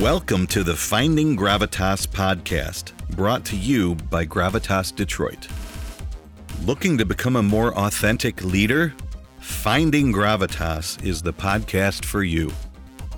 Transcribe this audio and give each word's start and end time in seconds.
Welcome 0.00 0.46
to 0.48 0.62
the 0.62 0.76
Finding 0.76 1.38
Gravitas 1.38 2.06
podcast, 2.06 2.92
brought 3.16 3.46
to 3.46 3.56
you 3.56 3.94
by 3.94 4.26
Gravitas 4.26 4.94
Detroit. 4.94 5.48
Looking 6.66 6.98
to 6.98 7.06
become 7.06 7.36
a 7.36 7.42
more 7.42 7.74
authentic 7.78 8.44
leader? 8.44 8.94
Finding 9.40 10.12
Gravitas 10.12 11.02
is 11.02 11.22
the 11.22 11.32
podcast 11.32 12.04
for 12.04 12.22
you. 12.22 12.52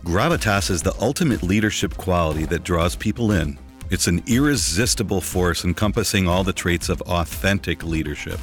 Gravitas 0.04 0.70
is 0.70 0.80
the 0.80 0.94
ultimate 1.00 1.42
leadership 1.42 1.96
quality 1.96 2.44
that 2.44 2.62
draws 2.62 2.94
people 2.94 3.32
in. 3.32 3.58
It's 3.90 4.06
an 4.06 4.22
irresistible 4.28 5.20
force 5.20 5.64
encompassing 5.64 6.28
all 6.28 6.44
the 6.44 6.52
traits 6.52 6.88
of 6.88 7.02
authentic 7.02 7.82
leadership. 7.82 8.38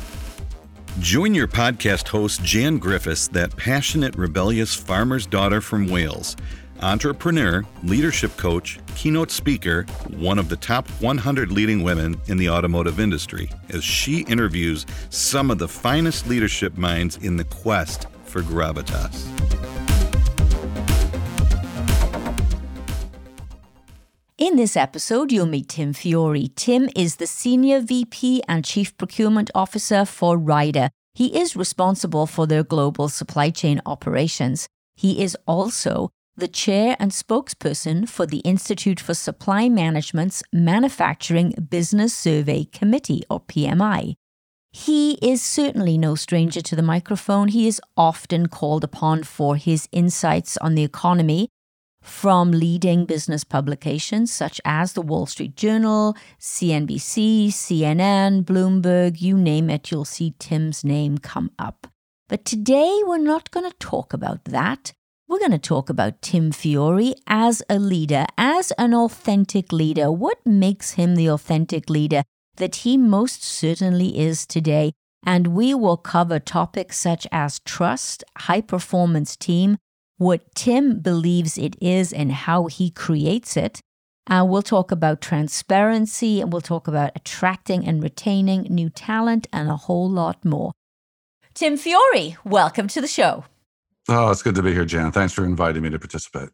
Join 0.99 1.33
your 1.33 1.47
podcast 1.47 2.09
host, 2.09 2.43
Jan 2.43 2.79
Griffiths, 2.79 3.29
that 3.29 3.55
passionate, 3.55 4.17
rebellious 4.17 4.75
farmer's 4.75 5.25
daughter 5.25 5.61
from 5.61 5.87
Wales 5.87 6.35
entrepreneur, 6.81 7.63
leadership 7.83 8.35
coach, 8.37 8.79
keynote 8.95 9.31
speaker, 9.31 9.83
one 10.17 10.39
of 10.39 10.49
the 10.49 10.57
top 10.57 10.87
100 11.01 11.51
leading 11.51 11.83
women 11.83 12.19
in 12.27 12.37
the 12.37 12.49
automotive 12.49 12.99
industry, 12.99 13.49
as 13.69 13.83
she 13.83 14.21
interviews 14.21 14.85
some 15.09 15.51
of 15.51 15.57
the 15.57 15.67
finest 15.67 16.27
leadership 16.27 16.77
minds 16.77 17.17
in 17.17 17.37
the 17.37 17.45
quest 17.45 18.07
for 18.23 18.41
gravitas. 18.41 19.25
In 24.37 24.57
this 24.57 24.75
episode, 24.75 25.31
you'll 25.31 25.45
meet 25.45 25.69
Tim 25.69 25.93
Fiore. 25.93 26.49
Tim 26.55 26.89
is 26.95 27.15
the 27.15 27.25
Senior 27.25 27.79
VP 27.79 28.43
and 28.49 28.65
Chief 28.65 28.95
Procurement 28.97 29.49
Officer 29.55 30.03
for 30.03 30.37
Ryder. 30.37 30.89
He 31.13 31.39
is 31.39 31.55
responsible 31.55 32.27
for 32.27 32.45
their 32.45 32.63
global 32.63 33.07
supply 33.07 33.49
chain 33.49 33.81
operations. 33.85 34.67
He 34.97 35.23
is 35.23 35.37
also 35.47 36.09
the 36.37 36.47
chair 36.47 36.95
and 36.99 37.11
spokesperson 37.11 38.07
for 38.07 38.25
the 38.25 38.39
Institute 38.39 38.99
for 38.99 39.13
Supply 39.13 39.69
Management's 39.69 40.43
Manufacturing 40.51 41.53
Business 41.69 42.13
Survey 42.13 42.65
Committee, 42.65 43.23
or 43.29 43.39
PMI. 43.39 44.15
He 44.71 45.13
is 45.21 45.41
certainly 45.41 45.97
no 45.97 46.15
stranger 46.15 46.61
to 46.61 46.75
the 46.75 46.81
microphone. 46.81 47.47
He 47.47 47.67
is 47.67 47.79
often 47.95 48.47
called 48.47 48.83
upon 48.83 49.23
for 49.23 49.55
his 49.55 49.87
insights 49.93 50.57
on 50.57 50.75
the 50.75 50.83
economy 50.83 51.47
from 52.01 52.51
leading 52.51 53.05
business 53.05 53.43
publications 53.43 54.31
such 54.31 54.61
as 54.65 54.93
the 54.93 55.01
Wall 55.01 55.25
Street 55.25 55.55
Journal, 55.55 56.15
CNBC, 56.39 57.47
CNN, 57.47 58.43
Bloomberg, 58.43 59.21
you 59.21 59.37
name 59.37 59.69
it, 59.69 59.89
you'll 59.89 60.05
see 60.05 60.35
Tim's 60.37 60.83
name 60.83 61.17
come 61.17 61.51
up. 61.57 61.87
But 62.27 62.43
today 62.43 63.01
we're 63.05 63.17
not 63.17 63.51
going 63.51 63.69
to 63.69 63.77
talk 63.77 64.13
about 64.13 64.43
that. 64.45 64.93
We're 65.27 65.39
going 65.39 65.51
to 65.51 65.57
talk 65.57 65.89
about 65.89 66.21
Tim 66.21 66.51
Fiore 66.51 67.15
as 67.25 67.63
a 67.67 67.79
leader, 67.79 68.27
as 68.37 68.71
an 68.77 68.93
authentic 68.93 69.71
leader. 69.71 70.11
What 70.11 70.37
makes 70.45 70.91
him 70.91 71.15
the 71.15 71.31
authentic 71.31 71.89
leader 71.89 72.21
that 72.57 72.75
he 72.77 72.95
most 72.95 73.43
certainly 73.43 74.19
is 74.19 74.45
today? 74.45 74.93
And 75.25 75.47
we 75.47 75.73
will 75.73 75.97
cover 75.97 76.39
topics 76.39 76.99
such 76.99 77.25
as 77.31 77.57
trust, 77.65 78.23
high 78.37 78.61
performance 78.61 79.35
team, 79.35 79.77
what 80.17 80.53
Tim 80.53 80.99
believes 80.99 81.57
it 81.57 81.75
is 81.81 82.13
and 82.13 82.31
how 82.31 82.67
he 82.67 82.91
creates 82.91 83.57
it. 83.57 83.81
Uh, 84.29 84.45
we'll 84.47 84.61
talk 84.61 84.91
about 84.91 85.21
transparency 85.21 86.39
and 86.39 86.53
we'll 86.53 86.61
talk 86.61 86.87
about 86.87 87.13
attracting 87.15 87.87
and 87.87 88.03
retaining 88.03 88.67
new 88.69 88.91
talent 88.91 89.47
and 89.51 89.69
a 89.69 89.75
whole 89.75 90.07
lot 90.07 90.45
more. 90.45 90.71
Tim 91.55 91.77
Fiore, 91.77 92.37
welcome 92.45 92.87
to 92.89 93.01
the 93.01 93.07
show. 93.07 93.45
Oh, 94.07 94.29
it's 94.29 94.43
good 94.43 94.55
to 94.55 94.63
be 94.63 94.73
here, 94.73 94.85
Jan. 94.85 95.11
Thanks 95.11 95.33
for 95.33 95.43
inviting 95.45 95.81
me 95.81 95.89
to 95.89 95.99
participate. 95.99 96.49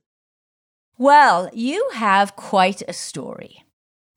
Well, 0.97 1.49
you 1.51 1.89
have 1.93 2.35
quite 2.35 2.81
a 2.87 2.93
story. 2.93 3.63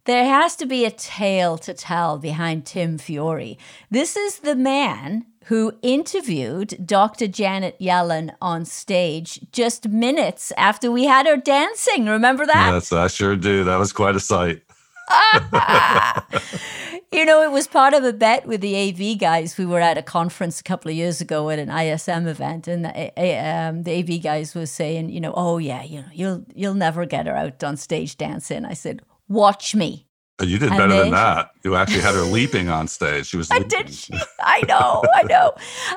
There 0.04 0.26
has 0.26 0.54
to 0.56 0.66
be 0.66 0.84
a 0.84 0.90
tale 0.90 1.56
to 1.58 1.72
tell 1.72 2.18
behind 2.18 2.66
Tim 2.66 2.98
Fiore. 2.98 3.56
This 3.90 4.16
is 4.16 4.40
the 4.40 4.54
man 4.54 5.24
who 5.46 5.72
interviewed 5.80 6.86
Dr. 6.86 7.26
Janet 7.26 7.78
Yellen 7.80 8.34
on 8.40 8.66
stage 8.66 9.40
just 9.50 9.88
minutes 9.88 10.52
after 10.58 10.92
we 10.92 11.04
had 11.04 11.26
her 11.26 11.38
dancing. 11.38 12.06
Remember 12.06 12.44
that? 12.44 12.72
Yes, 12.72 12.92
I 12.92 13.06
sure 13.06 13.34
do. 13.34 13.64
That 13.64 13.78
was 13.78 13.92
quite 13.94 14.14
a 14.14 14.20
sight. 14.20 14.63
you 17.12 17.24
know, 17.24 17.42
it 17.42 17.50
was 17.50 17.66
part 17.66 17.94
of 17.94 18.04
a 18.04 18.12
bet 18.12 18.46
with 18.46 18.60
the 18.60 18.76
AV 18.76 19.18
guys. 19.18 19.58
We 19.58 19.66
were 19.66 19.80
at 19.80 19.98
a 19.98 20.02
conference 20.02 20.60
a 20.60 20.64
couple 20.64 20.90
of 20.90 20.96
years 20.96 21.20
ago 21.20 21.50
at 21.50 21.58
an 21.58 21.70
ISM 21.70 22.26
event, 22.26 22.68
and 22.68 22.84
the, 22.84 23.38
um, 23.38 23.82
the 23.82 23.98
AV 23.98 24.22
guys 24.22 24.54
was 24.54 24.70
saying, 24.70 25.10
you 25.10 25.20
know, 25.20 25.34
oh 25.36 25.58
yeah, 25.58 25.82
you 25.82 26.00
know, 26.00 26.08
you'll 26.12 26.44
you'll 26.54 26.74
never 26.74 27.06
get 27.06 27.26
her 27.26 27.36
out 27.36 27.62
on 27.62 27.76
stage 27.76 28.16
dancing. 28.16 28.64
I 28.64 28.74
said, 28.74 29.02
watch 29.28 29.74
me. 29.74 30.06
You 30.42 30.58
did 30.58 30.70
better 30.70 30.96
than 30.96 31.12
that. 31.12 31.52
You 31.62 31.76
actually 31.76 32.00
had 32.00 32.14
her 32.14 32.22
leaping 32.22 32.68
on 32.68 32.88
stage. 32.88 33.26
She 33.26 33.36
was. 33.36 33.48
I 33.52 33.60
did. 33.60 33.88
She, 33.88 34.12
I 34.40 34.62
know. 34.66 35.04
I 35.14 35.22
know. 35.22 35.52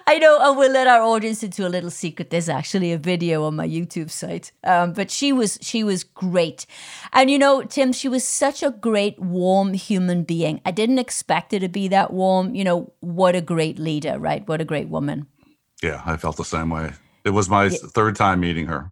I 0.06 0.20
know. 0.20 0.38
And 0.40 0.56
we'll 0.56 0.72
let 0.72 0.86
our 0.86 1.02
audience 1.02 1.42
into 1.42 1.66
a 1.66 1.70
little 1.70 1.90
secret. 1.90 2.30
There's 2.30 2.48
actually 2.48 2.92
a 2.92 3.00
video 3.00 3.46
on 3.46 3.56
my 3.56 3.68
YouTube 3.68 4.12
site. 4.12 4.52
Um, 4.64 4.94
but 4.94 5.09
she 5.09 5.34
was 5.34 5.58
she 5.62 5.84
was 5.84 6.03
great, 6.03 6.68
and 7.14 7.31
you 7.31 7.40
know, 7.40 7.64
Tim, 7.64 7.92
she 7.92 8.08
was 8.08 8.24
such 8.24 8.62
a 8.62 8.70
great, 8.70 9.18
warm 9.20 9.74
human 9.74 10.24
being. 10.24 10.62
I 10.66 10.72
didn't 10.72 11.00
expect 11.00 11.52
her 11.52 11.59
to 11.59 11.68
be 11.68 11.88
that 11.88 12.14
warm. 12.14 12.54
You 12.54 12.64
know, 12.64 12.94
what 13.00 13.36
a 13.36 13.42
great 13.42 13.80
leader, 13.80 14.19
right? 14.19 14.48
What 14.48 14.62
a 14.62 14.66
great 14.66 14.88
woman. 14.88 15.25
Yeah, 15.81 16.04
I 16.06 16.18
felt 16.18 16.38
the 16.38 16.46
same 16.46 16.69
way. 16.69 16.94
It 17.25 17.31
was 17.31 17.50
my 17.50 17.66
yeah. 17.66 17.78
third 17.88 18.16
time 18.16 18.42
meeting 18.42 18.68
her. 18.68 18.92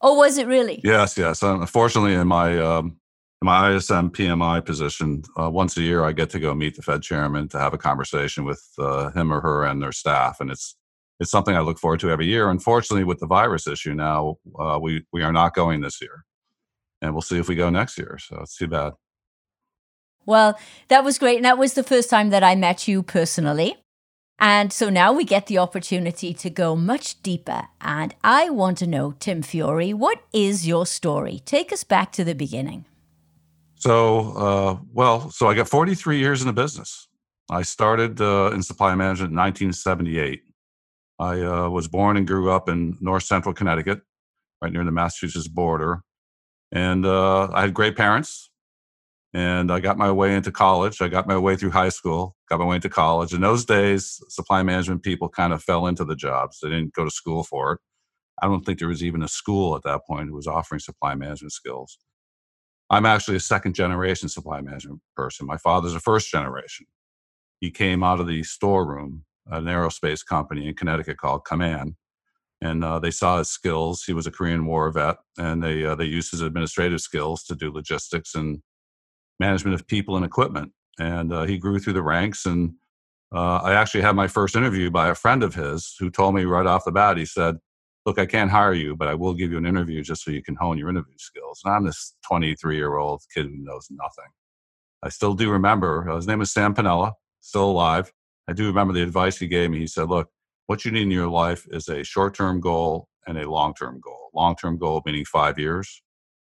Oh, 0.00 0.14
was 0.14 0.38
it 0.38 0.46
really? 0.46 0.80
Yes, 0.84 1.18
yes. 1.18 1.42
Unfortunately, 1.42 2.14
in 2.14 2.28
my 2.28 2.58
um, 2.58 2.96
my 3.44 3.74
ISM 3.74 4.10
PMI 4.10 4.64
position, 4.64 5.22
uh, 5.38 5.50
once 5.50 5.76
a 5.76 5.82
year 5.82 6.02
I 6.02 6.12
get 6.12 6.30
to 6.30 6.40
go 6.40 6.54
meet 6.54 6.76
the 6.76 6.82
Fed 6.82 7.02
chairman 7.02 7.48
to 7.50 7.58
have 7.58 7.74
a 7.74 7.78
conversation 7.78 8.44
with 8.44 8.64
uh, 8.78 9.10
him 9.10 9.32
or 9.32 9.40
her 9.40 9.64
and 9.64 9.82
their 9.82 9.92
staff, 9.92 10.40
and 10.40 10.50
it's 10.50 10.76
it's 11.20 11.30
something 11.30 11.54
I 11.54 11.60
look 11.60 11.78
forward 11.78 12.00
to 12.00 12.10
every 12.10 12.26
year. 12.26 12.50
Unfortunately, 12.50 13.04
with 13.04 13.20
the 13.20 13.26
virus 13.26 13.68
issue 13.68 13.94
now, 13.94 14.38
uh, 14.58 14.78
we 14.80 15.04
we 15.12 15.22
are 15.22 15.32
not 15.32 15.54
going 15.54 15.82
this 15.82 16.00
year, 16.00 16.24
and 17.02 17.12
we'll 17.12 17.22
see 17.22 17.38
if 17.38 17.48
we 17.48 17.54
go 17.54 17.70
next 17.70 17.98
year. 17.98 18.18
So 18.18 18.40
it's 18.40 18.56
too 18.56 18.66
bad. 18.66 18.94
Well, 20.26 20.58
that 20.88 21.04
was 21.04 21.18
great, 21.18 21.36
and 21.36 21.44
that 21.44 21.58
was 21.58 21.74
the 21.74 21.84
first 21.84 22.08
time 22.08 22.30
that 22.30 22.42
I 22.42 22.54
met 22.54 22.88
you 22.88 23.02
personally. 23.02 23.76
And 24.40 24.72
so 24.72 24.90
now 24.90 25.12
we 25.12 25.24
get 25.24 25.46
the 25.46 25.58
opportunity 25.58 26.34
to 26.34 26.50
go 26.50 26.74
much 26.74 27.22
deeper. 27.22 27.68
And 27.80 28.14
I 28.24 28.50
want 28.50 28.78
to 28.78 28.86
know, 28.86 29.14
Tim 29.20 29.42
Fiore, 29.42 29.92
what 29.92 30.22
is 30.32 30.66
your 30.66 30.86
story? 30.86 31.40
Take 31.44 31.72
us 31.72 31.84
back 31.84 32.10
to 32.12 32.24
the 32.24 32.34
beginning. 32.34 32.84
So, 33.84 34.32
uh, 34.32 34.78
well, 34.94 35.30
so 35.30 35.46
I 35.46 35.52
got 35.52 35.68
43 35.68 36.16
years 36.16 36.40
in 36.40 36.46
the 36.46 36.54
business. 36.54 37.06
I 37.50 37.60
started 37.60 38.18
uh, 38.18 38.50
in 38.54 38.62
supply 38.62 38.94
management 38.94 39.32
in 39.32 39.36
1978. 39.36 40.40
I 41.18 41.42
uh, 41.42 41.68
was 41.68 41.86
born 41.86 42.16
and 42.16 42.26
grew 42.26 42.50
up 42.50 42.70
in 42.70 42.96
north 43.02 43.24
central 43.24 43.52
Connecticut, 43.52 44.00
right 44.62 44.72
near 44.72 44.84
the 44.84 44.90
Massachusetts 44.90 45.48
border. 45.48 46.00
And 46.72 47.04
uh, 47.04 47.50
I 47.52 47.60
had 47.60 47.74
great 47.74 47.94
parents. 47.94 48.50
And 49.34 49.70
I 49.70 49.80
got 49.80 49.98
my 49.98 50.10
way 50.10 50.34
into 50.34 50.50
college. 50.50 51.02
I 51.02 51.08
got 51.08 51.26
my 51.26 51.36
way 51.36 51.54
through 51.54 51.72
high 51.72 51.90
school, 51.90 52.36
got 52.48 52.60
my 52.60 52.64
way 52.64 52.76
into 52.76 52.88
college. 52.88 53.34
In 53.34 53.42
those 53.42 53.66
days, 53.66 54.18
supply 54.30 54.62
management 54.62 55.02
people 55.02 55.28
kind 55.28 55.52
of 55.52 55.62
fell 55.62 55.86
into 55.88 56.06
the 56.06 56.16
jobs. 56.16 56.60
They 56.62 56.70
didn't 56.70 56.94
go 56.94 57.04
to 57.04 57.10
school 57.10 57.44
for 57.44 57.72
it. 57.72 57.80
I 58.40 58.46
don't 58.46 58.64
think 58.64 58.78
there 58.78 58.88
was 58.88 59.04
even 59.04 59.22
a 59.22 59.28
school 59.28 59.76
at 59.76 59.82
that 59.82 60.06
point 60.06 60.30
who 60.30 60.36
was 60.36 60.46
offering 60.46 60.78
supply 60.78 61.14
management 61.16 61.52
skills. 61.52 61.98
I'm 62.94 63.06
actually 63.06 63.36
a 63.36 63.40
second 63.40 63.74
generation 63.74 64.28
supply 64.28 64.60
management 64.60 65.00
person. 65.16 65.46
My 65.46 65.56
father's 65.56 65.94
a 65.94 66.00
first 66.00 66.30
generation. 66.30 66.86
He 67.60 67.70
came 67.70 68.04
out 68.04 68.20
of 68.20 68.26
the 68.26 68.42
storeroom 68.44 69.24
at 69.50 69.58
an 69.58 69.64
aerospace 69.64 70.24
company 70.24 70.68
in 70.68 70.74
Connecticut 70.74 71.18
called 71.18 71.44
Kaman, 71.44 71.96
and 72.60 72.84
uh, 72.84 73.00
they 73.00 73.10
saw 73.10 73.38
his 73.38 73.48
skills. 73.48 74.04
He 74.04 74.12
was 74.12 74.26
a 74.26 74.30
Korean 74.30 74.64
War 74.64 74.90
vet, 74.92 75.16
and 75.36 75.62
they 75.62 75.84
uh, 75.84 75.96
they 75.96 76.04
used 76.04 76.30
his 76.30 76.40
administrative 76.40 77.00
skills 77.00 77.42
to 77.44 77.56
do 77.56 77.72
logistics 77.72 78.34
and 78.36 78.62
management 79.40 79.74
of 79.74 79.86
people 79.86 80.16
and 80.16 80.24
equipment. 80.24 80.72
And 80.98 81.32
uh, 81.32 81.44
he 81.44 81.58
grew 81.58 81.78
through 81.80 81.94
the 81.94 82.02
ranks. 82.02 82.46
And 82.46 82.74
uh, 83.34 83.56
I 83.56 83.74
actually 83.74 84.02
had 84.02 84.14
my 84.14 84.28
first 84.28 84.54
interview 84.54 84.90
by 84.90 85.08
a 85.08 85.14
friend 85.14 85.42
of 85.42 85.54
his 85.54 85.96
who 85.98 86.10
told 86.10 86.34
me 86.34 86.44
right 86.44 86.66
off 86.66 86.84
the 86.84 86.92
bat. 86.92 87.16
He 87.16 87.26
said, 87.26 87.56
look, 88.06 88.18
I 88.18 88.26
can't 88.26 88.50
hire 88.50 88.74
you, 88.74 88.96
but 88.96 89.08
I 89.08 89.14
will 89.14 89.34
give 89.34 89.50
you 89.50 89.58
an 89.58 89.66
interview 89.66 90.02
just 90.02 90.24
so 90.24 90.30
you 90.30 90.42
can 90.42 90.56
hone 90.56 90.78
your 90.78 90.90
interview 90.90 91.14
skills. 91.16 91.60
And 91.64 91.74
I'm 91.74 91.84
this 91.84 92.14
23 92.28 92.76
year 92.76 92.96
old 92.96 93.22
kid 93.34 93.46
who 93.46 93.56
knows 93.56 93.88
nothing. 93.90 94.30
I 95.02 95.08
still 95.08 95.34
do 95.34 95.50
remember, 95.50 96.10
uh, 96.10 96.16
his 96.16 96.26
name 96.26 96.40
is 96.40 96.52
Sam 96.52 96.74
Pinella, 96.74 97.12
still 97.40 97.70
alive. 97.70 98.12
I 98.48 98.52
do 98.52 98.66
remember 98.66 98.92
the 98.92 99.02
advice 99.02 99.38
he 99.38 99.46
gave 99.46 99.70
me. 99.70 99.78
He 99.78 99.86
said, 99.86 100.08
look, 100.08 100.28
what 100.66 100.84
you 100.84 100.90
need 100.90 101.02
in 101.02 101.10
your 101.10 101.28
life 101.28 101.66
is 101.70 101.88
a 101.88 102.02
short 102.02 102.34
term 102.34 102.60
goal 102.60 103.08
and 103.26 103.38
a 103.38 103.50
long 103.50 103.74
term 103.74 104.00
goal. 104.00 104.30
Long 104.34 104.56
term 104.56 104.78
goal 104.78 105.02
meaning 105.04 105.24
five 105.24 105.58
years, 105.58 106.02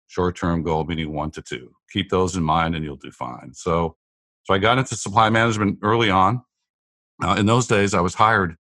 short 0.07 0.35
term 0.35 0.63
goal 0.63 0.83
meaning 0.85 1.13
one 1.13 1.31
to 1.31 1.41
two. 1.41 1.71
Keep 1.91 2.09
those 2.09 2.35
in 2.35 2.43
mind 2.43 2.75
and 2.75 2.83
you'll 2.83 2.95
do 2.95 3.11
fine. 3.11 3.53
So, 3.53 3.95
so 4.43 4.53
I 4.53 4.57
got 4.57 4.77
into 4.77 4.95
supply 4.95 5.29
management 5.29 5.79
early 5.81 6.09
on. 6.09 6.41
Uh, 7.23 7.35
in 7.39 7.45
those 7.45 7.67
days, 7.67 7.93
I 7.93 8.01
was 8.01 8.15
hired 8.15 8.55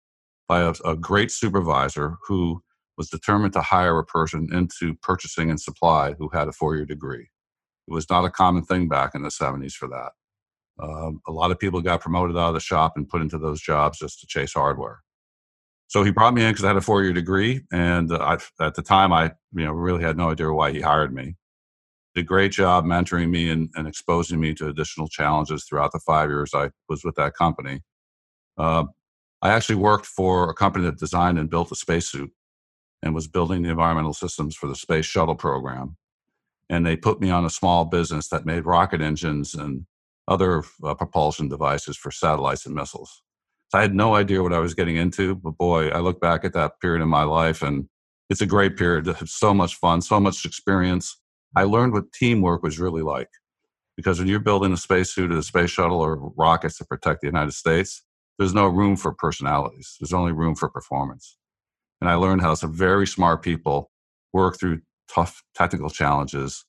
by 0.49 0.61
a, 0.61 0.73
a 0.85 0.97
great 0.97 1.31
supervisor 1.31 2.17
who 2.27 2.63
was 2.97 3.09
determined 3.09 3.53
to 3.55 3.63
hire 3.63 3.99
a 3.99 4.05
person 4.05 4.49
into 4.53 4.95
purchasing 4.97 5.51
and 5.51 5.61
supply 5.61 6.15
who 6.15 6.29
had 6.29 6.49
a 6.49 6.53
four 6.53 6.77
year 6.77 6.85
degree. 6.85 7.29
It 7.89 7.93
was 7.93 8.09
not 8.11 8.25
a 8.25 8.31
common 8.31 8.65
thing 8.65 8.89
back 8.89 9.15
in 9.15 9.23
the 9.23 9.29
70s 9.29 9.73
for 9.73 9.89
that. 9.89 10.13
Um, 10.83 11.21
a 11.27 11.33
lot 11.33 11.51
of 11.51 11.59
people 11.59 11.81
got 11.81 12.01
promoted 12.01 12.37
out 12.37 12.49
of 12.49 12.55
the 12.55 12.61
shop 12.61 12.93
and 12.97 13.09
put 13.09 13.23
into 13.23 13.39
those 13.39 13.61
jobs 13.61 13.99
just 13.99 14.21
to 14.21 14.27
chase 14.27 14.55
hardware. 14.55 15.01
So 15.89 16.03
he 16.05 16.11
brought 16.11 16.33
me 16.33 16.43
in 16.43 16.51
because 16.51 16.65
I 16.65 16.69
had 16.69 16.77
a 16.77 16.83
four 16.83 17.03
year 17.03 17.13
degree. 17.13 17.61
And 17.71 18.11
uh, 18.11 18.19
I, 18.19 18.65
at 18.65 18.75
the 18.75 18.83
time, 18.83 19.13
I 19.13 19.33
you 19.53 19.65
know, 19.65 19.73
really 19.73 20.03
had 20.03 20.17
no 20.17 20.31
idea 20.31 20.53
why 20.53 20.73
he 20.73 20.81
hired 20.81 21.15
me. 21.15 21.37
Did 22.15 22.23
a 22.23 22.25
great 22.25 22.53
job 22.53 22.85
mentoring 22.85 23.31
me 23.31 23.51
and, 23.51 23.71
and 23.75 23.87
exposing 23.87 24.41
me 24.41 24.55
to 24.55 24.69
additional 24.69 25.09
challenges 25.09 25.65
throughout 25.65 25.93
the 25.93 26.01
five 26.01 26.31
years 26.31 26.53
I 26.55 26.71
was 26.89 27.05
with 27.05 27.15
that 27.17 27.35
company. 27.35 27.83
Uh, 28.57 28.85
I 29.43 29.51
actually 29.51 29.77
worked 29.77 30.07
for 30.07 30.49
a 30.49 30.55
company 30.55 30.85
that 30.85 30.99
designed 30.99 31.39
and 31.39 31.51
built 31.51 31.73
a 31.73 31.75
spacesuit 31.75 32.31
and 33.03 33.15
was 33.15 33.27
building 33.29 33.63
the 33.63 33.71
environmental 33.71 34.15
systems 34.15 34.55
for 34.55 34.69
the 34.69 34.77
space 34.77 35.07
shuttle 35.07 35.35
program. 35.35 35.97
And 36.69 36.87
they 36.87 36.97
put 36.97 37.21
me 37.21 37.31
on 37.31 37.45
a 37.45 37.51
small 37.51 37.85
business 37.85 38.29
that 38.29 38.47
made 38.47 38.65
rocket 38.65 39.01
engines 39.01 39.55
and 39.55 39.87
other 40.29 40.63
uh, 40.85 40.95
propulsion 40.95 41.49
devices 41.49 41.97
for 41.97 42.11
satellites 42.11 42.65
and 42.65 42.75
missiles. 42.75 43.23
So 43.69 43.79
I 43.79 43.83
had 43.83 43.95
no 43.95 44.15
idea 44.15 44.43
what 44.43 44.53
I 44.53 44.59
was 44.59 44.75
getting 44.75 44.97
into, 44.97 45.35
but 45.35 45.59
boy, 45.59 45.89
I 45.89 45.99
look 45.99 46.21
back 46.21 46.45
at 46.45 46.53
that 46.53 46.81
period 46.81 47.03
in 47.03 47.09
my 47.09 47.25
life 47.25 47.63
and 47.63 47.89
it's 48.31 48.41
a 48.41 48.47
great 48.47 48.77
period. 48.77 49.15
So 49.29 49.53
much 49.53 49.77
fun, 49.77 50.01
so 50.01 50.21
much 50.21 50.45
experience. 50.45 51.19
I 51.57 51.65
learned 51.65 51.93
what 51.93 52.13
teamwork 52.13 52.63
was 52.63 52.79
really 52.79 53.03
like 53.03 53.29
because 53.97 54.19
when 54.19 54.29
you're 54.29 54.41
building 54.41 54.73
a 54.73 54.77
spacesuit 54.77 55.33
or 55.33 55.39
a 55.39 55.43
space 55.43 55.71
shuttle 55.71 56.01
or 56.01 56.33
rockets 56.37 56.79
to 56.79 56.85
protect 56.85 57.21
the 57.21 57.27
United 57.27 57.53
States, 57.53 58.03
there's 58.39 58.55
no 58.55 58.67
room 58.67 58.97
for 58.97 59.13
personalities. 59.13 59.97
There's 60.01 60.15
only 60.15 60.33
room 60.33 60.55
for 60.55 60.69
performance. 60.69 61.37
And 62.03 62.11
I 62.11 62.15
learned 62.15 62.41
how 62.41 62.55
some 62.55 62.73
very 62.73 63.07
smart 63.07 63.43
people 63.43 63.89
work 64.33 64.59
through 64.59 64.81
tough 65.09 65.41
technical 65.55 65.89
challenges 65.89 66.65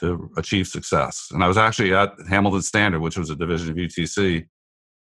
to 0.00 0.30
achieve 0.36 0.68
success. 0.68 1.28
And 1.32 1.42
I 1.42 1.48
was 1.48 1.56
actually 1.56 1.94
at 1.94 2.12
Hamilton 2.28 2.60
Standard, 2.60 3.00
which 3.00 3.16
was 3.16 3.30
a 3.30 3.34
division 3.34 3.70
of 3.70 3.76
UTC, 3.76 4.46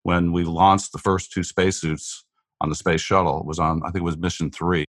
when 0.03 0.33
we 0.33 0.43
launched 0.43 0.91
the 0.91 0.99
first 0.99 1.31
two 1.31 1.41
spacesuits 1.41 2.23
on 2.61 2.69
the 2.69 2.75
space 2.75 3.01
shuttle. 3.01 3.39
It 3.39 3.47
was 3.47 3.57
on, 3.57 3.81
I 3.81 3.87
think 3.87 4.01
it 4.01 4.03
was 4.03 4.17
mission 4.17 4.51
three. 4.51 4.85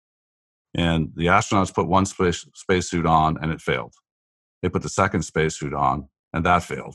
And 0.73 1.11
the 1.17 1.27
astronauts 1.27 1.75
put 1.75 1.89
one 1.89 2.07
space 2.07 2.47
spacesuit 2.55 3.07
on 3.07 3.39
and 3.43 3.51
it 3.51 3.61
failed. 3.61 3.95
They 4.63 4.69
put 4.69 4.83
the 4.83 4.89
second 4.89 5.23
spacesuit 5.23 5.75
on 5.75 6.09
and 6.33 6.47
that 6.47 6.63
failed. 6.63 6.95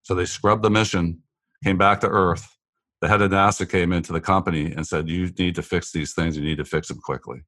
So 0.00 0.14
they 0.14 0.24
scrubbed 0.24 0.62
the 0.62 0.70
mission, 0.70 1.24
came 1.62 1.76
back 1.76 2.00
to 2.00 2.08
Earth. 2.08 2.56
The 3.00 3.08
head 3.08 3.22
of 3.22 3.30
NASA 3.30 3.68
came 3.68 3.92
into 3.92 4.12
the 4.12 4.20
company 4.20 4.72
and 4.72 4.86
said, 4.86 5.08
You 5.08 5.30
need 5.38 5.54
to 5.54 5.62
fix 5.62 5.92
these 5.92 6.14
things. 6.14 6.36
You 6.36 6.44
need 6.44 6.58
to 6.58 6.64
fix 6.64 6.88
them 6.88 6.98
quickly. 6.98 7.42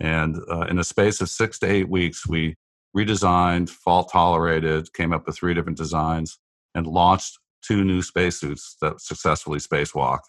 And 0.00 0.36
uh, 0.50 0.66
in 0.68 0.78
a 0.78 0.84
space 0.84 1.20
of 1.20 1.30
six 1.30 1.58
to 1.60 1.70
eight 1.70 1.88
weeks, 1.88 2.26
we 2.26 2.56
redesigned, 2.96 3.70
fault 3.70 4.10
tolerated, 4.12 4.92
came 4.92 5.12
up 5.12 5.26
with 5.26 5.36
three 5.36 5.54
different 5.54 5.78
designs, 5.78 6.38
and 6.74 6.86
launched 6.86 7.38
two 7.62 7.84
new 7.84 8.02
spacesuits 8.02 8.76
that 8.82 9.00
successfully 9.00 9.58
spacewalked. 9.58 10.28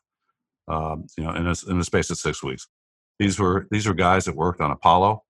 Um, 0.70 1.08
you 1.18 1.24
know, 1.24 1.32
in 1.32 1.48
a, 1.48 1.56
in 1.70 1.80
a 1.80 1.84
space 1.84 2.10
of 2.10 2.18
six 2.18 2.44
weeks. 2.44 2.68
These 3.20 3.40
were 3.40 3.68
these 3.72 3.88
were 3.88 3.94
guys 3.94 4.26
that 4.26 4.36
worked 4.36 4.62
on 4.62 4.72
Apollo. 4.72 5.24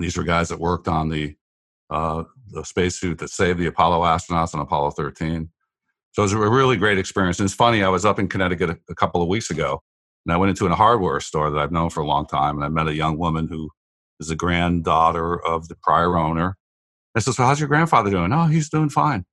These 0.00 0.16
were 0.16 0.24
guys 0.24 0.48
that 0.48 0.60
worked 0.60 0.88
on 0.88 1.08
the 1.08 1.36
uh, 1.90 2.24
the 2.50 2.64
spacesuit 2.64 3.18
that 3.18 3.30
saved 3.30 3.58
the 3.58 3.66
Apollo 3.66 4.00
astronauts 4.02 4.54
on 4.54 4.60
Apollo 4.60 4.90
13. 4.92 5.48
So 6.12 6.22
it 6.22 6.24
was 6.24 6.32
a 6.32 6.38
really 6.38 6.76
great 6.76 6.98
experience. 6.98 7.38
And 7.38 7.46
it's 7.46 7.54
funny, 7.54 7.82
I 7.82 7.88
was 7.88 8.04
up 8.04 8.18
in 8.18 8.28
Connecticut 8.28 8.70
a, 8.70 8.78
a 8.90 8.94
couple 8.94 9.22
of 9.22 9.28
weeks 9.28 9.50
ago, 9.50 9.82
and 10.26 10.32
I 10.32 10.36
went 10.36 10.50
into 10.50 10.66
a 10.66 10.74
hardware 10.74 11.20
store 11.20 11.50
that 11.50 11.58
I've 11.58 11.72
known 11.72 11.90
for 11.90 12.00
a 12.00 12.06
long 12.06 12.26
time, 12.26 12.56
and 12.56 12.64
I 12.64 12.68
met 12.68 12.88
a 12.88 12.94
young 12.94 13.18
woman 13.18 13.48
who 13.48 13.70
is 14.20 14.28
the 14.28 14.36
granddaughter 14.36 15.40
of 15.44 15.68
the 15.68 15.76
prior 15.76 16.16
owner. 16.16 16.56
I 17.14 17.20
said, 17.20 17.34
"So 17.34 17.44
how's 17.44 17.60
your 17.60 17.68
grandfather 17.68 18.10
doing?" 18.10 18.32
"Oh, 18.32 18.46
he's 18.46 18.68
doing 18.68 18.88
fine." 18.88 19.24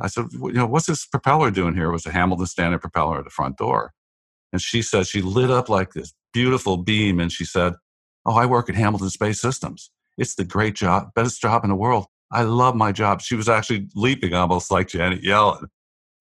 I 0.00 0.06
said, 0.06 0.26
"You 0.32 0.52
know, 0.52 0.66
what's 0.66 0.86
this 0.86 1.06
propeller 1.06 1.50
doing 1.50 1.74
here?" 1.74 1.88
It 1.90 1.92
was 1.92 2.06
a 2.06 2.12
Hamilton 2.12 2.46
Standard 2.46 2.80
propeller 2.80 3.18
at 3.18 3.24
the 3.24 3.30
front 3.30 3.58
door, 3.58 3.92
and 4.52 4.62
she 4.62 4.80
said 4.80 5.06
she 5.06 5.22
lit 5.22 5.50
up 5.50 5.68
like 5.68 5.92
this 5.92 6.14
beautiful 6.32 6.76
beam, 6.78 7.20
and 7.20 7.30
she 7.30 7.44
said, 7.44 7.74
"Oh, 8.24 8.36
I 8.36 8.46
work 8.46 8.68
at 8.68 8.76
Hamilton 8.76 9.10
Space 9.10 9.40
Systems. 9.40 9.90
It's 10.16 10.34
the 10.34 10.44
great 10.44 10.74
job, 10.74 11.12
best 11.14 11.40
job 11.40 11.64
in 11.64 11.70
the 11.70 11.76
world. 11.76 12.06
I 12.30 12.42
love 12.44 12.74
my 12.76 12.92
job." 12.92 13.20
She 13.20 13.34
was 13.34 13.48
actually 13.48 13.88
leaping 13.94 14.34
almost 14.34 14.70
like 14.70 14.88
Janet 14.88 15.22
Yellen. 15.22 15.66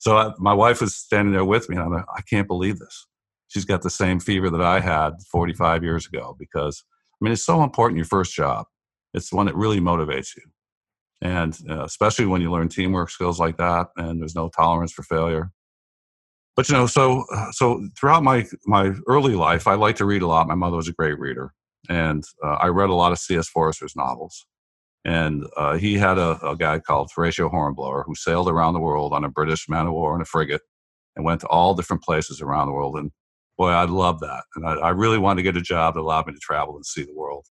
So 0.01 0.17
I, 0.17 0.31
my 0.39 0.53
wife 0.53 0.81
was 0.81 0.95
standing 0.95 1.31
there 1.31 1.45
with 1.45 1.69
me, 1.69 1.75
and 1.75 1.85
I'm 1.85 1.93
like, 1.93 2.05
"I 2.17 2.21
can't 2.21 2.47
believe 2.47 2.79
this." 2.79 3.05
She's 3.49 3.65
got 3.65 3.83
the 3.83 3.89
same 3.91 4.19
fever 4.19 4.49
that 4.49 4.61
I 4.61 4.79
had 4.79 5.13
45 5.31 5.83
years 5.83 6.07
ago 6.07 6.35
because 6.39 6.83
I 7.21 7.23
mean, 7.23 7.33
it's 7.33 7.45
so 7.45 7.61
important 7.61 7.97
your 7.97 8.05
first 8.05 8.33
job. 8.33 8.65
It's 9.13 9.29
the 9.29 9.35
one 9.35 9.45
that 9.45 9.55
really 9.55 9.79
motivates 9.79 10.35
you. 10.35 10.43
And 11.21 11.55
uh, 11.69 11.83
especially 11.83 12.25
when 12.25 12.41
you 12.41 12.51
learn 12.51 12.67
teamwork 12.67 13.11
skills 13.11 13.39
like 13.39 13.57
that 13.57 13.89
and 13.95 14.19
there's 14.19 14.33
no 14.33 14.49
tolerance 14.49 14.91
for 14.91 15.03
failure. 15.03 15.51
But 16.55 16.67
you 16.67 16.75
know, 16.75 16.87
so 16.87 17.25
uh, 17.31 17.51
so 17.51 17.87
throughout 17.95 18.23
my 18.23 18.47
my 18.65 18.93
early 19.07 19.35
life, 19.35 19.67
I 19.67 19.75
liked 19.75 19.99
to 19.99 20.05
read 20.05 20.23
a 20.23 20.27
lot. 20.27 20.47
My 20.47 20.55
mother 20.55 20.77
was 20.77 20.87
a 20.87 20.93
great 20.93 21.19
reader, 21.19 21.53
and 21.89 22.23
uh, 22.43 22.57
I 22.59 22.67
read 22.67 22.89
a 22.89 22.95
lot 22.95 23.11
of 23.11 23.19
C.S. 23.19 23.47
Forester's 23.47 23.95
novels. 23.95 24.47
And 25.03 25.45
uh, 25.57 25.77
he 25.77 25.95
had 25.95 26.17
a, 26.17 26.39
a, 26.45 26.55
guy 26.55 26.79
called 26.79 27.09
Horatio 27.15 27.49
Hornblower 27.49 28.03
who 28.05 28.13
sailed 28.13 28.47
around 28.47 28.73
the 28.73 28.79
world 28.79 29.13
on 29.13 29.23
a 29.23 29.29
British 29.29 29.67
man 29.67 29.87
of 29.87 29.93
war 29.93 30.13
and 30.13 30.21
a 30.21 30.25
frigate, 30.25 30.61
and 31.15 31.25
went 31.25 31.41
to 31.41 31.47
all 31.47 31.73
different 31.73 32.03
places 32.03 32.39
around 32.39 32.67
the 32.67 32.73
world. 32.73 32.95
And 32.95 33.11
boy, 33.57 33.69
I 33.69 33.85
love 33.85 34.19
that. 34.19 34.43
And 34.55 34.67
I, 34.67 34.73
I, 34.73 34.89
really 34.89 35.17
wanted 35.17 35.37
to 35.37 35.43
get 35.43 35.57
a 35.57 35.61
job 35.61 35.95
that 35.95 36.01
allowed 36.01 36.27
me 36.27 36.33
to 36.33 36.39
travel 36.39 36.75
and 36.75 36.85
see 36.85 37.03
the 37.03 37.15
world. 37.15 37.47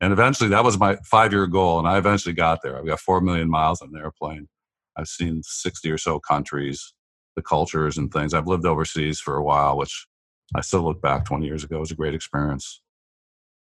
And 0.00 0.12
eventually, 0.12 0.50
that 0.50 0.64
was 0.64 0.78
my 0.78 0.96
five 1.04 1.32
year 1.32 1.46
goal. 1.46 1.78
And 1.78 1.88
I 1.88 1.96
eventually 1.96 2.34
got 2.34 2.60
there. 2.62 2.76
I've 2.78 2.86
got 2.86 3.00
4 3.00 3.22
million 3.22 3.48
miles 3.48 3.80
on 3.80 3.88
an 3.94 4.00
airplane. 4.00 4.48
I've 4.96 5.08
seen 5.08 5.42
60 5.42 5.90
or 5.90 5.98
so 5.98 6.20
countries, 6.20 6.92
the 7.36 7.42
cultures 7.42 7.96
and 7.96 8.12
things. 8.12 8.34
I've 8.34 8.46
lived 8.46 8.66
overseas 8.66 9.18
for 9.20 9.36
a 9.36 9.42
while, 9.42 9.78
which 9.78 10.06
I 10.54 10.60
still 10.60 10.82
look 10.82 11.00
back 11.00 11.24
20 11.24 11.46
years 11.46 11.64
ago. 11.64 11.78
Was 11.80 11.90
a 11.90 11.94
great 11.94 12.14
experience. 12.14 12.82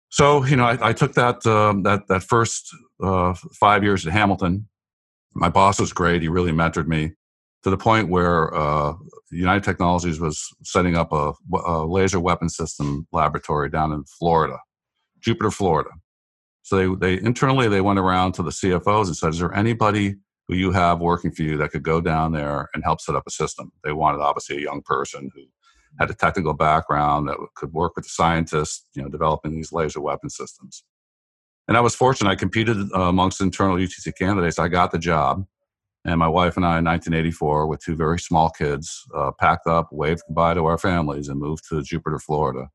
So, 0.09 0.45
you 0.45 0.55
know, 0.55 0.65
I, 0.65 0.89
I 0.89 0.93
took 0.93 1.13
that, 1.13 1.45
um, 1.45 1.83
that, 1.83 2.07
that 2.07 2.23
first 2.23 2.73
uh, 3.03 3.33
five 3.59 3.83
years 3.83 4.05
at 4.07 4.13
Hamilton. 4.13 4.67
My 5.35 5.49
boss 5.49 5.79
was 5.79 5.93
great. 5.93 6.21
He 6.21 6.29
really 6.29 6.51
mentored 6.51 6.87
me 6.87 7.11
to 7.63 7.69
the 7.69 7.77
point 7.77 8.09
where 8.09 8.53
uh, 8.55 8.93
United 9.31 9.63
Technologies 9.63 10.19
was 10.19 10.47
setting 10.63 10.95
up 10.95 11.11
a, 11.11 11.33
a, 11.53 11.85
laser 11.85 12.19
weapon 12.19 12.49
system 12.49 13.07
laboratory 13.11 13.69
down 13.69 13.91
in 13.91 14.03
Florida, 14.05 14.57
Jupiter, 15.19 15.51
Florida. 15.51 15.89
So 16.61 16.95
they, 16.95 17.15
they 17.17 17.23
internally 17.23 17.67
they 17.67 17.81
went 17.81 17.99
around 17.99 18.33
to 18.33 18.43
the 18.43 18.51
CFOs 18.51 19.07
and 19.07 19.17
said, 19.17 19.29
"Is 19.29 19.39
there 19.39 19.53
anybody 19.53 20.15
who 20.47 20.55
you 20.55 20.71
have 20.71 20.99
working 20.99 21.31
for 21.31 21.43
you 21.43 21.57
that 21.57 21.71
could 21.71 21.83
go 21.83 22.01
down 22.01 22.31
there 22.31 22.69
and 22.73 22.83
help 22.83 23.01
set 23.01 23.15
up 23.15 23.23
a 23.27 23.31
system?" 23.31 23.71
They 23.83 23.91
wanted 23.91 24.21
obviously 24.21 24.57
a 24.57 24.61
young 24.61 24.81
person 24.81 25.29
who 25.33 25.43
had 25.99 26.09
a 26.09 26.13
technical 26.13 26.53
background 26.53 27.27
that 27.27 27.37
could 27.55 27.73
work 27.73 27.95
with 27.95 28.05
the 28.05 28.09
scientists, 28.09 28.85
you 28.93 29.01
know, 29.01 29.09
developing 29.09 29.55
these 29.55 29.71
laser 29.71 30.01
weapon 30.01 30.29
systems. 30.29 30.83
And 31.67 31.75
I 31.75 31.81
was 31.81 31.95
fortunate. 31.95 32.29
I 32.29 32.35
competed 32.35 32.77
uh, 32.93 33.01
amongst 33.01 33.41
internal 33.41 33.77
UTC 33.77 34.13
candidates. 34.17 34.59
I 34.59 34.67
got 34.67 34.91
the 34.91 34.99
job 34.99 35.45
and 36.07 36.19
my 36.19 36.27
wife 36.27 36.55
and 36.55 36.65
I, 36.65 36.79
in 36.79 36.85
1984, 36.85 37.67
with 37.67 37.83
two 37.83 37.95
very 37.95 38.17
small 38.17 38.49
kids, 38.49 39.03
uh, 39.13 39.31
packed 39.37 39.67
up, 39.67 39.89
waved 39.91 40.21
goodbye 40.27 40.53
to 40.53 40.65
our 40.65 40.77
families, 40.77 41.27
and 41.27 41.37
moved 41.37 41.67
to 41.67 41.83
Jupiter, 41.83 42.17
Florida. 42.17 42.69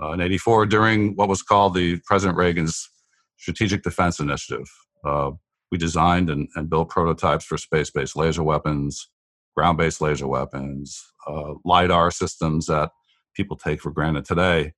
Uh, 0.00 0.12
in 0.12 0.20
84, 0.20 0.66
during 0.66 1.16
what 1.16 1.28
was 1.28 1.42
called 1.42 1.74
the 1.74 2.00
President 2.06 2.38
Reagan's 2.38 2.88
Strategic 3.36 3.82
Defense 3.82 4.20
Initiative, 4.20 4.70
uh, 5.04 5.32
we 5.72 5.78
designed 5.78 6.30
and, 6.30 6.48
and, 6.54 6.70
built 6.70 6.88
prototypes 6.88 7.44
for 7.44 7.58
space 7.58 7.90
based 7.90 8.14
laser 8.14 8.44
weapons, 8.44 9.08
ground 9.56 9.78
based 9.78 10.00
laser 10.00 10.26
weapons, 10.26 11.02
uh, 11.26 11.54
LIDAR 11.64 12.10
systems 12.10 12.66
that 12.66 12.90
people 13.34 13.56
take 13.56 13.80
for 13.80 13.90
granted 13.90 14.24
today. 14.24 14.72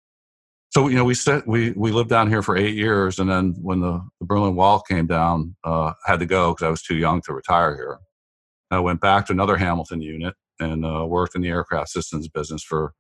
So 0.71 0.89
you 0.89 0.97
know 0.97 1.05
we 1.05 1.15
set 1.15 1.47
we 1.47 1.71
we 1.73 1.93
lived 1.93 2.11
down 2.11 2.29
here 2.29 2.43
for 2.43 2.57
eight 2.57 2.75
years 2.75 3.21
and 3.21 3.31
then 3.31 3.55
when 3.63 3.81
the, 3.81 4.05
the 4.19 4.27
berlin 4.27 4.57
wall 4.57 4.81
came 4.81 5.07
down 5.07 5.55
uh, 5.63 5.93
had 6.05 6.19
to 6.19 6.27
go 6.27 6.53
because 6.53 6.67
i 6.67 6.71
was 6.71 6.83
too 6.83 6.97
young 6.97 7.21
to 7.23 7.33
retire 7.33 7.77
here. 7.77 7.99
I 8.73 8.81
went 8.81 9.01
back 9.01 9.27
to 9.27 9.33
another 9.33 9.57
hamilton 9.57 10.03
unit 10.03 10.35
and 10.59 10.85
uh, 10.85 11.07
worked 11.07 11.37
in 11.37 11.43
the 11.43 11.49
aircraft 11.49 11.91
systems 11.91 12.29
business 12.29 12.65
for 12.65 12.93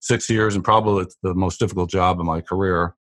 six 0.00 0.28
years 0.28 0.54
and 0.54 0.62
probably 0.62 1.06
the 1.22 1.34
most 1.34 1.58
difficult 1.58 1.88
job 1.88 2.20
in 2.20 2.26
my 2.26 2.42
career. 2.42 2.94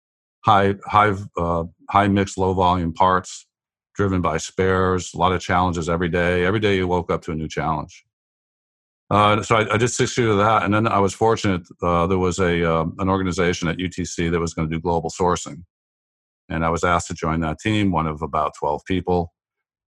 High 0.45 0.76
high 0.87 1.14
uh, 1.37 1.64
high 1.91 2.07
mix 2.07 2.38
low 2.38 2.55
volume 2.55 2.95
parts 2.95 3.47
driven 3.97 4.21
by 4.21 4.37
spares 4.37 5.12
a 5.14 5.19
lot 5.19 5.33
of 5.33 5.41
challenges 5.41 5.88
every 5.88 6.09
day. 6.09 6.45
Every 6.45 6.61
day 6.61 6.76
you 6.76 6.87
woke 6.87 7.11
up 7.11 7.23
to 7.23 7.33
a 7.33 7.35
new 7.35 7.49
challenge 7.49 8.05
uh, 9.12 9.42
so 9.42 9.57
I, 9.57 9.75
I, 9.75 9.76
did 9.76 9.88
six 9.88 10.16
years 10.16 10.31
of 10.31 10.38
that, 10.38 10.62
and 10.62 10.73
then 10.73 10.88
I 10.88 10.99
was 10.99 11.12
fortunate. 11.12 11.62
Uh, 11.83 12.07
there 12.07 12.19
was 12.19 12.38
a 12.38 12.64
uh, 12.69 12.87
an 12.99 13.09
organization 13.09 13.69
at 13.69 13.76
UTC 13.76 14.31
that 14.31 14.40
was 14.40 14.54
going 14.54 14.69
to 14.69 14.75
do 14.75 14.81
global 14.81 15.11
sourcing, 15.11 15.64
and 16.49 16.64
I 16.64 16.71
was 16.71 16.83
asked 16.83 17.09
to 17.09 17.14
join 17.14 17.40
that 17.40 17.59
team, 17.59 17.92
one 17.92 18.07
of 18.07 18.23
about 18.23 18.52
twelve 18.59 18.83
people. 18.87 19.33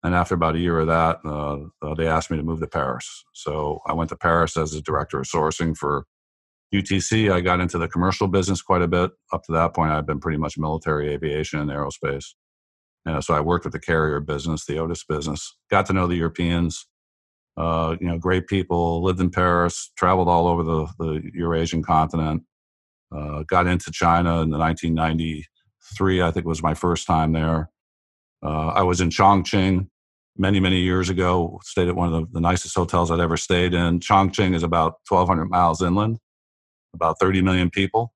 And 0.04 0.14
after 0.14 0.36
about 0.36 0.56
a 0.56 0.60
year 0.60 0.80
of 0.80 0.88
that, 0.88 1.18
uh, 1.26 1.62
uh, 1.82 1.96
they 1.96 2.08
asked 2.08 2.30
me 2.30 2.38
to 2.38 2.44
move 2.44 2.60
to 2.60 2.68
Paris. 2.68 3.24
So 3.34 3.80
I 3.88 3.94
went 3.94 4.10
to 4.12 4.16
Paris 4.16 4.56
as 4.56 4.76
a 4.76 4.82
director 4.82 5.20
of 5.20 5.26
sourcing 5.26 5.76
for 5.76 6.06
UTC, 6.74 7.32
I 7.32 7.42
got 7.42 7.60
into 7.60 7.78
the 7.78 7.88
commercial 7.88 8.28
business 8.28 8.62
quite 8.62 8.82
a 8.82 8.88
bit. 8.88 9.12
Up 9.32 9.44
to 9.44 9.52
that 9.54 9.74
point, 9.74 9.92
I've 9.92 10.06
been 10.06 10.20
pretty 10.20 10.38
much 10.38 10.58
military 10.58 11.14
aviation 11.14 11.60
and 11.60 11.70
aerospace. 11.70 12.26
And 13.06 13.24
so 13.24 13.34
I 13.34 13.40
worked 13.40 13.66
with 13.66 13.74
the 13.74 13.80
carrier 13.80 14.20
business, 14.20 14.66
the 14.66 14.80
Otis 14.80 15.04
business, 15.04 15.56
got 15.70 15.86
to 15.88 15.94
know 15.94 16.08
the 16.08 16.16
Europeans, 16.16 16.88
uh, 17.58 17.96
you 18.00 18.08
know, 18.08 18.18
great 18.18 18.48
people, 18.48 19.04
lived 19.04 19.20
in 19.20 19.30
Paris, 19.30 19.92
traveled 19.96 20.28
all 20.28 20.48
over 20.48 20.64
the, 20.64 20.88
the 21.00 21.32
Eurasian 21.34 21.84
continent, 21.84 22.44
uh, 23.16 23.44
got 23.44 23.68
into 23.68 23.92
China 23.92 24.42
in 24.42 24.50
the 24.50 24.58
1993, 24.58 26.22
I 26.22 26.32
think 26.32 26.46
was 26.46 26.64
my 26.64 26.74
first 26.74 27.08
time 27.08 27.32
there. 27.32 27.70
Uh, 28.44 28.68
I 28.68 28.84
was 28.84 29.02
in 29.02 29.10
Chongqing 29.10 29.88
many, 30.38 30.60
many 30.60 30.82
years 30.82 31.10
ago, 31.10 31.60
stayed 31.64 31.88
at 31.88 31.96
one 31.96 32.14
of 32.14 32.22
the, 32.22 32.34
the 32.34 32.42
nicest 32.42 32.76
hotels 32.76 33.10
I'd 33.10 33.20
ever 33.20 33.38
stayed 33.38 33.74
in. 33.74 34.00
Chongqing 34.00 34.54
is 34.54 34.64
about 34.64 34.96
1,200 35.08 35.46
miles 35.46 35.82
inland, 35.82 36.20
about 36.94 37.20
30 37.20 37.42
million 37.42 37.70
people. 37.70 38.14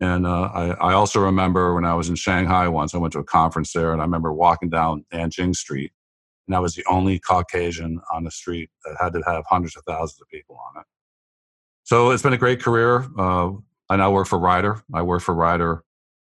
And 0.00 0.26
uh, 0.26 0.50
I, 0.52 0.70
I, 0.72 0.92
also 0.92 1.20
remember 1.20 1.74
when 1.74 1.84
I 1.84 1.94
was 1.94 2.08
in 2.08 2.16
Shanghai 2.16 2.66
once, 2.68 2.94
I 2.94 2.98
went 2.98 3.12
to 3.12 3.20
a 3.20 3.24
conference 3.24 3.72
there, 3.72 3.92
and 3.92 4.02
I 4.02 4.04
remember 4.04 4.32
walking 4.32 4.68
down 4.68 5.06
Nanjing 5.12 5.54
Street, 5.54 5.92
and 6.46 6.56
I 6.56 6.60
was 6.60 6.74
the 6.74 6.84
only 6.88 7.18
Caucasian 7.18 8.00
on 8.12 8.24
the 8.24 8.30
street 8.30 8.70
that 8.84 8.96
had 9.00 9.12
to 9.14 9.22
have 9.26 9.44
hundreds 9.48 9.76
of 9.76 9.84
thousands 9.86 10.20
of 10.20 10.28
people 10.28 10.58
on 10.68 10.80
it. 10.80 10.86
So 11.84 12.10
it's 12.10 12.22
been 12.22 12.32
a 12.32 12.38
great 12.38 12.62
career. 12.62 13.06
Uh, 13.18 13.52
I 13.88 13.96
now 13.96 14.10
work 14.10 14.26
for 14.26 14.38
Ryder. 14.38 14.82
I 14.92 15.02
worked 15.02 15.24
for 15.24 15.34
Ryder 15.34 15.84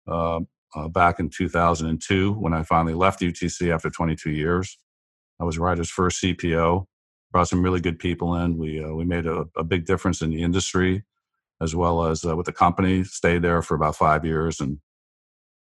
uh, 0.07 0.39
uh, 0.75 0.87
back 0.87 1.19
in 1.19 1.29
2002 1.29 2.33
when 2.33 2.53
I 2.53 2.63
finally 2.63 2.93
left 2.93 3.21
UTC 3.21 3.73
after 3.73 3.89
22 3.89 4.31
years. 4.31 4.77
I 5.39 5.43
was 5.43 5.59
Ryder's 5.59 5.89
first 5.89 6.21
CPO. 6.23 6.85
Brought 7.31 7.47
some 7.47 7.63
really 7.63 7.81
good 7.81 7.97
people 7.97 8.35
in. 8.35 8.57
We 8.57 8.83
uh, 8.83 8.89
we 8.89 9.05
made 9.05 9.25
a, 9.25 9.45
a, 9.57 9.63
big 9.63 9.87
difference 9.87 10.21
in 10.21 10.29
the 10.29 10.43
industry, 10.43 11.03
as 11.59 11.75
well 11.75 12.05
as 12.05 12.23
uh, 12.23 12.35
with 12.35 12.45
the 12.45 12.51
company. 12.51 13.03
Stayed 13.03 13.41
there 13.41 13.63
for 13.63 13.73
about 13.73 13.95
five 13.95 14.23
years 14.23 14.59
and 14.59 14.77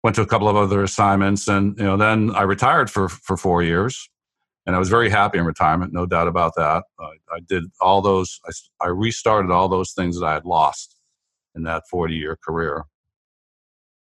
went 0.02 0.16
to 0.16 0.22
a 0.22 0.26
couple 0.26 0.48
of 0.48 0.56
other 0.56 0.82
assignments. 0.82 1.50
And 1.50 1.78
you 1.78 1.84
know, 1.84 1.98
then 1.98 2.34
I 2.34 2.44
retired 2.44 2.90
for 2.90 3.10
for 3.10 3.36
four 3.36 3.64
years, 3.64 4.10
and 4.68 4.76
I 4.76 4.80
was 4.80 4.90
very 4.90 5.10
happy 5.10 5.38
in 5.38 5.46
retirement, 5.46 5.94
no 5.94 6.06
doubt 6.06 6.28
about 6.28 6.54
that. 6.58 6.84
I 7.00 7.40
did 7.48 7.64
all 7.80 8.02
those. 8.02 8.40
I, 8.46 8.86
I 8.86 8.88
restarted 8.90 9.50
all 9.50 9.70
those 9.70 9.94
things 9.94 10.20
that 10.20 10.26
I 10.26 10.34
had 10.34 10.46
lost 10.46 10.98
in 11.56 11.64
that 11.64 11.84
40 11.90 12.14
year 12.14 12.38
career. 12.46 12.84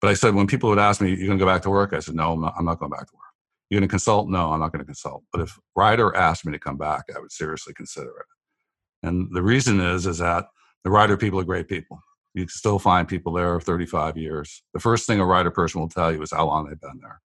But 0.01 0.09
I 0.09 0.15
said, 0.15 0.35
when 0.35 0.47
people 0.47 0.71
would 0.71 0.79
ask 0.79 1.03
me, 1.03 1.11
you're 1.11 1.27
going 1.27 1.39
to 1.39 1.45
go 1.45 1.51
back 1.51 1.63
to 1.63 1.71
work? 1.71 1.93
I 1.93 1.99
said, 1.99 2.15
no, 2.15 2.33
I'm 2.33 2.41
not, 2.41 2.55
I'm 2.59 2.65
not 2.65 2.79
going 2.79 2.91
back 2.91 3.07
to 3.09 3.15
work. 3.15 3.25
You're 3.69 3.81
going 3.81 3.89
to 3.89 3.93
consult? 3.93 4.31
No, 4.31 4.53
I'm 4.53 4.61
not 4.61 4.73
going 4.73 4.81
to 4.81 4.87
consult. 4.87 5.23
But 5.33 5.43
if 5.43 5.59
Ryder 5.77 6.17
asked 6.17 6.47
me 6.47 6.53
to 6.53 6.59
come 6.59 6.79
back, 6.79 7.05
I 7.15 7.19
would 7.19 7.33
seriously 7.33 7.75
consider 7.75 8.09
it. 8.09 9.07
And 9.07 9.29
the 9.35 9.43
reason 9.43 9.81
is, 9.81 10.07
is 10.07 10.19
that 10.19 10.47
the 10.83 10.91
Ryder 10.91 11.19
people 11.19 11.41
are 11.41 11.45
great 11.45 11.69
people. 11.69 12.01
You 12.33 12.45
can 12.45 12.51
still 12.51 12.79
find 12.79 13.07
people 13.07 13.33
there 13.33 13.61
35 13.61 14.17
years. 14.17 14.63
The 14.73 14.81
first 14.81 15.07
thing 15.07 15.21
a 15.21 15.27
Ryder 15.27 15.51
person 15.51 15.81
will 15.81 15.89
tell 15.89 16.13
you 16.13 16.23
is 16.23 16.33
how 16.33 16.47
long 16.47 16.69
they've 16.69 16.81
been 16.81 17.01
there. 17.03 17.21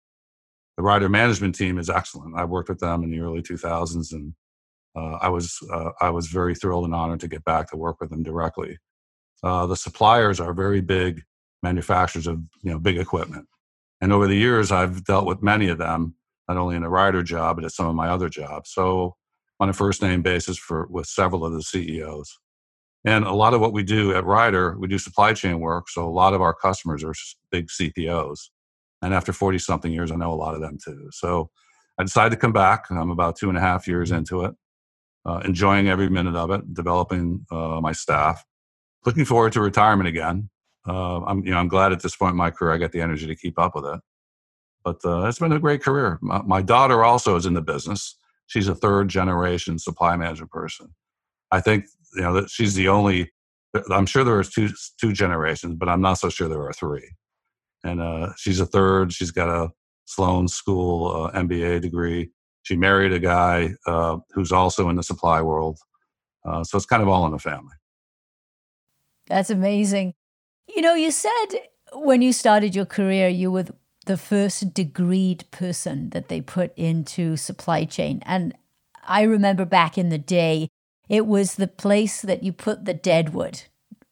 The 0.79 0.83
Ryder 0.83 1.09
management 1.09 1.55
team 1.55 1.77
is 1.77 1.89
excellent. 1.89 2.37
I 2.37 2.45
worked 2.45 2.69
with 2.69 2.79
them 2.79 3.03
in 3.03 3.11
the 3.11 3.19
early 3.19 3.41
2000s, 3.41 4.13
and 4.13 4.33
uh, 4.95 5.17
I 5.19 5.27
was 5.27 5.59
uh, 5.73 5.89
I 5.99 6.09
was 6.09 6.27
very 6.27 6.55
thrilled 6.55 6.85
and 6.85 6.95
honored 6.95 7.19
to 7.19 7.27
get 7.27 7.43
back 7.43 7.69
to 7.69 7.75
work 7.75 7.99
with 7.99 8.11
them 8.11 8.23
directly. 8.23 8.77
Uh, 9.43 9.67
the 9.67 9.75
suppliers 9.75 10.39
are 10.39 10.53
very 10.53 10.79
big 10.79 11.23
manufacturers 11.61 12.27
of 12.27 12.39
you 12.63 12.71
know 12.71 12.79
big 12.79 12.97
equipment, 12.97 13.45
and 13.99 14.13
over 14.13 14.25
the 14.25 14.37
years 14.37 14.71
I've 14.71 15.03
dealt 15.03 15.25
with 15.25 15.43
many 15.43 15.67
of 15.67 15.79
them, 15.79 16.15
not 16.47 16.55
only 16.55 16.77
in 16.77 16.83
a 16.83 16.89
Ryder 16.89 17.23
job 17.23 17.57
but 17.57 17.65
at 17.65 17.73
some 17.73 17.87
of 17.87 17.95
my 17.95 18.07
other 18.07 18.29
jobs. 18.29 18.71
So 18.71 19.17
on 19.59 19.67
a 19.67 19.73
first 19.73 20.01
name 20.01 20.21
basis 20.21 20.57
for 20.57 20.87
with 20.89 21.07
several 21.07 21.45
of 21.45 21.51
the 21.51 21.61
CEOs. 21.61 22.39
And 23.03 23.25
a 23.25 23.33
lot 23.33 23.53
of 23.53 23.59
what 23.59 23.73
we 23.73 23.83
do 23.83 24.15
at 24.15 24.23
Ryder, 24.23 24.77
we 24.79 24.87
do 24.87 24.97
supply 24.97 25.33
chain 25.33 25.59
work. 25.59 25.89
So 25.89 26.07
a 26.07 26.09
lot 26.09 26.33
of 26.33 26.41
our 26.41 26.53
customers 26.53 27.03
are 27.03 27.13
big 27.51 27.67
CPOs. 27.67 28.47
And 29.01 29.13
after 29.13 29.31
40 29.31 29.59
something 29.59 29.91
years, 29.91 30.11
I 30.11 30.15
know 30.15 30.33
a 30.33 30.35
lot 30.35 30.55
of 30.55 30.61
them 30.61 30.77
too. 30.83 31.09
So 31.11 31.49
I 31.97 32.03
decided 32.03 32.31
to 32.31 32.37
come 32.37 32.53
back. 32.53 32.85
I'm 32.89 33.11
about 33.11 33.37
two 33.37 33.49
and 33.49 33.57
a 33.57 33.61
half 33.61 33.87
years 33.87 34.11
into 34.11 34.43
it, 34.45 34.55
uh, 35.25 35.41
enjoying 35.45 35.87
every 35.87 36.09
minute 36.09 36.35
of 36.35 36.51
it, 36.51 36.73
developing 36.73 37.45
uh, 37.51 37.79
my 37.81 37.91
staff 37.91 38.43
looking 39.05 39.25
forward 39.25 39.53
to 39.53 39.61
retirement 39.61 40.07
again. 40.07 40.49
Uh, 40.87 41.21
I'm, 41.21 41.45
you 41.45 41.51
know, 41.51 41.57
I'm 41.57 41.67
glad 41.67 41.91
at 41.91 42.01
this 42.01 42.15
point 42.15 42.31
in 42.31 42.37
my 42.37 42.51
career 42.51 42.73
I 42.73 42.77
got 42.77 42.91
the 42.91 43.01
energy 43.01 43.27
to 43.27 43.35
keep 43.35 43.59
up 43.59 43.75
with 43.75 43.85
it. 43.85 43.99
But 44.83 44.97
uh, 45.03 45.27
it's 45.27 45.39
been 45.39 45.51
a 45.51 45.59
great 45.59 45.83
career. 45.83 46.17
My, 46.21 46.41
my, 46.41 46.61
daughter 46.61 47.03
also 47.03 47.35
is 47.35 47.45
in 47.45 47.53
the 47.53 47.61
business. 47.61 48.15
She's 48.47 48.67
a 48.67 48.75
third 48.75 49.09
generation 49.09 49.77
supply 49.77 50.15
management 50.15 50.51
person. 50.51 50.95
I 51.51 51.59
think 51.59 51.85
you 52.15 52.21
know 52.21 52.33
that 52.33 52.49
she's 52.49 52.75
the 52.75 52.87
only. 52.87 53.31
I'm 53.91 54.05
sure 54.05 54.23
there 54.23 54.39
are 54.39 54.43
two 54.43 54.69
two 54.99 55.11
generations, 55.11 55.75
but 55.75 55.89
I'm 55.89 56.01
not 56.01 56.15
so 56.15 56.29
sure 56.29 56.47
there 56.47 56.65
are 56.65 56.73
three. 56.73 57.11
And 57.83 58.01
uh, 58.01 58.33
she's 58.37 58.59
a 58.59 58.65
third. 58.65 59.13
She's 59.13 59.31
got 59.31 59.49
a 59.49 59.69
Sloan 60.05 60.47
School 60.47 61.25
uh, 61.25 61.31
MBA 61.31 61.81
degree. 61.81 62.31
She 62.63 62.75
married 62.75 63.13
a 63.13 63.19
guy 63.19 63.75
uh, 63.85 64.17
who's 64.31 64.51
also 64.51 64.89
in 64.89 64.95
the 64.95 65.03
supply 65.03 65.41
world. 65.41 65.79
Uh, 66.45 66.63
so 66.63 66.77
it's 66.77 66.85
kind 66.85 67.01
of 67.01 67.09
all 67.09 67.25
in 67.25 67.31
the 67.31 67.39
family. 67.39 67.73
That's 69.27 69.49
amazing. 69.49 70.13
You 70.67 70.81
know, 70.81 70.93
you 70.93 71.11
said 71.11 71.47
when 71.93 72.21
you 72.21 72.33
started 72.33 72.75
your 72.75 72.85
career, 72.85 73.27
you 73.27 73.51
were 73.51 73.65
the 74.05 74.17
first 74.17 74.73
degreed 74.73 75.49
person 75.51 76.09
that 76.09 76.29
they 76.29 76.41
put 76.41 76.75
into 76.75 77.37
supply 77.37 77.85
chain. 77.85 78.21
And 78.25 78.55
I 79.07 79.21
remember 79.23 79.65
back 79.65 79.97
in 79.97 80.09
the 80.09 80.17
day, 80.17 80.69
it 81.07 81.25
was 81.25 81.55
the 81.55 81.67
place 81.67 82.21
that 82.21 82.43
you 82.43 82.53
put 82.53 82.85
the 82.85 82.93
deadwood, 82.93 83.63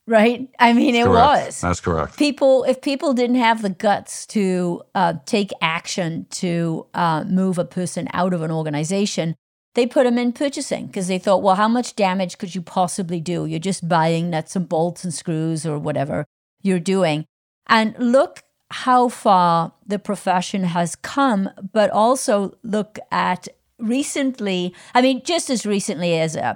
right? 0.07 0.49
I 0.57 0.73
mean, 0.73 0.93
That's 0.93 1.05
it 1.05 1.09
correct. 1.09 1.45
was. 1.45 1.61
That's 1.61 1.79
correct. 1.81 2.17
People, 2.17 2.63
if 2.63 2.81
people 2.81 3.13
didn't 3.13 3.35
have 3.35 3.61
the 3.61 3.69
guts 3.69 4.25
to 4.27 4.81
uh, 4.95 5.15
take 5.25 5.51
action 5.61 6.25
to 6.31 6.87
uh, 6.93 7.25
move 7.25 7.59
a 7.59 7.65
person 7.65 8.07
out 8.13 8.33
of 8.33 8.41
an 8.41 8.49
organization, 8.49 9.35
they 9.75 9.85
put 9.85 10.05
them 10.05 10.17
in 10.17 10.31
purchasing 10.31 10.87
because 10.87 11.07
they 11.07 11.19
thought, 11.19 11.43
well, 11.43 11.55
how 11.55 11.67
much 11.67 11.95
damage 11.95 12.39
could 12.39 12.55
you 12.55 12.61
possibly 12.61 13.19
do? 13.19 13.45
You're 13.45 13.59
just 13.59 13.87
buying 13.87 14.31
nuts 14.31 14.55
and 14.55 14.67
bolts 14.67 15.03
and 15.03 15.13
screws 15.13 15.65
or 15.67 15.77
whatever 15.77 16.25
you're 16.63 16.79
doing. 16.79 17.25
And 17.67 17.93
look 17.99 18.41
how 18.71 19.09
far 19.09 19.73
the 19.85 19.99
profession 19.99 20.63
has 20.63 20.95
come, 20.95 21.49
but 21.73 21.91
also 21.91 22.57
look 22.63 22.97
at 23.11 23.47
recently, 23.79 24.73
I 24.95 25.01
mean, 25.01 25.21
just 25.23 25.49
as 25.49 25.65
recently 25.65 26.19
as 26.19 26.35
uh, 26.35 26.55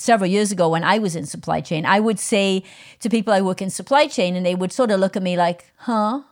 several 0.00 0.30
years 0.30 0.52
ago 0.52 0.68
when 0.68 0.84
I 0.84 0.98
was 0.98 1.16
in 1.16 1.26
supply 1.26 1.60
chain, 1.60 1.86
I 1.86 2.00
would 2.00 2.18
say 2.18 2.62
to 3.00 3.08
people 3.08 3.32
I 3.32 3.40
work 3.40 3.62
in 3.62 3.70
supply 3.70 4.06
chain, 4.06 4.36
and 4.36 4.44
they 4.44 4.54
would 4.54 4.72
sort 4.72 4.90
of 4.90 5.00
look 5.00 5.16
at 5.16 5.22
me 5.22 5.36
like, 5.36 5.72
huh? 5.76 6.22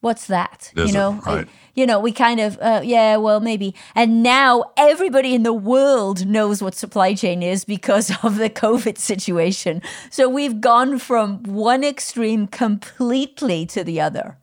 What's 0.00 0.26
that? 0.26 0.70
You 0.76 0.92
know, 0.92 1.20
right. 1.26 1.48
I, 1.48 1.50
you 1.74 1.84
know, 1.84 1.98
we 1.98 2.12
kind 2.12 2.38
of, 2.38 2.58
uh, 2.60 2.80
yeah, 2.84 3.16
well, 3.16 3.40
maybe. 3.40 3.74
And 3.94 4.22
now 4.22 4.72
everybody 4.76 5.34
in 5.34 5.42
the 5.42 5.52
world 5.52 6.26
knows 6.26 6.62
what 6.62 6.74
supply 6.74 7.14
chain 7.14 7.42
is 7.42 7.64
because 7.64 8.12
of 8.22 8.36
the 8.36 8.50
COVID 8.50 8.98
situation. 8.98 9.82
So 10.10 10.28
we've 10.28 10.60
gone 10.60 10.98
from 10.98 11.42
one 11.42 11.82
extreme 11.82 12.46
completely 12.46 13.66
to 13.66 13.82
the 13.82 14.00
other. 14.00 14.38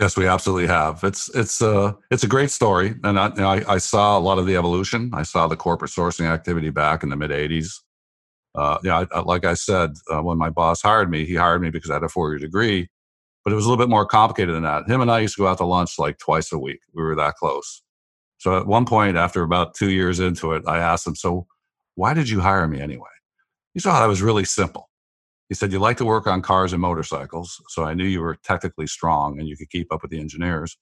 Yes, 0.00 0.16
we 0.16 0.26
absolutely 0.26 0.66
have. 0.66 1.04
It's 1.04 1.32
it's 1.36 1.62
uh 1.62 1.92
it's 2.10 2.24
a 2.24 2.26
great 2.26 2.50
story, 2.50 2.94
and 3.04 3.18
I, 3.18 3.28
you 3.28 3.34
know, 3.36 3.48
I, 3.48 3.74
I 3.74 3.78
saw 3.78 4.18
a 4.18 4.20
lot 4.20 4.38
of 4.38 4.46
the 4.46 4.56
evolution. 4.56 5.12
I 5.14 5.22
saw 5.22 5.46
the 5.46 5.56
corporate 5.56 5.92
sourcing 5.92 6.26
activity 6.26 6.70
back 6.70 7.04
in 7.04 7.10
the 7.10 7.16
mid 7.16 7.30
'80s. 7.30 7.80
Uh, 8.54 8.78
yeah, 8.84 9.04
I, 9.12 9.20
like 9.20 9.44
I 9.44 9.54
said, 9.54 9.94
uh, 10.12 10.22
when 10.22 10.38
my 10.38 10.50
boss 10.50 10.80
hired 10.80 11.10
me, 11.10 11.24
he 11.24 11.34
hired 11.34 11.60
me 11.60 11.70
because 11.70 11.90
I 11.90 11.94
had 11.94 12.04
a 12.04 12.08
four-year 12.08 12.38
degree, 12.38 12.88
but 13.44 13.52
it 13.52 13.56
was 13.56 13.66
a 13.66 13.68
little 13.68 13.82
bit 13.82 13.90
more 13.90 14.06
complicated 14.06 14.54
than 14.54 14.62
that. 14.62 14.88
Him 14.88 15.00
and 15.00 15.10
I 15.10 15.20
used 15.20 15.34
to 15.36 15.42
go 15.42 15.48
out 15.48 15.58
to 15.58 15.64
lunch 15.64 15.98
like 15.98 16.18
twice 16.18 16.52
a 16.52 16.58
week. 16.58 16.80
We 16.94 17.02
were 17.02 17.16
that 17.16 17.34
close. 17.34 17.82
So 18.38 18.58
at 18.58 18.66
one 18.66 18.84
point, 18.84 19.16
after 19.16 19.42
about 19.42 19.74
two 19.74 19.90
years 19.90 20.20
into 20.20 20.52
it, 20.52 20.62
I 20.66 20.78
asked 20.78 21.06
him, 21.06 21.16
So 21.16 21.46
why 21.94 22.14
did 22.14 22.28
you 22.28 22.40
hire 22.40 22.68
me 22.68 22.80
anyway? 22.80 23.08
He 23.74 23.80
saw 23.80 23.98
that 23.98 24.06
was 24.06 24.22
really 24.22 24.44
simple. 24.44 24.90
He 25.48 25.54
said, 25.54 25.72
You 25.72 25.78
like 25.78 25.96
to 25.98 26.04
work 26.04 26.26
on 26.26 26.42
cars 26.42 26.72
and 26.72 26.80
motorcycles. 26.80 27.60
So 27.68 27.84
I 27.84 27.94
knew 27.94 28.04
you 28.04 28.20
were 28.20 28.36
technically 28.44 28.86
strong 28.86 29.38
and 29.38 29.48
you 29.48 29.56
could 29.56 29.70
keep 29.70 29.92
up 29.92 30.02
with 30.02 30.10
the 30.10 30.20
engineers. 30.20 30.76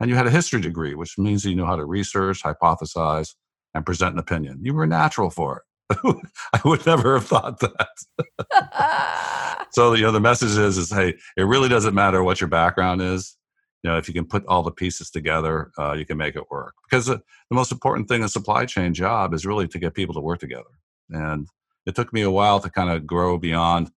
And 0.00 0.08
you 0.08 0.16
had 0.16 0.26
a 0.26 0.30
history 0.30 0.60
degree, 0.60 0.94
which 0.94 1.18
means 1.18 1.44
you 1.44 1.56
know 1.56 1.66
how 1.66 1.76
to 1.76 1.84
research, 1.84 2.42
hypothesize, 2.42 3.34
and 3.74 3.84
present 3.84 4.12
an 4.12 4.18
opinion. 4.18 4.60
You 4.62 4.74
were 4.74 4.86
natural 4.86 5.30
for 5.30 5.58
it. 5.58 5.62
I 5.90 6.60
would 6.64 6.84
never 6.86 7.14
have 7.14 7.26
thought 7.26 7.60
that. 7.60 9.66
so 9.72 9.94
you 9.94 10.02
know, 10.02 10.12
the 10.12 10.20
message 10.20 10.56
is, 10.56 10.76
is 10.76 10.90
hey, 10.90 11.14
it 11.36 11.42
really 11.42 11.68
doesn't 11.68 11.94
matter 11.94 12.22
what 12.22 12.40
your 12.40 12.48
background 12.48 13.00
is. 13.00 13.36
You 13.82 13.90
know, 13.90 13.96
if 13.96 14.08
you 14.08 14.14
can 14.14 14.24
put 14.24 14.44
all 14.46 14.62
the 14.62 14.72
pieces 14.72 15.10
together, 15.10 15.70
uh, 15.78 15.92
you 15.92 16.04
can 16.04 16.18
make 16.18 16.36
it 16.36 16.50
work. 16.50 16.74
Because 16.88 17.06
the, 17.06 17.22
the 17.48 17.54
most 17.54 17.70
important 17.70 18.08
thing 18.08 18.20
in 18.20 18.26
a 18.26 18.28
supply 18.28 18.66
chain 18.66 18.92
job 18.92 19.32
is 19.32 19.46
really 19.46 19.68
to 19.68 19.78
get 19.78 19.94
people 19.94 20.14
to 20.14 20.20
work 20.20 20.40
together. 20.40 20.64
And 21.10 21.46
it 21.86 21.94
took 21.94 22.12
me 22.12 22.22
a 22.22 22.30
while 22.30 22.60
to 22.60 22.70
kind 22.70 22.90
of 22.90 23.06
grow 23.06 23.38
beyond. 23.38 23.90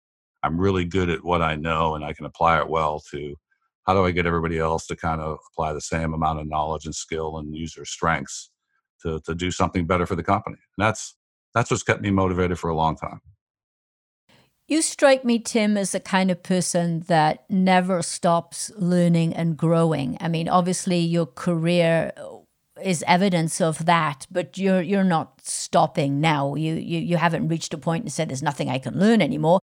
I'm 0.42 0.61
really 0.61 0.85
good 0.85 1.11
at 1.11 1.25
what 1.25 1.42
I 1.42 1.56
know, 1.56 1.94
and 1.94 2.04
I 2.04 2.12
can 2.12 2.26
apply 2.26 2.61
it 2.61 2.68
well 2.68 3.02
to 3.11 3.35
how 3.87 3.94
do 3.94 4.04
I 4.04 4.11
get 4.11 4.26
everybody 4.26 4.59
else 4.59 4.87
to 4.87 4.97
kind 4.97 5.20
of 5.20 5.38
apply 5.52 5.73
the 5.73 5.80
same 5.80 6.12
amount 6.12 6.38
of 6.38 6.49
knowledge 6.49 6.85
and 6.85 6.94
skill 6.94 7.38
and 7.38 7.56
use 7.56 7.75
their 7.75 7.85
strengths 7.85 8.50
to, 9.02 9.20
to 9.20 9.35
do 9.35 9.50
something 9.50 9.87
better 9.87 10.06
for 10.06 10.14
the 10.14 10.23
company. 10.23 10.59
And 10.78 10.87
that's 10.87 11.16
that's 11.54 11.71
what's 11.71 11.83
kept 11.83 12.02
me 12.02 12.11
motivated 12.11 12.59
for 12.59 12.71
a 12.71 12.75
long 12.75 12.97
time. 12.97 13.21
You 14.69 14.83
strike 14.83 15.25
me, 15.25 15.40
Tim, 15.40 15.76
as 15.76 15.90
the 15.90 15.99
kind 15.99 16.30
of 16.30 16.45
person 16.45 17.00
that 17.09 17.45
never 17.50 18.02
stops 18.02 18.71
learning 18.76 19.35
and 19.35 19.57
growing. 19.57 20.16
I 20.21 20.28
mean, 20.28 20.49
obviously, 20.49 21.00
your 21.00 21.26
career 21.26 22.12
is 22.80 23.02
evidence 23.07 23.61
of 23.61 23.85
that, 23.87 24.28
but 24.30 24.59
you're 24.59 24.80
you're 24.80 25.02
not 25.02 25.40
stopping 25.42 26.21
now. 26.21 26.54
You 26.54 26.75
you 26.75 27.00
you 27.00 27.16
haven't 27.16 27.49
reached 27.49 27.75
a 27.75 27.78
point 27.78 28.04
and 28.04 28.12
said 28.12 28.30
there's 28.30 28.45
nothing 28.45 28.69
I 28.69 28.78
can 28.78 28.97
learn 28.97 29.21
anymore 29.21 29.59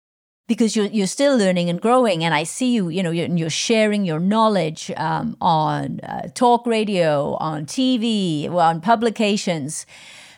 because 0.48 0.76
you're 0.76 0.86
you're 0.86 1.08
still 1.08 1.38
learning 1.38 1.70
and 1.70 1.82
growing. 1.82 2.24
And 2.24 2.34
I 2.34 2.44
see 2.44 2.74
you, 2.74 2.90
you 2.90 3.04
know, 3.04 3.12
you're, 3.12 3.28
you're 3.28 3.50
sharing 3.50 4.06
your 4.06 4.20
knowledge 4.20 4.92
um, 4.98 5.36
on 5.42 6.00
uh, 6.02 6.30
talk 6.34 6.66
radio, 6.66 7.36
on 7.36 7.66
TV, 7.66 8.50
on 8.50 8.82
publications. 8.82 9.86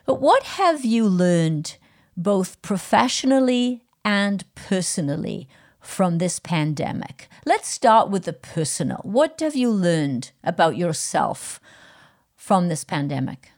But 0.06 0.22
what 0.22 0.44
have 0.44 0.86
you 0.86 1.08
learned, 1.08 1.78
both 2.16 2.62
professionally 2.62 3.84
and 4.04 4.46
personally 4.56 5.50
from 5.86 6.18
this 6.18 6.40
pandemic. 6.40 7.30
Let's 7.46 7.68
start 7.68 8.10
with 8.10 8.24
the 8.24 8.34
personal. 8.34 8.98
What 9.04 9.40
have 9.40 9.56
you 9.56 9.70
learned 9.70 10.32
about 10.44 10.78
yourself 10.78 11.60
from 12.36 12.68
this 12.68 12.84
pandemic? 12.84 13.52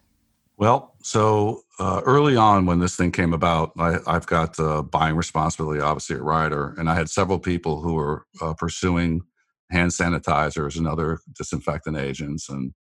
Well, 0.58 0.96
so 1.02 1.62
uh, 1.80 2.02
early 2.04 2.36
on 2.36 2.66
when 2.66 2.80
this 2.80 2.96
thing 2.96 3.12
came 3.12 3.34
about, 3.34 3.72
I, 3.78 4.00
have 4.08 4.26
got 4.26 4.60
uh, 4.60 4.82
buying 4.82 5.16
responsibility, 5.16 5.80
obviously, 5.80 6.16
at 6.16 6.24
Ryder, 6.24 6.74
and 6.78 6.90
I 6.90 6.96
had 6.96 7.10
several 7.10 7.40
people 7.40 7.82
who 7.82 7.94
were 7.94 8.26
uh, 8.42 8.54
pursuing 8.54 9.22
hand 9.70 9.92
sanitizers 9.92 10.78
and 10.78 10.88
other 10.88 11.20
disinfectant 11.34 11.98
agents, 11.98 12.50
and 12.50 12.74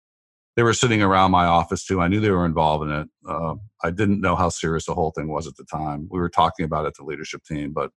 they 0.56 0.62
were 0.62 0.72
sitting 0.72 1.02
around 1.02 1.30
my 1.30 1.44
office 1.44 1.84
too. 1.84 2.00
I 2.00 2.08
knew 2.08 2.20
they 2.20 2.30
were 2.30 2.46
involved 2.46 2.88
in 2.88 2.90
it. 2.90 3.08
Uh, 3.28 3.54
I 3.84 3.90
didn't 3.90 4.20
know 4.20 4.34
how 4.34 4.48
serious 4.48 4.86
the 4.86 4.94
whole 4.94 5.10
thing 5.10 5.28
was 5.28 5.46
at 5.46 5.56
the 5.56 5.64
time. 5.64 6.08
We 6.10 6.18
were 6.18 6.30
talking 6.30 6.64
about 6.64 6.86
it, 6.86 6.94
the 6.96 7.04
leadership 7.04 7.44
team, 7.44 7.72
but 7.72 7.90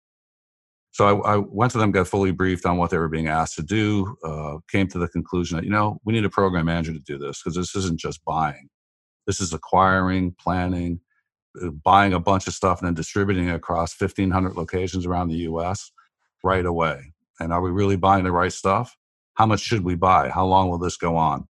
so 0.92 1.22
I, 1.22 1.36
I, 1.36 1.38
went 1.38 1.72
to 1.74 1.78
them, 1.78 1.92
got 1.92 2.08
fully 2.08 2.32
briefed 2.32 2.66
on 2.66 2.78
what 2.78 2.90
they 2.90 2.98
were 2.98 3.10
being 3.10 3.28
asked 3.28 3.56
to 3.56 3.64
do. 3.64 4.18
Uh, 4.24 4.58
came 4.70 4.88
to 4.88 4.98
the 4.98 5.08
conclusion 5.08 5.56
that 5.58 5.64
you 5.64 5.70
know 5.70 6.00
we 6.04 6.14
need 6.14 6.26
a 6.26 6.30
program 6.30 6.66
manager 6.66 6.92
to 6.92 7.00
do 7.00 7.18
this 7.18 7.42
because 7.42 7.56
this 7.56 7.76
isn't 7.76 8.00
just 8.00 8.24
buying. 8.26 8.70
This 9.28 9.40
is 9.40 9.54
acquiring, 9.54 10.36
planning, 10.40 11.00
uh, 11.64 11.70
buying 11.70 12.14
a 12.14 12.20
bunch 12.20 12.48
of 12.48 12.54
stuff 12.54 12.80
and 12.80 12.88
then 12.88 12.96
distributing 12.96 13.48
it 13.48 13.56
across 13.56 14.00
1,500 14.00 14.56
locations 14.56 15.06
around 15.06 15.30
the 15.30 15.38
U.S. 15.38 15.92
right 16.44 16.66
away. 16.66 17.14
And 17.40 17.54
are 17.54 17.62
we 17.62 17.70
really 17.70 17.96
buying 17.96 18.24
the 18.24 18.32
right 18.32 18.52
stuff? 18.52 18.98
How 19.36 19.46
much 19.46 19.60
should 19.62 19.84
we 19.84 19.96
buy? 19.96 20.30
How 20.30 20.46
long 20.46 20.70
will 20.70 20.80
this 20.80 20.98
go 20.98 21.16
on? 21.16 21.48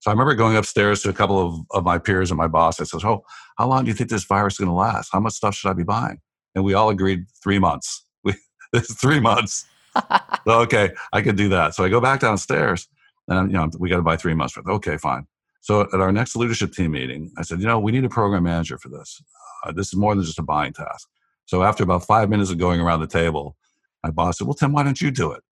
So 0.00 0.10
I 0.10 0.12
remember 0.12 0.34
going 0.34 0.56
upstairs 0.56 1.02
to 1.02 1.08
a 1.08 1.12
couple 1.12 1.44
of, 1.44 1.60
of 1.72 1.84
my 1.84 1.98
peers 1.98 2.30
and 2.30 2.38
my 2.38 2.46
boss. 2.46 2.80
I 2.80 2.84
says, 2.84 3.04
Oh, 3.04 3.24
how 3.56 3.68
long 3.68 3.84
do 3.84 3.88
you 3.88 3.94
think 3.94 4.10
this 4.10 4.24
virus 4.24 4.54
is 4.54 4.58
going 4.58 4.68
to 4.68 4.74
last? 4.74 5.10
How 5.12 5.20
much 5.20 5.34
stuff 5.34 5.54
should 5.54 5.70
I 5.70 5.74
be 5.74 5.84
buying? 5.84 6.18
And 6.54 6.64
we 6.64 6.74
all 6.74 6.88
agreed 6.88 7.26
three 7.42 7.58
months. 7.58 8.04
We, 8.24 8.34
it's 8.72 8.94
three 9.00 9.20
months. 9.20 9.66
so, 10.44 10.60
okay, 10.60 10.90
I 11.12 11.22
could 11.22 11.36
do 11.36 11.48
that. 11.50 11.74
So 11.74 11.84
I 11.84 11.88
go 11.88 12.00
back 12.00 12.20
downstairs 12.20 12.86
and, 13.26 13.50
you 13.50 13.56
know, 13.56 13.70
we 13.78 13.88
got 13.88 13.96
to 13.96 14.02
buy 14.02 14.16
three 14.16 14.34
months 14.34 14.56
worth. 14.56 14.66
Okay, 14.66 14.98
fine. 14.98 15.26
So 15.60 15.82
at 15.82 16.00
our 16.00 16.12
next 16.12 16.36
leadership 16.36 16.72
team 16.72 16.92
meeting, 16.92 17.30
I 17.38 17.42
said, 17.42 17.60
you 17.60 17.66
know, 17.66 17.78
we 17.78 17.92
need 17.92 18.04
a 18.04 18.08
program 18.08 18.44
manager 18.44 18.78
for 18.78 18.88
this. 18.88 19.22
Uh, 19.64 19.72
this 19.72 19.88
is 19.88 19.96
more 19.96 20.14
than 20.14 20.24
just 20.24 20.38
a 20.38 20.42
buying 20.42 20.72
task. 20.72 21.08
So 21.46 21.62
after 21.62 21.82
about 21.82 22.04
five 22.04 22.28
minutes 22.28 22.50
of 22.50 22.58
going 22.58 22.80
around 22.80 23.00
the 23.00 23.06
table, 23.06 23.56
my 24.02 24.10
boss 24.10 24.38
said, 24.38 24.46
well, 24.46 24.54
Tim, 24.54 24.72
why 24.72 24.82
don't 24.82 25.00
you 25.00 25.10
do 25.10 25.32
it? 25.32 25.42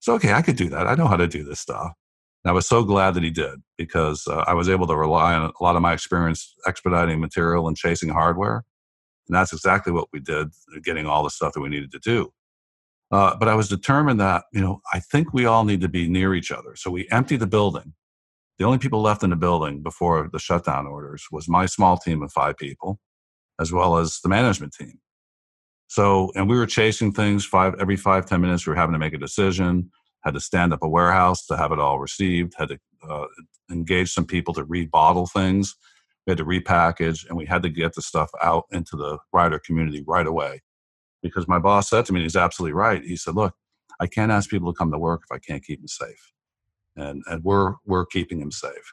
So, 0.00 0.14
okay, 0.14 0.32
I 0.32 0.42
could 0.42 0.56
do 0.56 0.68
that. 0.68 0.86
I 0.86 0.94
know 0.94 1.06
how 1.06 1.16
to 1.16 1.26
do 1.26 1.42
this 1.42 1.60
stuff. 1.60 1.92
And 2.46 2.50
I 2.52 2.54
was 2.54 2.68
so 2.68 2.84
glad 2.84 3.14
that 3.14 3.24
he 3.24 3.30
did 3.30 3.60
because 3.76 4.24
uh, 4.28 4.44
I 4.46 4.54
was 4.54 4.68
able 4.68 4.86
to 4.86 4.94
rely 4.94 5.34
on 5.34 5.50
a 5.50 5.64
lot 5.64 5.74
of 5.74 5.82
my 5.82 5.92
experience 5.92 6.54
expediting 6.64 7.18
material 7.18 7.66
and 7.66 7.76
chasing 7.76 8.08
hardware. 8.08 8.62
And 9.26 9.36
that's 9.36 9.52
exactly 9.52 9.92
what 9.92 10.06
we 10.12 10.20
did, 10.20 10.46
uh, 10.72 10.78
getting 10.84 11.06
all 11.06 11.24
the 11.24 11.30
stuff 11.30 11.54
that 11.54 11.60
we 11.60 11.68
needed 11.68 11.90
to 11.90 11.98
do. 11.98 12.32
Uh, 13.10 13.34
but 13.36 13.48
I 13.48 13.56
was 13.56 13.68
determined 13.68 14.20
that, 14.20 14.44
you 14.52 14.60
know, 14.60 14.80
I 14.94 15.00
think 15.00 15.32
we 15.32 15.44
all 15.44 15.64
need 15.64 15.80
to 15.80 15.88
be 15.88 16.08
near 16.08 16.34
each 16.34 16.52
other. 16.52 16.76
So 16.76 16.88
we 16.88 17.08
emptied 17.10 17.40
the 17.40 17.48
building. 17.48 17.94
The 18.60 18.64
only 18.64 18.78
people 18.78 19.02
left 19.02 19.24
in 19.24 19.30
the 19.30 19.36
building 19.36 19.82
before 19.82 20.30
the 20.32 20.38
shutdown 20.38 20.86
orders 20.86 21.26
was 21.32 21.48
my 21.48 21.66
small 21.66 21.98
team 21.98 22.22
of 22.22 22.30
five 22.30 22.56
people, 22.56 23.00
as 23.60 23.72
well 23.72 23.96
as 23.96 24.20
the 24.20 24.28
management 24.28 24.72
team. 24.72 25.00
So, 25.88 26.30
and 26.36 26.48
we 26.48 26.56
were 26.56 26.66
chasing 26.66 27.10
things 27.10 27.44
five 27.44 27.74
every 27.80 27.96
five 27.96 28.24
ten 28.24 28.40
minutes. 28.40 28.64
We 28.64 28.70
were 28.70 28.76
having 28.76 28.92
to 28.92 29.00
make 29.00 29.14
a 29.14 29.18
decision 29.18 29.90
had 30.26 30.34
to 30.34 30.40
stand 30.40 30.72
up 30.72 30.82
a 30.82 30.88
warehouse 30.88 31.46
to 31.46 31.56
have 31.56 31.70
it 31.70 31.78
all 31.78 32.00
received, 32.00 32.54
had 32.58 32.70
to 32.70 32.78
uh, 33.08 33.26
engage 33.70 34.12
some 34.12 34.26
people 34.26 34.52
to 34.54 34.66
rebottle 34.66 35.30
things. 35.30 35.76
We 36.26 36.32
had 36.32 36.38
to 36.38 36.44
repackage, 36.44 37.26
and 37.28 37.38
we 37.38 37.46
had 37.46 37.62
to 37.62 37.68
get 37.68 37.94
the 37.94 38.02
stuff 38.02 38.28
out 38.42 38.64
into 38.72 38.96
the 38.96 39.18
Ryder 39.32 39.60
community 39.60 40.02
right 40.04 40.26
away. 40.26 40.62
Because 41.22 41.46
my 41.46 41.60
boss 41.60 41.88
said 41.88 42.06
to 42.06 42.12
me, 42.12 42.22
he's 42.22 42.34
absolutely 42.34 42.72
right. 42.72 43.04
He 43.04 43.14
said, 43.14 43.36
"Look, 43.36 43.54
I 44.00 44.08
can't 44.08 44.32
ask 44.32 44.50
people 44.50 44.72
to 44.72 44.76
come 44.76 44.90
to 44.90 44.98
work 44.98 45.22
if 45.24 45.32
I 45.32 45.38
can't 45.38 45.64
keep 45.64 45.80
them 45.80 45.86
safe, 45.86 46.32
and 46.96 47.22
and 47.28 47.44
we're 47.44 47.74
we're 47.86 48.04
keeping 48.04 48.40
them 48.40 48.50
safe." 48.50 48.92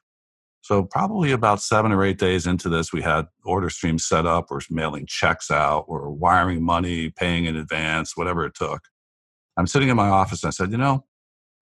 So 0.61 0.83
probably 0.83 1.31
about 1.31 1.61
seven 1.63 1.91
or 1.91 2.05
eight 2.05 2.19
days 2.19 2.45
into 2.45 2.69
this, 2.69 2.93
we 2.93 3.01
had 3.01 3.25
order 3.43 3.71
streams 3.71 4.05
set 4.05 4.27
up. 4.27 4.51
We're 4.51 4.61
mailing 4.69 5.07
checks 5.07 5.49
out. 5.49 5.89
We're 5.89 6.09
wiring 6.09 6.63
money, 6.63 7.09
paying 7.09 7.45
in 7.45 7.57
advance, 7.57 8.15
whatever 8.15 8.45
it 8.45 8.53
took. 8.53 8.81
I'm 9.57 9.67
sitting 9.67 9.89
in 9.89 9.97
my 9.97 10.09
office 10.09 10.43
and 10.43 10.49
I 10.49 10.51
said, 10.51 10.71
you 10.71 10.77
know, 10.77 11.05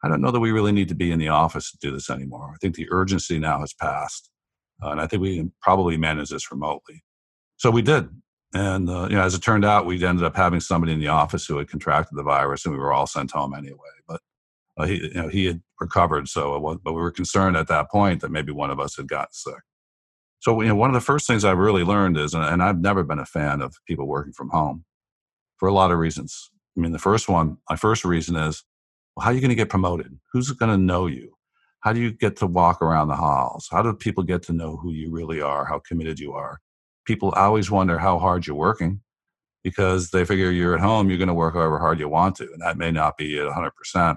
I 0.04 0.08
don't 0.08 0.22
know 0.22 0.32
that 0.32 0.40
we 0.40 0.52
really 0.52 0.72
need 0.72 0.90
to 0.90 0.96
be 0.96 1.12
in 1.12 1.20
the 1.20 1.28
office 1.30 1.72
to 1.72 1.78
do 1.78 1.92
this 1.92 2.10
anymore. 2.10 2.52
I 2.54 2.58
think 2.58 2.76
the 2.76 2.88
urgency 2.92 3.38
now 3.40 3.60
has 3.60 3.74
passed, 3.74 4.30
uh, 4.84 4.90
and 4.90 5.02
I 5.02 5.08
think 5.08 5.22
we 5.22 5.38
can 5.38 5.54
probably 5.62 5.98
manage 5.98 6.30
this 6.30 6.52
remotely. 6.52 7.04
So 7.58 7.70
we 7.70 7.82
did, 7.82 8.10
and 8.54 8.90
uh, 8.90 9.08
you 9.10 9.16
know, 9.16 9.24
as 9.24 9.36
it 9.36 9.42
turned 9.42 9.66
out, 9.66 9.86
we 9.86 10.04
ended 10.04 10.26
up 10.26 10.36
having 10.36 10.60
somebody 10.60 10.94
in 10.94 11.00
the 11.00 11.08
office 11.08 11.46
who 11.46 11.58
had 11.58 11.70
contracted 11.70 12.18
the 12.18 12.24
virus, 12.24 12.66
and 12.66 12.74
we 12.74 12.80
were 12.80 12.94
all 12.94 13.08
sent 13.08 13.32
home 13.32 13.54
anyway. 13.54 13.78
But 14.08 14.22
uh, 14.78 14.86
he, 14.86 14.96
you 14.96 15.14
know, 15.14 15.28
he 15.28 15.46
had 15.46 15.62
recovered, 15.80 16.28
so 16.28 16.58
was, 16.60 16.80
but 16.84 16.94
we 16.94 17.02
were 17.02 17.12
concerned 17.12 17.56
at 17.56 17.68
that 17.68 17.92
point 17.92 18.22
that 18.22 18.32
maybe 18.32 18.52
one 18.52 18.72
of 18.72 18.80
us 18.80 18.98
had 18.98 19.08
gotten 19.08 19.34
sick. 19.34 19.62
So 20.40 20.60
you 20.62 20.70
know, 20.70 20.76
one 20.76 20.90
of 20.90 20.96
the 20.96 21.02
first 21.02 21.28
things 21.28 21.46
I've 21.46 21.60
really 21.60 21.84
learned 21.84 22.18
is, 22.18 22.34
and 22.34 22.64
I've 22.64 22.82
never 22.82 23.04
been 23.04 23.20
a 23.20 23.26
fan 23.26 23.62
of 23.62 23.76
people 23.88 24.08
working 24.08 24.34
from 24.34 24.50
home 24.50 24.86
for 25.58 25.70
a 25.70 25.74
lot 25.74 25.92
of 25.92 26.00
reasons. 26.00 26.50
I 26.76 26.82
mean, 26.82 26.92
the 26.92 27.00
first 27.00 27.30
one, 27.30 27.58
my 27.70 27.76
first 27.76 28.04
reason 28.04 28.36
is 28.36 28.64
how 29.22 29.30
are 29.30 29.34
you 29.34 29.42
going 29.42 29.50
to 29.50 29.56
get 29.56 29.70
promoted? 29.70 30.18
Who's 30.34 30.52
going 30.52 30.72
to 30.72 30.78
know 30.78 31.08
you? 31.08 31.34
How 31.82 31.94
do 31.94 32.00
you 32.00 32.12
get 32.12 32.36
to 32.38 32.48
walk 32.48 32.82
around 32.82 33.08
the 33.08 33.16
halls? 33.16 33.68
How 33.72 33.82
do 33.82 33.94
people 33.94 34.24
get 34.24 34.44
to 34.44 34.54
know 34.54 34.78
who 34.78 34.92
you 34.92 35.12
really 35.12 35.42
are, 35.42 35.66
how 35.66 35.80
committed 35.80 36.20
you 36.20 36.34
are? 36.34 36.60
People 37.06 37.32
always 37.32 37.72
wonder 37.72 37.98
how 37.98 38.20
hard 38.20 38.46
you're 38.46 38.56
working 38.56 39.02
because 39.64 40.12
they 40.12 40.26
figure 40.26 40.52
you're 40.52 40.76
at 40.76 40.82
home, 40.82 41.10
you're 41.10 41.18
going 41.18 41.28
to 41.28 41.34
work 41.34 41.54
however 41.54 41.80
hard 41.80 42.00
you 42.00 42.10
want 42.10 42.36
to. 42.36 42.44
And 42.44 42.62
that 42.62 42.78
may 42.78 42.92
not 42.92 43.18
be 43.18 43.38
at 43.40 43.48
100%. 43.48 44.16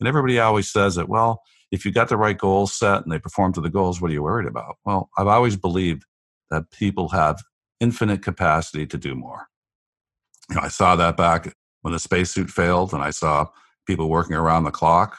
And 0.00 0.08
everybody 0.08 0.38
always 0.38 0.70
says 0.70 0.94
that, 0.96 1.08
well, 1.08 1.42
if 1.70 1.84
you 1.84 1.92
got 1.92 2.08
the 2.08 2.16
right 2.16 2.36
goals 2.36 2.74
set 2.74 3.02
and 3.02 3.12
they 3.12 3.18
perform 3.18 3.52
to 3.54 3.60
the 3.60 3.70
goals, 3.70 4.00
what 4.00 4.10
are 4.10 4.14
you 4.14 4.22
worried 4.22 4.48
about? 4.48 4.76
Well, 4.84 5.10
I've 5.18 5.26
always 5.26 5.56
believed 5.56 6.04
that 6.50 6.70
people 6.70 7.10
have 7.10 7.42
infinite 7.80 8.22
capacity 8.22 8.86
to 8.86 8.98
do 8.98 9.14
more. 9.14 9.46
You 10.50 10.56
know, 10.56 10.62
I 10.62 10.68
saw 10.68 10.96
that 10.96 11.16
back 11.16 11.54
when 11.82 11.92
the 11.92 11.98
spacesuit 11.98 12.50
failed, 12.50 12.92
and 12.92 13.02
I 13.02 13.10
saw 13.10 13.48
people 13.86 14.08
working 14.08 14.36
around 14.36 14.64
the 14.64 14.70
clock. 14.70 15.18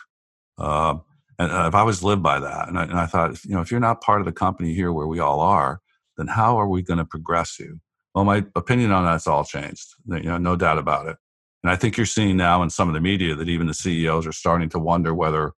Uh, 0.58 0.96
and 1.38 1.52
if 1.52 1.58
I've 1.58 1.76
always 1.76 2.04
lived 2.04 2.24
by 2.24 2.40
that. 2.40 2.68
And 2.68 2.80
I, 2.80 2.84
and 2.84 3.00
I 3.00 3.06
thought, 3.06 3.44
you 3.44 3.56
know, 3.56 3.62
if 3.62 3.72
you're 3.72 3.80
not 3.80 4.02
part 4.02 4.22
of 4.22 4.26
the 4.26 4.32
company 4.32 4.74
here 4.74 4.94
where 4.94 5.08
we 5.08 5.20
all 5.20 5.40
are, 5.40 5.82
then 6.18 6.28
how 6.28 6.58
are 6.58 6.68
we 6.68 6.82
going 6.82 6.98
to 6.98 7.06
progress 7.06 7.60
you? 7.60 7.80
Well, 8.14 8.24
my 8.24 8.46
opinion 8.56 8.92
on 8.92 9.04
that's 9.04 9.28
all 9.28 9.44
changed. 9.44 9.88
You 10.08 10.22
know, 10.22 10.38
no 10.38 10.56
doubt 10.56 10.78
about 10.78 11.08
it. 11.08 11.18
And 11.64 11.72
I 11.72 11.76
think 11.76 11.98
you're 11.98 12.06
seeing 12.06 12.38
now 12.38 12.64
in 12.64 12.70
some 12.70 12.88
of 12.88 12.94
the 12.94 13.02
media 13.02 13.36
that 13.36 13.50
even 13.50 13.68
the 13.68 13.74
CEOs 13.74 14.26
are 14.26 14.32
starting 14.32 14.70
to 14.70 14.80
wonder 14.80 15.14
whether 15.14 15.52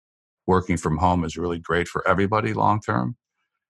working 0.48 0.78
from 0.78 0.98
home 0.98 1.24
is 1.24 1.38
really 1.38 1.60
great 1.60 1.88
for 1.88 2.08
everybody 2.08 2.54
long 2.54 2.82
term. 2.82 3.18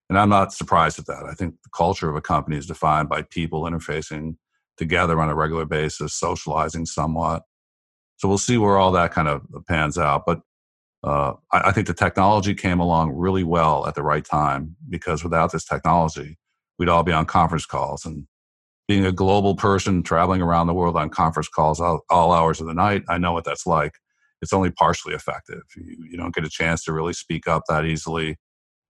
And 0.10 0.18
I'm 0.18 0.30
not 0.30 0.54
surprised 0.54 1.00
at 1.00 1.08
that. 1.08 1.26
I 1.26 1.34
think 1.34 1.56
the 1.64 1.70
culture 1.76 2.10
of 2.10 2.16
a 2.16 2.22
company 2.22 2.56
is 2.56 2.68
defined 2.68 3.10
by 3.10 3.24
people 3.24 3.64
interfacing 3.64 4.38
together 4.78 5.20
on 5.20 5.30
a 5.30 5.36
regular 5.36 5.66
basis, 5.66 6.14
socializing 6.14 6.86
somewhat, 6.86 7.44
so 8.18 8.28
we'll 8.28 8.38
see 8.38 8.58
where 8.58 8.78
all 8.78 8.92
that 8.92 9.12
kind 9.12 9.28
of 9.28 9.44
pans 9.68 9.98
out. 9.98 10.24
But 10.26 10.42
uh, 11.04 11.34
I, 11.52 11.70
I, 11.70 11.72
think 11.72 11.88
the 11.88 11.94
technology 11.94 12.56
came 12.56 12.80
along 12.80 13.12
really 13.12 13.44
well 13.44 13.86
at 13.88 13.96
the 13.96 14.04
right 14.04 14.26
time 14.26 14.76
because 14.90 15.24
without 15.24 15.52
this 15.52 15.64
technology, 15.64 16.38
we'd 16.80 16.90
all 16.90 17.04
be 17.04 17.12
on 17.12 17.26
conference 17.26 17.66
calls. 17.66 18.06
And 18.06 18.26
being 18.88 19.06
a 19.06 19.12
global 19.12 19.56
person 19.56 20.02
traveling 20.02 20.42
around 20.42 20.68
the 20.68 20.74
world 20.74 20.98
on 20.98 21.10
conference 21.10 21.48
calls 21.48 21.80
all, 21.80 22.02
all 22.10 22.32
hours 22.32 22.60
of 22.60 22.68
the 22.68 22.74
night, 22.74 23.04
I 23.08 23.20
know 23.20 23.34
what 23.34 23.44
that's 23.44 23.68
like. 23.68 23.94
It's 24.42 24.54
only 24.54 24.72
partially 24.72 25.14
effective. 25.14 25.62
You, 25.76 26.08
you 26.12 26.18
don't 26.18 26.34
get 26.34 26.46
a 26.46 26.50
chance 26.50 26.84
to 26.86 26.94
really 26.94 27.14
speak 27.14 27.48
up 27.48 27.64
that 27.70 27.86
easily. 27.86 28.38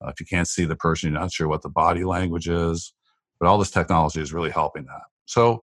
Uh, 0.04 0.10
if 0.10 0.20
you 0.20 0.26
can't 0.26 0.48
see 0.48 0.66
the 0.66 0.76
person, 0.76 1.12
you're 1.12 1.20
not 1.20 1.32
sure 1.32 1.48
what 1.48 1.62
the 1.62 1.70
body 1.70 2.04
language 2.04 2.48
is. 2.48 2.94
But 3.40 3.48
all 3.48 3.58
this 3.58 3.72
technology 3.72 4.22
is 4.22 4.34
really 4.34 4.50
helping 4.50 4.86
that. 4.86 5.04
So 5.26 5.63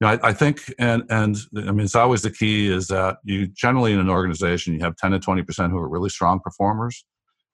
know, 0.00 0.08
I, 0.08 0.28
I, 0.28 0.32
think, 0.32 0.72
and 0.78 1.04
and 1.08 1.36
I 1.56 1.72
mean, 1.72 1.80
it's 1.80 1.94
always 1.94 2.22
the 2.22 2.30
key 2.30 2.68
is 2.70 2.88
that 2.88 3.18
you 3.24 3.46
generally 3.46 3.92
in 3.92 3.98
an 3.98 4.10
organization 4.10 4.74
you 4.74 4.80
have 4.80 4.96
ten 4.96 5.12
to 5.12 5.18
twenty 5.18 5.42
percent 5.42 5.72
who 5.72 5.78
are 5.78 5.88
really 5.88 6.10
strong 6.10 6.40
performers, 6.40 7.04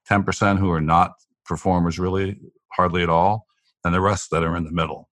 ten 0.06 0.24
percent 0.24 0.58
who 0.58 0.70
are 0.70 0.80
not 0.80 1.12
performers 1.44 1.98
really 1.98 2.38
hardly 2.72 3.02
at 3.02 3.08
all, 3.08 3.46
and 3.84 3.94
the 3.94 4.00
rest 4.00 4.30
that 4.30 4.42
are 4.42 4.56
in 4.56 4.64
the 4.64 4.72
middle. 4.72 5.08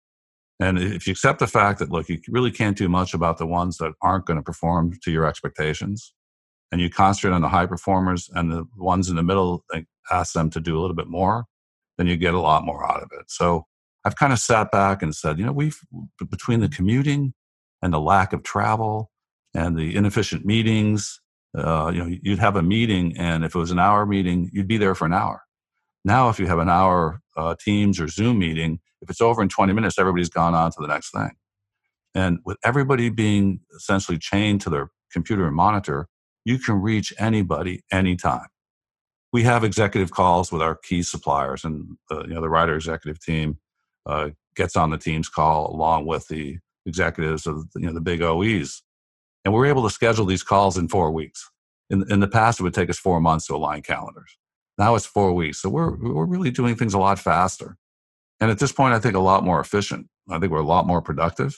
And 0.58 0.78
if 0.78 1.06
you 1.06 1.10
accept 1.10 1.38
the 1.38 1.46
fact 1.46 1.80
that, 1.80 1.90
look, 1.90 2.08
you 2.08 2.18
really 2.28 2.50
can't 2.50 2.78
do 2.78 2.88
much 2.88 3.12
about 3.12 3.36
the 3.36 3.46
ones 3.46 3.76
that 3.76 3.92
aren't 4.00 4.24
going 4.24 4.38
to 4.38 4.42
perform 4.42 4.98
to 5.02 5.10
your 5.10 5.26
expectations, 5.26 6.14
and 6.70 6.80
you 6.80 6.88
concentrate 6.88 7.34
on 7.34 7.42
the 7.42 7.48
high 7.48 7.66
performers 7.66 8.30
and 8.34 8.50
the 8.50 8.64
ones 8.76 9.10
in 9.10 9.16
the 9.16 9.22
middle, 9.22 9.64
and 9.72 9.86
ask 10.10 10.32
them 10.32 10.48
to 10.50 10.60
do 10.60 10.78
a 10.78 10.80
little 10.80 10.96
bit 10.96 11.08
more, 11.08 11.44
then 11.98 12.06
you 12.06 12.16
get 12.16 12.34
a 12.34 12.40
lot 12.40 12.64
more 12.64 12.88
out 12.90 13.02
of 13.02 13.10
it. 13.18 13.30
So 13.30 13.66
I've 14.06 14.14
kind 14.14 14.32
of 14.32 14.38
sat 14.38 14.70
back 14.70 15.02
and 15.02 15.12
said, 15.12 15.36
you 15.36 15.44
know, 15.44 15.52
we've 15.52 15.80
between 16.30 16.60
the 16.60 16.68
commuting 16.68 17.34
and 17.82 17.92
the 17.92 17.98
lack 17.98 18.32
of 18.32 18.44
travel 18.44 19.10
and 19.52 19.76
the 19.76 19.96
inefficient 19.96 20.46
meetings, 20.46 21.20
uh, 21.58 21.90
you 21.92 21.98
know, 21.98 22.16
you'd 22.22 22.38
have 22.38 22.54
a 22.54 22.62
meeting, 22.62 23.16
and 23.18 23.44
if 23.44 23.56
it 23.56 23.58
was 23.58 23.72
an 23.72 23.80
hour 23.80 24.06
meeting, 24.06 24.48
you'd 24.52 24.68
be 24.68 24.76
there 24.76 24.94
for 24.94 25.06
an 25.06 25.12
hour. 25.12 25.42
Now, 26.04 26.28
if 26.28 26.38
you 26.38 26.46
have 26.46 26.60
an 26.60 26.68
hour 26.68 27.20
uh, 27.36 27.56
Teams 27.58 27.98
or 27.98 28.06
Zoom 28.06 28.38
meeting, 28.38 28.78
if 29.02 29.10
it's 29.10 29.20
over 29.20 29.42
in 29.42 29.48
20 29.48 29.72
minutes, 29.72 29.98
everybody's 29.98 30.28
gone 30.28 30.54
on 30.54 30.70
to 30.70 30.76
the 30.80 30.86
next 30.86 31.10
thing. 31.10 31.32
And 32.14 32.38
with 32.44 32.58
everybody 32.62 33.08
being 33.10 33.58
essentially 33.74 34.18
chained 34.18 34.60
to 34.60 34.70
their 34.70 34.90
computer 35.12 35.48
and 35.48 35.56
monitor, 35.56 36.06
you 36.44 36.60
can 36.60 36.76
reach 36.80 37.12
anybody 37.18 37.82
anytime. 37.90 38.46
We 39.32 39.42
have 39.42 39.64
executive 39.64 40.12
calls 40.12 40.52
with 40.52 40.62
our 40.62 40.76
key 40.76 41.02
suppliers, 41.02 41.64
and 41.64 41.96
the, 42.08 42.22
you 42.22 42.34
know 42.34 42.40
the 42.40 42.48
Ryder 42.48 42.76
executive 42.76 43.20
team 43.20 43.58
uh, 44.06 44.30
gets 44.54 44.76
on 44.76 44.90
the 44.90 44.98
Teams 44.98 45.28
call 45.28 45.74
along 45.74 46.06
with 46.06 46.26
the 46.28 46.58
executives 46.86 47.46
of 47.46 47.66
you 47.74 47.86
know 47.86 47.92
the 47.92 48.00
big 48.00 48.22
OEs, 48.22 48.82
and 49.44 49.52
we're 49.52 49.66
able 49.66 49.82
to 49.82 49.90
schedule 49.90 50.24
these 50.24 50.42
calls 50.42 50.76
in 50.76 50.88
four 50.88 51.10
weeks. 51.10 51.48
In, 51.90 52.04
in 52.10 52.20
the 52.20 52.28
past, 52.28 52.58
it 52.58 52.62
would 52.64 52.74
take 52.74 52.90
us 52.90 52.98
four 52.98 53.20
months 53.20 53.46
to 53.46 53.54
align 53.54 53.82
calendars. 53.82 54.36
Now 54.78 54.94
it's 54.94 55.06
four 55.06 55.32
weeks, 55.32 55.60
so 55.60 55.68
we're 55.68 55.96
we're 55.96 56.26
really 56.26 56.50
doing 56.50 56.76
things 56.76 56.94
a 56.94 56.98
lot 56.98 57.18
faster. 57.18 57.76
And 58.40 58.50
at 58.50 58.58
this 58.58 58.72
point, 58.72 58.94
I 58.94 58.98
think 58.98 59.14
a 59.14 59.20
lot 59.20 59.44
more 59.44 59.60
efficient. 59.60 60.08
I 60.30 60.38
think 60.38 60.52
we're 60.52 60.58
a 60.58 60.66
lot 60.66 60.86
more 60.86 61.00
productive. 61.00 61.56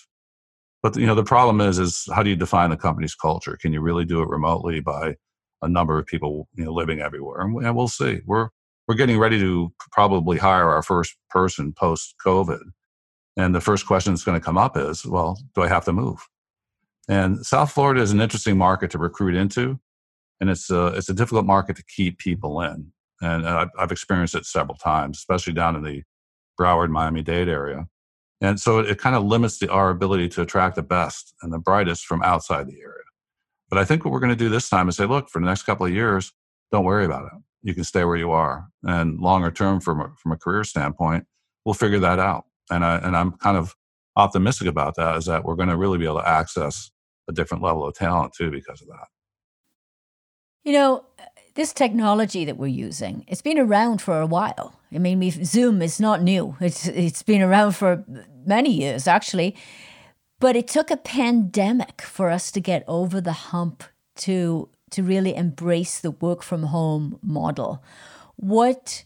But 0.82 0.96
you 0.96 1.06
know, 1.06 1.14
the 1.14 1.24
problem 1.24 1.60
is, 1.60 1.78
is 1.78 2.08
how 2.14 2.22
do 2.22 2.30
you 2.30 2.36
define 2.36 2.70
the 2.70 2.76
company's 2.76 3.14
culture? 3.14 3.58
Can 3.60 3.72
you 3.72 3.80
really 3.80 4.04
do 4.04 4.22
it 4.22 4.28
remotely 4.28 4.80
by 4.80 5.16
a 5.60 5.68
number 5.68 5.98
of 5.98 6.06
people, 6.06 6.48
you 6.54 6.64
know, 6.64 6.72
living 6.72 7.00
everywhere? 7.00 7.40
And, 7.40 7.56
and 7.64 7.76
we'll 7.76 7.88
see. 7.88 8.20
We're 8.26 8.50
we're 8.88 8.94
getting 8.94 9.18
ready 9.18 9.38
to 9.38 9.70
probably 9.92 10.38
hire 10.38 10.70
our 10.70 10.82
first 10.82 11.14
person 11.30 11.72
post 11.72 12.14
COVID, 12.24 12.62
and 13.36 13.54
the 13.54 13.60
first 13.60 13.86
question 13.86 14.12
that's 14.12 14.24
going 14.24 14.40
to 14.40 14.44
come 14.44 14.58
up 14.58 14.76
is, 14.76 15.04
well, 15.04 15.38
do 15.54 15.62
I 15.62 15.68
have 15.68 15.84
to 15.84 15.92
move? 15.92 16.26
And 17.08 17.44
South 17.46 17.70
Florida 17.70 18.00
is 18.00 18.10
an 18.10 18.20
interesting 18.20 18.58
market 18.58 18.90
to 18.92 18.98
recruit 18.98 19.34
into, 19.34 19.78
and 20.40 20.50
it's 20.50 20.70
a 20.70 20.86
it's 20.88 21.08
a 21.08 21.14
difficult 21.14 21.46
market 21.46 21.76
to 21.76 21.84
keep 21.84 22.18
people 22.18 22.60
in. 22.62 22.92
And 23.20 23.46
uh, 23.46 23.58
I've, 23.58 23.68
I've 23.78 23.92
experienced 23.92 24.34
it 24.34 24.46
several 24.46 24.76
times, 24.76 25.18
especially 25.18 25.52
down 25.52 25.76
in 25.76 25.82
the 25.82 26.02
Broward, 26.58 26.90
Miami 26.90 27.22
Dade 27.22 27.48
area. 27.48 27.86
And 28.40 28.60
so 28.60 28.78
it, 28.78 28.90
it 28.90 28.98
kind 28.98 29.16
of 29.16 29.24
limits 29.24 29.58
the, 29.58 29.70
our 29.70 29.90
ability 29.90 30.28
to 30.30 30.42
attract 30.42 30.76
the 30.76 30.82
best 30.82 31.34
and 31.42 31.52
the 31.52 31.58
brightest 31.58 32.06
from 32.06 32.22
outside 32.22 32.68
the 32.68 32.80
area. 32.80 33.02
But 33.68 33.78
I 33.78 33.84
think 33.84 34.04
what 34.04 34.12
we're 34.12 34.20
going 34.20 34.30
to 34.30 34.36
do 34.36 34.48
this 34.48 34.68
time 34.68 34.88
is 34.88 34.96
say, 34.96 35.06
look, 35.06 35.28
for 35.28 35.40
the 35.40 35.46
next 35.46 35.64
couple 35.64 35.86
of 35.86 35.92
years, 35.92 36.32
don't 36.70 36.84
worry 36.84 37.04
about 37.04 37.26
it. 37.26 37.32
You 37.62 37.74
can 37.74 37.84
stay 37.84 38.04
where 38.04 38.16
you 38.16 38.30
are. 38.30 38.68
And 38.82 39.20
longer 39.20 39.50
term, 39.50 39.80
from 39.80 40.00
a, 40.00 40.10
from 40.16 40.32
a 40.32 40.36
career 40.36 40.64
standpoint, 40.64 41.26
we'll 41.64 41.74
figure 41.74 41.98
that 42.00 42.18
out. 42.18 42.44
And, 42.70 42.84
I, 42.84 42.96
and 42.98 43.16
I'm 43.16 43.32
kind 43.32 43.56
of 43.56 43.74
optimistic 44.16 44.68
about 44.68 44.96
that 44.96 45.16
is 45.16 45.26
that 45.26 45.44
we're 45.44 45.54
going 45.54 45.68
to 45.68 45.76
really 45.76 45.98
be 45.98 46.04
able 46.04 46.20
to 46.20 46.28
access 46.28 46.90
a 47.28 47.32
different 47.32 47.62
level 47.62 47.86
of 47.86 47.94
talent 47.94 48.32
too 48.36 48.50
because 48.50 48.82
of 48.82 48.88
that. 48.88 49.06
You 50.64 50.72
know, 50.72 51.04
this 51.54 51.72
technology 51.72 52.44
that 52.44 52.56
we're 52.56 52.66
using, 52.66 53.24
it's 53.28 53.42
been 53.42 53.58
around 53.58 54.02
for 54.02 54.20
a 54.20 54.26
while. 54.26 54.74
I 54.92 54.98
mean, 54.98 55.30
Zoom 55.44 55.82
is 55.82 56.00
not 56.00 56.22
new. 56.22 56.56
It's 56.60 56.86
it's 56.86 57.22
been 57.22 57.42
around 57.42 57.72
for 57.72 58.04
many 58.46 58.72
years 58.72 59.06
actually, 59.06 59.56
but 60.40 60.56
it 60.56 60.68
took 60.68 60.90
a 60.90 60.96
pandemic 60.96 62.02
for 62.02 62.30
us 62.30 62.50
to 62.52 62.60
get 62.60 62.84
over 62.86 63.20
the 63.20 63.32
hump 63.32 63.84
to 64.16 64.68
to 64.90 65.02
really 65.02 65.34
embrace 65.34 66.00
the 66.00 66.10
work 66.10 66.42
from 66.42 66.64
home 66.64 67.18
model. 67.22 67.82
What 68.36 69.04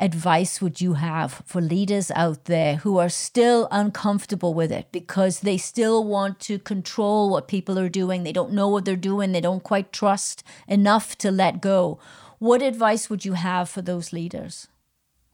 advice 0.00 0.60
would 0.60 0.80
you 0.80 0.94
have 0.94 1.42
for 1.44 1.60
leaders 1.60 2.10
out 2.12 2.44
there 2.44 2.76
who 2.76 2.98
are 2.98 3.08
still 3.08 3.66
uncomfortable 3.70 4.54
with 4.54 4.70
it 4.70 4.86
because 4.92 5.40
they 5.40 5.58
still 5.58 6.04
want 6.04 6.38
to 6.40 6.58
control 6.58 7.30
what 7.30 7.48
people 7.48 7.78
are 7.78 7.88
doing? 7.88 8.22
They 8.22 8.32
don't 8.32 8.52
know 8.52 8.68
what 8.68 8.84
they're 8.84 8.96
doing, 8.96 9.32
they 9.32 9.40
don't 9.40 9.62
quite 9.62 9.92
trust 9.92 10.42
enough 10.66 11.16
to 11.18 11.30
let 11.30 11.60
go. 11.60 11.98
What 12.38 12.62
advice 12.62 13.10
would 13.10 13.24
you 13.24 13.32
have 13.32 13.68
for 13.68 13.82
those 13.82 14.12
leaders? 14.12 14.68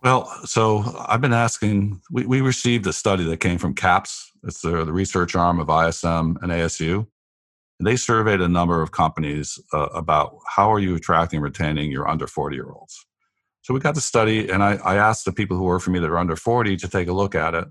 Well, 0.03 0.27
so 0.45 0.85
I've 1.09 1.23
been 1.23 1.33
asking, 1.33 2.01
we, 2.11 2.27
we 2.27 2.41
received 2.41 2.87
a 2.87 2.93
study 2.93 3.25
that 3.25 3.39
came 3.39 3.59
from 3.59 3.75
CAPS, 3.75 4.33
it's 4.47 4.61
the, 4.61 4.85
the 4.85 4.93
research 4.93 5.35
arm 5.35 5.59
of 5.59 5.71
ISM 5.71 6.39
and 6.43 6.53
ASU. 6.53 7.07
They 7.81 7.97
surveyed 7.97 8.41
a 8.41 8.49
number 8.49 8.81
of 8.83 8.93
companies 8.93 9.59
uh, 9.73 9.89
about 9.95 10.39
how 10.49 10.73
are 10.73 10.79
you 10.79 10.95
attracting 10.95 11.39
and 11.39 11.45
retaining 11.45 11.91
your 11.91 12.09
under 12.09 12.27
40 12.27 12.57
year 12.57 12.71
olds. 12.71 13.05
So 13.63 13.75
we 13.75 13.81
got 13.81 13.95
the 13.95 14.01
study, 14.01 14.49
and 14.51 14.63
I, 14.63 14.75
I 14.77 14.97
asked 14.97 15.25
the 15.25 15.33
people 15.33 15.57
who 15.57 15.65
work 15.65 15.83
for 15.83 15.91
me 15.91 15.99
that 15.99 16.11
are 16.11 16.19
under 16.19 16.37
40 16.37 16.77
to 16.77 16.89
take 16.89 17.09
a 17.09 17.13
look 17.13 17.35
at 17.35 17.55
it 17.55 17.67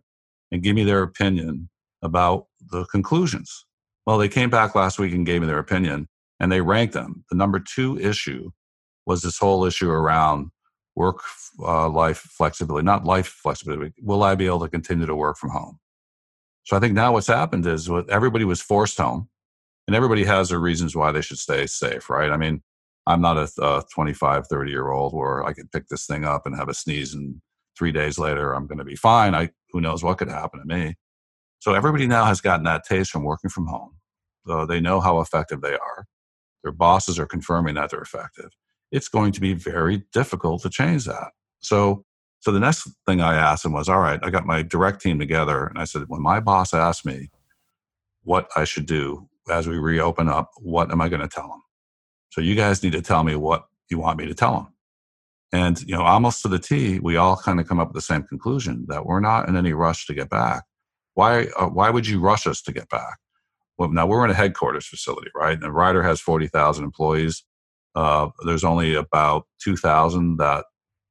and 0.52 0.64
give 0.64 0.76
me 0.76 0.84
their 0.84 1.04
opinion 1.04 1.70
about 2.02 2.48
the 2.72 2.86
conclusions. 2.86 3.66
Well, 4.06 4.18
they 4.18 4.28
came 4.28 4.50
back 4.50 4.76
last 4.76 5.00
week 5.00 5.14
and 5.14 5.26
gave 5.26 5.42
me 5.42 5.48
their 5.48 5.60
opinion, 5.60 6.10
and 6.40 6.52
they 6.52 6.62
ranked 6.62 6.94
them. 6.94 7.24
The 7.30 7.38
number 7.38 7.60
two 7.60 7.98
issue 8.00 8.52
was 9.06 9.22
this 9.22 9.38
whole 9.38 9.66
issue 9.66 9.90
around 9.90 10.50
work 10.96 11.20
uh, 11.60 11.90
life 11.90 12.18
flexibility, 12.18 12.86
not 12.86 13.06
life 13.06 13.28
flexibility. 13.28 13.94
Will 14.02 14.24
I 14.24 14.36
be 14.36 14.46
able 14.46 14.62
to 14.62 14.70
continue 14.70 15.06
to 15.06 15.16
work 15.16 15.38
from 15.38 15.52
home? 15.52 15.80
So 16.64 16.78
I 16.78 16.80
think 16.80 16.94
now 16.94 17.14
what's 17.14 17.28
happened 17.28 17.66
is 17.66 17.90
what 17.90 18.10
everybody 18.10 18.46
was 18.46 18.62
forced 18.62 18.98
home, 18.98 19.30
and 19.88 19.96
everybody 19.96 20.24
has 20.24 20.50
their 20.50 20.60
reasons 20.60 20.96
why 20.96 21.12
they 21.12 21.22
should 21.22 21.40
stay 21.40 21.66
safe, 21.68 22.10
right? 22.10 22.32
I 22.32 22.38
mean, 22.38 22.62
I'm 23.06 23.22
not 23.22 23.38
a, 23.38 23.50
a 23.62 23.84
25, 23.94 24.48
30 24.48 24.72
year 24.72 24.92
old 24.92 25.14
where 25.14 25.44
I 25.44 25.54
could 25.54 25.72
pick 25.72 25.88
this 25.88 26.06
thing 26.06 26.24
up 26.24 26.46
and 26.46 26.56
have 26.56 26.70
a 26.70 26.74
sneeze 26.74 27.14
and 27.14 27.42
three 27.78 27.92
days 27.92 28.18
later 28.18 28.54
I'm 28.54 28.68
going 28.68 28.78
to 28.78 28.84
be 28.84 28.96
fine. 28.96 29.36
I 29.36 29.50
who 29.72 29.82
knows 29.82 30.04
what 30.04 30.20
could 30.20 30.30
happen 30.30 30.60
to 30.60 30.66
me. 30.66 30.96
So 31.60 31.74
everybody 31.74 32.08
now 32.08 32.26
has 32.26 32.42
gotten 32.42 32.64
that 32.66 32.84
taste 32.86 33.12
from 33.12 33.24
working 33.24 33.50
from 33.50 33.68
home. 33.68 33.96
So 34.46 34.66
they 34.66 34.80
know 34.80 35.00
how 35.00 35.20
effective 35.20 35.62
they 35.62 35.74
are. 35.74 36.06
Their 36.64 36.72
bosses 36.72 37.20
are 37.20 37.26
confirming 37.26 37.76
that 37.76 37.90
they're 37.90 38.02
effective. 38.02 38.52
It's 38.92 39.10
going 39.10 39.32
to 39.34 39.42
be 39.42 39.54
very 39.54 40.04
difficult 40.14 40.62
to 40.62 40.70
change 40.70 41.06
that. 41.06 41.32
So 41.60 42.06
so 42.40 42.52
the 42.52 42.60
next 42.60 42.90
thing 43.06 43.22
I 43.22 43.36
asked 43.36 43.64
him 43.64 43.72
was, 43.72 43.88
all 43.88 44.02
right, 44.02 44.20
I 44.22 44.30
got 44.30 44.46
my 44.46 44.64
direct 44.64 45.02
team 45.02 45.18
together 45.18 45.66
and 45.66 45.80
I 45.80 45.86
said, 45.86 46.04
when 46.08 46.22
my 46.22 46.42
boss 46.42 46.74
asked 46.74 47.06
me 47.06 47.30
what 48.24 48.50
I 48.58 48.66
should 48.66 48.86
do 48.86 49.30
as 49.50 49.68
we 49.68 49.78
reopen 49.78 50.30
up, 50.30 50.52
what 50.58 50.92
am 50.92 51.02
I 51.02 51.10
going 51.10 51.22
to 51.22 51.28
tell 51.28 51.48
them? 51.48 51.62
So 52.30 52.42
you 52.42 52.56
guys 52.56 52.84
need 52.84 52.94
to 52.94 53.02
tell 53.02 53.24
me 53.24 53.36
what 53.36 53.66
you 53.90 54.00
want 54.00 54.18
me 54.18 54.26
to 54.26 54.34
tell 54.34 54.54
them. 54.54 54.68
And, 55.52 55.80
you 55.84 55.96
know, 55.96 56.02
almost 56.02 56.42
to 56.42 56.48
the 56.48 56.58
T, 56.58 57.00
we 57.00 57.16
all 57.16 57.38
kind 57.38 57.60
of 57.60 57.68
come 57.68 57.80
up 57.80 57.90
with 57.90 57.96
the 57.96 58.02
same 58.02 58.24
conclusion 58.24 58.86
that 58.90 59.06
we're 59.06 59.20
not 59.20 59.48
in 59.48 59.56
any 59.56 59.74
rush 59.74 60.08
to 60.08 60.14
get 60.14 60.30
back. 60.30 60.64
Why, 61.14 61.46
uh, 61.60 61.68
why 61.68 61.92
would 61.92 62.08
you 62.08 62.20
rush 62.20 62.48
us 62.48 62.62
to 62.64 62.72
get 62.72 62.90
back? 62.90 63.20
Well, 63.78 63.90
now 63.90 64.08
we're 64.08 64.26
in 64.26 64.32
a 64.32 64.36
headquarters 64.36 64.88
facility, 64.88 65.30
right? 65.36 65.62
And 65.62 65.74
Ryder 65.74 66.02
has 66.02 66.20
40,000 66.22 66.84
employees. 66.84 67.44
Uh, 67.96 68.30
there's 68.46 68.64
only 68.64 68.96
about 68.96 69.46
2,000 69.64 70.38
that 70.38 70.66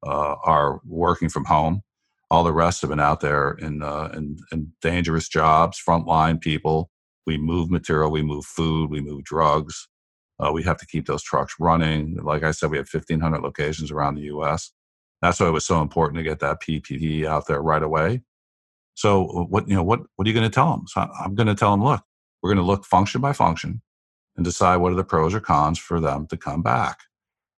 uh, 0.05 0.35
are 0.45 0.81
working 0.85 1.29
from 1.29 1.45
home. 1.45 1.83
All 2.31 2.43
the 2.43 2.53
rest 2.53 2.81
have 2.81 2.91
been 2.91 2.99
out 2.99 3.21
there 3.21 3.53
in, 3.53 3.83
uh, 3.83 4.11
in, 4.15 4.39
in 4.51 4.73
dangerous 4.81 5.29
jobs, 5.29 5.81
frontline 5.87 6.41
people. 6.41 6.91
We 7.27 7.39
move 7.39 7.71
material, 7.71 8.11
we 8.11 8.23
move 8.23 8.45
food, 8.45 8.91
we 8.91 9.01
move 9.01 9.25
drugs. 9.25 9.89
Uh, 10.41 10.51
we 10.53 10.63
have 10.65 10.79
to 10.79 10.87
keep 10.87 11.07
those 11.07 11.23
trucks 11.23 11.55
running. 11.61 12.17
Like 12.23 12.43
I 12.43 12.51
said, 12.51 12.71
we 12.71 12.77
have 12.77 12.89
1,500 12.93 13.43
locations 13.43 13.91
around 13.91 14.17
the 14.17 14.23
U.S. 14.23 14.73
That's 15.21 15.39
why 15.39 15.47
it 15.47 15.53
was 15.53 15.65
so 15.65 15.81
important 15.81 16.17
to 16.19 16.25
get 16.25 16.41
that 16.41 16.61
PPE 16.61 17.27
out 17.27 17.47
there 17.47 17.63
right 17.63 17.83
away. 17.83 18.23
So 18.95 19.27
uh, 19.29 19.45
what 19.45 19.69
you 19.69 19.75
know 19.75 19.83
what 19.83 20.01
what 20.17 20.27
are 20.27 20.29
you 20.29 20.35
going 20.35 20.49
to 20.49 20.55
tell 20.55 20.71
them? 20.71 20.87
So 20.87 21.01
I'm 21.01 21.35
going 21.35 21.47
to 21.47 21.55
tell 21.55 21.71
them, 21.71 21.85
look, 21.85 22.03
we're 22.43 22.51
going 22.51 22.65
to 22.65 22.71
look 22.71 22.85
function 22.85 23.21
by 23.21 23.33
function 23.33 23.81
and 24.37 24.45
decide 24.45 24.77
what 24.79 24.93
are 24.93 24.97
the 24.97 25.05
pros 25.05 25.35
or 25.35 25.41
cons 25.41 25.79
for 25.79 26.01
them 26.01 26.27
to 26.29 26.37
come 26.37 26.63
back. 26.63 26.99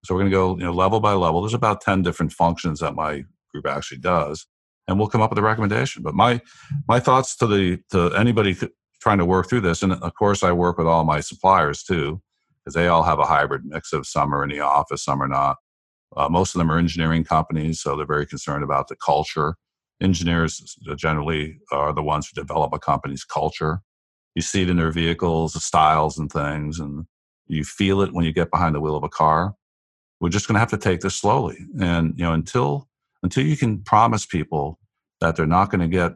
So 0.04 0.14
we're 0.14 0.22
going 0.22 0.32
to 0.32 0.36
go 0.36 0.58
you 0.58 0.64
know 0.66 0.74
level 0.74 1.00
by 1.00 1.14
level. 1.14 1.42
There's 1.42 1.54
about 1.54 1.82
10 1.82 2.02
different 2.02 2.34
functions 2.34 2.80
that 2.82 2.96
my 2.96 3.24
group 3.52 3.66
actually 3.66 4.00
does, 4.00 4.46
and 4.88 5.00
we'll 5.00 5.08
come 5.08 5.22
up 5.22 5.30
with 5.32 5.40
a 5.40 5.44
recommendation. 5.44 6.04
But 6.04 6.16
my 6.16 6.42
my 6.88 7.00
thoughts 7.00 7.36
to 7.38 7.48
the 7.48 7.80
to 7.92 8.14
anybody 8.16 8.56
trying 9.04 9.18
to 9.18 9.26
work 9.26 9.50
through 9.50 9.62
this, 9.62 9.84
and 9.84 9.92
of 9.94 10.16
course 10.16 10.44
I 10.44 10.54
work 10.54 10.78
with 10.78 10.88
all 10.88 11.04
my 11.04 11.20
suppliers 11.20 11.84
too 11.84 12.22
because 12.64 12.74
they 12.74 12.88
all 12.88 13.04
have 13.04 13.20
a 13.20 13.26
hybrid 13.26 13.66
mix 13.66 13.92
of 13.92 14.08
some 14.08 14.34
are 14.34 14.44
in 14.44 14.50
the 14.50 14.62
office, 14.62 15.04
some 15.04 15.22
are 15.22 15.28
not. 15.28 15.58
Uh, 16.16 16.30
most 16.30 16.56
of 16.56 16.60
them 16.60 16.72
are 16.72 16.78
engineering 16.78 17.26
companies, 17.26 17.82
so 17.82 17.96
they're 17.96 18.06
very 18.06 18.26
concerned 18.26 18.64
about 18.64 18.88
the 18.88 18.96
culture. 18.96 19.56
Engineers 20.02 20.78
generally 20.96 21.60
are 21.72 21.92
the 21.92 22.02
ones 22.02 22.30
who 22.30 22.42
develop 22.42 22.74
a 22.74 22.80
company's 22.80 23.26
culture. 23.26 23.80
You 24.36 24.42
see 24.42 24.62
it 24.62 24.70
in 24.70 24.78
their 24.78 24.92
vehicles, 24.92 25.54
the 25.54 25.60
styles 25.60 26.18
and 26.18 26.32
things, 26.32 26.80
and 26.80 27.06
you 27.48 27.66
feel 27.66 28.02
it 28.02 28.14
when 28.14 28.24
you 28.24 28.32
get 28.32 28.52
behind 28.52 28.74
the 28.74 28.80
wheel 28.80 28.96
of 28.96 29.04
a 29.04 29.10
car. 29.10 29.56
We're 30.22 30.30
just 30.30 30.48
going 30.48 30.56
to 30.56 30.60
have 30.60 30.70
to 30.70 30.78
take 30.78 31.02
this 31.02 31.16
slowly, 31.16 31.58
and 31.82 32.14
you 32.18 32.24
know 32.24 32.34
until 32.34 32.88
until 33.22 33.46
you 33.46 33.58
can 33.58 33.80
promise 33.84 34.26
people 34.26 34.80
that 35.20 35.36
they're 35.36 35.46
not 35.46 35.70
going 35.72 35.82
to 35.82 35.88
get 35.88 36.14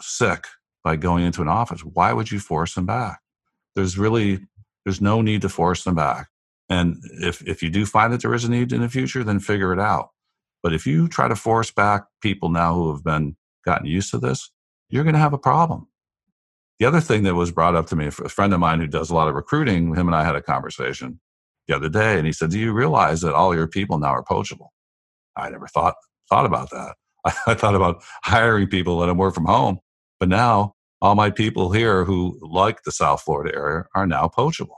sick 0.00 0.46
by 0.84 0.96
going 0.96 1.24
into 1.24 1.42
an 1.42 1.48
office. 1.48 1.80
Why 1.80 2.12
would 2.12 2.30
you 2.30 2.40
force 2.40 2.74
them 2.74 2.86
back? 2.86 3.20
There's 3.74 3.98
really 3.98 4.40
there's 4.84 5.00
no 5.00 5.20
need 5.20 5.42
to 5.42 5.48
force 5.48 5.84
them 5.84 5.94
back. 5.94 6.28
And 6.68 7.02
if 7.20 7.46
if 7.46 7.62
you 7.62 7.70
do 7.70 7.86
find 7.86 8.12
that 8.12 8.22
there 8.22 8.34
is 8.34 8.44
a 8.44 8.50
need 8.50 8.72
in 8.72 8.80
the 8.80 8.88
future, 8.88 9.24
then 9.24 9.40
figure 9.40 9.72
it 9.72 9.80
out. 9.80 10.10
But 10.62 10.72
if 10.72 10.86
you 10.86 11.08
try 11.08 11.28
to 11.28 11.36
force 11.36 11.70
back 11.70 12.04
people 12.20 12.48
now 12.48 12.74
who 12.74 12.92
have 12.92 13.04
been 13.04 13.36
gotten 13.64 13.86
used 13.86 14.10
to 14.10 14.18
this, 14.18 14.50
you're 14.90 15.04
going 15.04 15.14
to 15.14 15.20
have 15.20 15.32
a 15.32 15.38
problem. 15.38 15.88
The 16.78 16.86
other 16.86 17.00
thing 17.00 17.24
that 17.24 17.34
was 17.34 17.50
brought 17.50 17.74
up 17.74 17.86
to 17.88 17.96
me, 17.96 18.06
a 18.06 18.10
friend 18.10 18.52
of 18.52 18.60
mine 18.60 18.80
who 18.80 18.86
does 18.86 19.10
a 19.10 19.14
lot 19.14 19.28
of 19.28 19.34
recruiting, 19.34 19.94
him 19.94 20.06
and 20.06 20.14
I 20.14 20.24
had 20.24 20.36
a 20.36 20.42
conversation 20.42 21.20
the 21.66 21.74
other 21.74 21.88
day, 21.88 22.16
and 22.16 22.26
he 22.26 22.32
said, 22.32 22.50
"Do 22.50 22.58
you 22.58 22.72
realize 22.72 23.20
that 23.22 23.34
all 23.34 23.54
your 23.54 23.66
people 23.66 23.98
now 23.98 24.08
are 24.08 24.22
poachable?" 24.22 24.72
I 25.36 25.50
never 25.50 25.66
thought 25.66 25.94
thought 26.28 26.46
about 26.46 26.70
that. 26.70 26.96
I, 27.46 27.54
thought 27.54 27.74
about 27.74 28.02
hiring 28.22 28.68
people, 28.68 28.96
let 28.96 29.06
them 29.06 29.18
work 29.18 29.34
from 29.34 29.46
home, 29.46 29.80
but 30.20 30.28
now 30.28 30.74
all 31.00 31.14
my 31.14 31.30
people 31.30 31.70
here 31.72 32.04
who 32.04 32.38
like 32.42 32.82
the 32.82 32.92
South 32.92 33.22
Florida 33.22 33.56
area 33.56 33.84
are 33.94 34.06
now 34.06 34.28
poachable. 34.28 34.76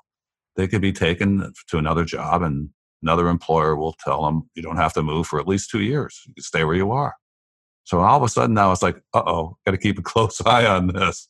They 0.57 0.69
could 0.69 0.83
be 0.83 0.93
taken 0.93 1.53
to 1.69 1.79
another 1.79 2.05
job, 2.05 2.43
and 2.43 2.71
another 3.03 3.29
employer 3.29 3.77
will 3.77 3.95
tell 4.05 4.25
them 4.25 4.51
you 4.55 4.63
don't 4.63 4.77
have 4.77 4.93
to 4.95 5.03
move 5.03 5.27
for 5.27 5.41
at 5.41 5.49
least 5.49 5.71
two 5.71 5.81
years. 5.81 6.21
You 6.27 6.35
can 6.35 6.43
stay 6.43 6.65
where 6.65 6.75
you 6.75 6.91
are. 6.93 7.15
So 7.85 8.01
all 8.01 8.17
of 8.17 8.23
a 8.23 8.29
sudden 8.29 8.55
now 8.55 8.71
it's 8.73 8.83
like, 8.83 8.97
uh 9.15 9.23
oh, 9.27 9.57
got 9.65 9.73
to 9.73 9.79
keep 9.79 9.99
a 9.99 10.03
close 10.11 10.41
eye 10.43 10.67
on 10.67 10.89
this. 10.89 11.29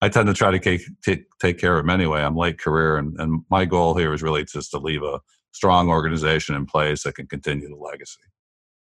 I 0.00 0.08
tend 0.08 0.26
to 0.26 0.34
try 0.34 0.50
to 0.50 0.58
take, 0.58 0.82
take, 1.04 1.26
take 1.40 1.58
care 1.58 1.78
of 1.78 1.84
them 1.84 1.90
anyway. 1.90 2.22
I'm 2.22 2.36
late 2.36 2.58
career, 2.58 2.96
and, 2.96 3.14
and 3.20 3.44
my 3.50 3.64
goal 3.64 3.94
here 3.94 4.12
is 4.12 4.22
really 4.22 4.44
just 4.44 4.72
to 4.72 4.78
leave 4.78 5.02
a 5.02 5.20
strong 5.52 5.90
organization 5.90 6.56
in 6.56 6.66
place 6.66 7.04
that 7.04 7.14
can 7.14 7.28
continue 7.28 7.68
the 7.68 7.76
legacy. 7.76 8.20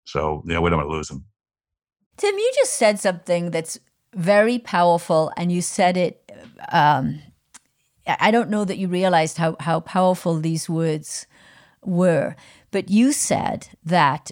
So, 0.06 0.44
you 0.46 0.54
know, 0.54 0.62
we 0.62 0.70
don't 0.70 0.78
want 0.78 0.90
to 0.90 0.96
lose 0.96 1.10
them. 1.10 1.26
Tim, 2.18 2.38
you 2.38 2.52
just 2.56 2.74
said 2.74 3.00
something 3.00 3.52
that's 3.52 3.80
very 4.14 4.60
powerful, 4.60 5.32
and 5.38 5.52
you 5.52 5.62
said 5.62 5.98
it. 5.98 6.32
Um, 6.72 7.22
I 8.08 8.32
don't 8.32 8.50
know 8.50 8.66
that 8.66 8.78
you 8.78 8.88
realized 8.88 9.38
how, 9.38 9.56
how 9.60 9.82
powerful 9.82 10.40
these 10.40 10.68
words 10.70 11.28
were, 11.84 12.36
but 12.72 12.90
you 12.90 13.12
said 13.12 13.70
that 13.84 14.32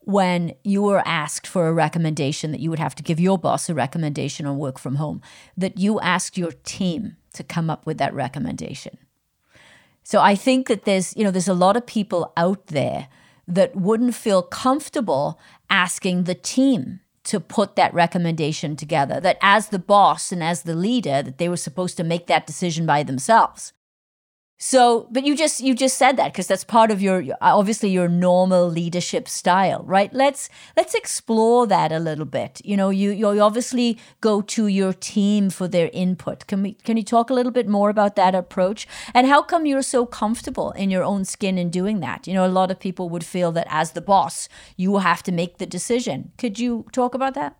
when 0.00 0.54
you 0.62 0.82
were 0.82 1.02
asked 1.04 1.46
for 1.48 1.66
a 1.66 1.72
recommendation 1.72 2.52
that 2.52 2.60
you 2.60 2.70
would 2.70 2.78
have 2.78 2.94
to 2.94 3.02
give 3.02 3.18
your 3.18 3.36
boss 3.36 3.68
a 3.68 3.74
recommendation 3.74 4.46
on 4.46 4.58
work 4.58 4.78
from 4.78 4.94
home, 4.96 5.20
that 5.56 5.78
you 5.78 5.98
asked 6.00 6.38
your 6.38 6.52
team 6.52 7.16
to 7.32 7.42
come 7.42 7.68
up 7.68 7.84
with 7.84 7.98
that 7.98 8.14
recommendation. 8.14 8.96
So 10.04 10.20
I 10.20 10.36
think 10.36 10.68
that 10.68 10.84
there's, 10.84 11.16
you 11.16 11.24
know, 11.24 11.32
there's 11.32 11.48
a 11.48 11.54
lot 11.54 11.76
of 11.76 11.84
people 11.84 12.32
out 12.36 12.68
there 12.68 13.08
that 13.48 13.74
wouldn't 13.74 14.14
feel 14.14 14.42
comfortable 14.42 15.40
asking 15.68 16.24
the 16.24 16.34
team 16.36 17.00
to 17.26 17.40
put 17.40 17.76
that 17.76 17.92
recommendation 17.92 18.76
together 18.76 19.20
that 19.20 19.38
as 19.42 19.68
the 19.68 19.78
boss 19.78 20.32
and 20.32 20.42
as 20.42 20.62
the 20.62 20.74
leader 20.74 21.22
that 21.22 21.38
they 21.38 21.48
were 21.48 21.56
supposed 21.56 21.96
to 21.96 22.04
make 22.04 22.26
that 22.26 22.46
decision 22.46 22.86
by 22.86 23.02
themselves 23.02 23.72
so, 24.58 25.06
but 25.10 25.26
you 25.26 25.36
just 25.36 25.60
you 25.60 25.74
just 25.74 25.98
said 25.98 26.16
that 26.16 26.32
because 26.32 26.46
that's 26.46 26.64
part 26.64 26.90
of 26.90 27.02
your 27.02 27.22
obviously 27.42 27.90
your 27.90 28.08
normal 28.08 28.66
leadership 28.66 29.28
style, 29.28 29.82
right? 29.84 30.10
Let's 30.14 30.48
let's 30.78 30.94
explore 30.94 31.66
that 31.66 31.92
a 31.92 31.98
little 31.98 32.24
bit. 32.24 32.62
You 32.64 32.74
know, 32.74 32.88
you 32.88 33.10
you 33.10 33.26
obviously 33.40 33.98
go 34.22 34.40
to 34.40 34.66
your 34.66 34.94
team 34.94 35.50
for 35.50 35.68
their 35.68 35.90
input. 35.92 36.46
Can 36.46 36.62
we 36.62 36.72
can 36.72 36.96
you 36.96 37.02
talk 37.02 37.28
a 37.28 37.34
little 37.34 37.52
bit 37.52 37.68
more 37.68 37.90
about 37.90 38.16
that 38.16 38.34
approach 38.34 38.88
and 39.12 39.26
how 39.26 39.42
come 39.42 39.66
you're 39.66 39.82
so 39.82 40.06
comfortable 40.06 40.70
in 40.72 40.90
your 40.90 41.04
own 41.04 41.26
skin 41.26 41.58
in 41.58 41.68
doing 41.68 42.00
that? 42.00 42.26
You 42.26 42.32
know, 42.32 42.46
a 42.46 42.48
lot 42.48 42.70
of 42.70 42.80
people 42.80 43.10
would 43.10 43.24
feel 43.24 43.52
that 43.52 43.66
as 43.68 43.92
the 43.92 44.00
boss, 44.00 44.48
you 44.76 44.96
have 44.98 45.22
to 45.24 45.32
make 45.32 45.58
the 45.58 45.66
decision. 45.66 46.32
Could 46.38 46.58
you 46.58 46.86
talk 46.92 47.14
about 47.14 47.34
that? 47.34 47.56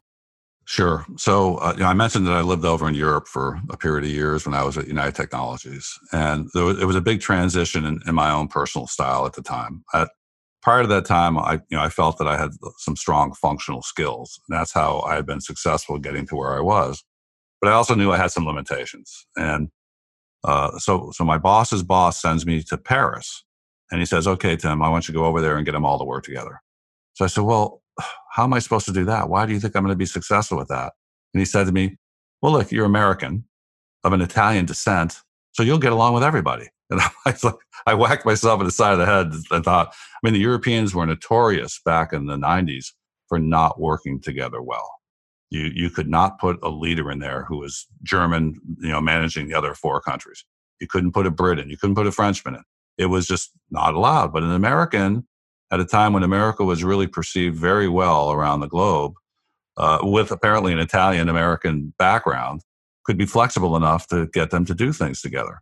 Sure. 0.66 1.06
So 1.16 1.58
uh, 1.58 1.74
you 1.76 1.84
know, 1.84 1.88
I 1.88 1.94
mentioned 1.94 2.26
that 2.26 2.34
I 2.34 2.40
lived 2.40 2.64
over 2.64 2.88
in 2.88 2.94
Europe 2.94 3.28
for 3.28 3.60
a 3.70 3.76
period 3.76 4.04
of 4.04 4.10
years 4.10 4.44
when 4.44 4.54
I 4.54 4.64
was 4.64 4.76
at 4.76 4.88
United 4.88 5.14
Technologies, 5.14 5.88
and 6.12 6.48
there 6.54 6.64
was, 6.64 6.82
it 6.82 6.86
was 6.86 6.96
a 6.96 7.00
big 7.00 7.20
transition 7.20 7.86
in, 7.86 8.00
in, 8.04 8.16
my 8.16 8.32
own 8.32 8.48
personal 8.48 8.88
style 8.88 9.26
at 9.26 9.34
the 9.34 9.42
time. 9.42 9.84
At, 9.94 10.08
prior 10.62 10.82
to 10.82 10.88
that 10.88 11.04
time, 11.04 11.38
I 11.38 11.60
you 11.70 11.76
know 11.76 11.82
I 11.82 11.88
felt 11.88 12.18
that 12.18 12.26
I 12.26 12.36
had 12.36 12.50
some 12.78 12.96
strong 12.96 13.32
functional 13.34 13.80
skills, 13.80 14.40
and 14.48 14.58
that's 14.58 14.72
how 14.72 15.02
I 15.02 15.14
had 15.14 15.24
been 15.24 15.40
successful 15.40 16.00
getting 16.00 16.26
to 16.26 16.36
where 16.36 16.56
I 16.56 16.60
was. 16.60 17.04
But 17.60 17.70
I 17.70 17.74
also 17.74 17.94
knew 17.94 18.10
I 18.10 18.16
had 18.16 18.32
some 18.32 18.44
limitations, 18.44 19.24
and 19.36 19.68
uh, 20.42 20.78
so 20.80 21.12
so 21.14 21.24
my 21.24 21.38
boss's 21.38 21.84
boss 21.84 22.20
sends 22.20 22.44
me 22.44 22.60
to 22.64 22.76
Paris, 22.76 23.44
and 23.92 24.00
he 24.00 24.06
says, 24.06 24.26
"Okay, 24.26 24.56
Tim, 24.56 24.82
I 24.82 24.88
want 24.88 25.06
you 25.06 25.14
to 25.14 25.18
go 25.20 25.26
over 25.26 25.40
there 25.40 25.56
and 25.58 25.64
get 25.64 25.72
them 25.72 25.84
all 25.84 26.00
to 26.00 26.04
work 26.04 26.24
together." 26.24 26.60
So 27.14 27.24
I 27.24 27.28
said, 27.28 27.44
"Well." 27.44 27.82
How 28.30 28.44
am 28.44 28.52
I 28.52 28.58
supposed 28.58 28.86
to 28.86 28.92
do 28.92 29.04
that? 29.06 29.28
Why 29.28 29.46
do 29.46 29.52
you 29.52 29.60
think 29.60 29.74
I'm 29.74 29.82
going 29.82 29.92
to 29.92 29.96
be 29.96 30.06
successful 30.06 30.58
with 30.58 30.68
that? 30.68 30.92
And 31.32 31.40
he 31.40 31.44
said 31.44 31.66
to 31.66 31.72
me, 31.72 31.96
well, 32.42 32.52
look, 32.52 32.70
you're 32.70 32.84
American 32.84 33.44
of 34.04 34.12
an 34.12 34.20
Italian 34.20 34.66
descent, 34.66 35.20
so 35.52 35.62
you'll 35.62 35.78
get 35.78 35.92
along 35.92 36.14
with 36.14 36.22
everybody. 36.22 36.68
And 36.88 37.00
I, 37.00 37.10
like, 37.24 37.54
I 37.84 37.94
whacked 37.94 38.24
myself 38.24 38.60
in 38.60 38.66
the 38.66 38.70
side 38.70 38.92
of 38.92 39.00
the 39.00 39.06
head 39.06 39.32
and 39.50 39.64
thought, 39.64 39.88
I 39.88 40.18
mean, 40.22 40.34
the 40.34 40.38
Europeans 40.38 40.94
were 40.94 41.04
notorious 41.04 41.80
back 41.84 42.12
in 42.12 42.26
the 42.26 42.36
90s 42.36 42.92
for 43.28 43.40
not 43.40 43.80
working 43.80 44.20
together 44.20 44.62
well. 44.62 44.88
You, 45.50 45.72
you 45.74 45.90
could 45.90 46.08
not 46.08 46.38
put 46.38 46.60
a 46.62 46.68
leader 46.68 47.10
in 47.10 47.18
there 47.18 47.44
who 47.48 47.58
was 47.58 47.86
German, 48.04 48.60
you 48.78 48.90
know, 48.90 49.00
managing 49.00 49.48
the 49.48 49.54
other 49.54 49.74
four 49.74 50.00
countries. 50.00 50.44
You 50.80 50.86
couldn't 50.86 51.10
put 51.10 51.26
a 51.26 51.30
Brit 51.32 51.58
in. 51.58 51.70
You 51.70 51.76
couldn't 51.76 51.96
put 51.96 52.06
a 52.06 52.12
Frenchman 52.12 52.54
in. 52.54 52.62
It 52.98 53.06
was 53.06 53.26
just 53.26 53.50
not 53.70 53.94
allowed. 53.94 54.32
But 54.32 54.44
an 54.44 54.52
American 54.52 55.26
at 55.70 55.80
a 55.80 55.84
time 55.84 56.12
when 56.12 56.22
America 56.22 56.64
was 56.64 56.84
really 56.84 57.06
perceived 57.06 57.56
very 57.56 57.88
well 57.88 58.30
around 58.30 58.60
the 58.60 58.68
globe, 58.68 59.14
uh, 59.76 59.98
with 60.02 60.30
apparently 60.30 60.72
an 60.72 60.78
Italian 60.78 61.28
American 61.28 61.92
background, 61.98 62.62
could 63.04 63.18
be 63.18 63.26
flexible 63.26 63.76
enough 63.76 64.06
to 64.08 64.26
get 64.28 64.50
them 64.50 64.64
to 64.64 64.74
do 64.74 64.92
things 64.92 65.20
together. 65.20 65.60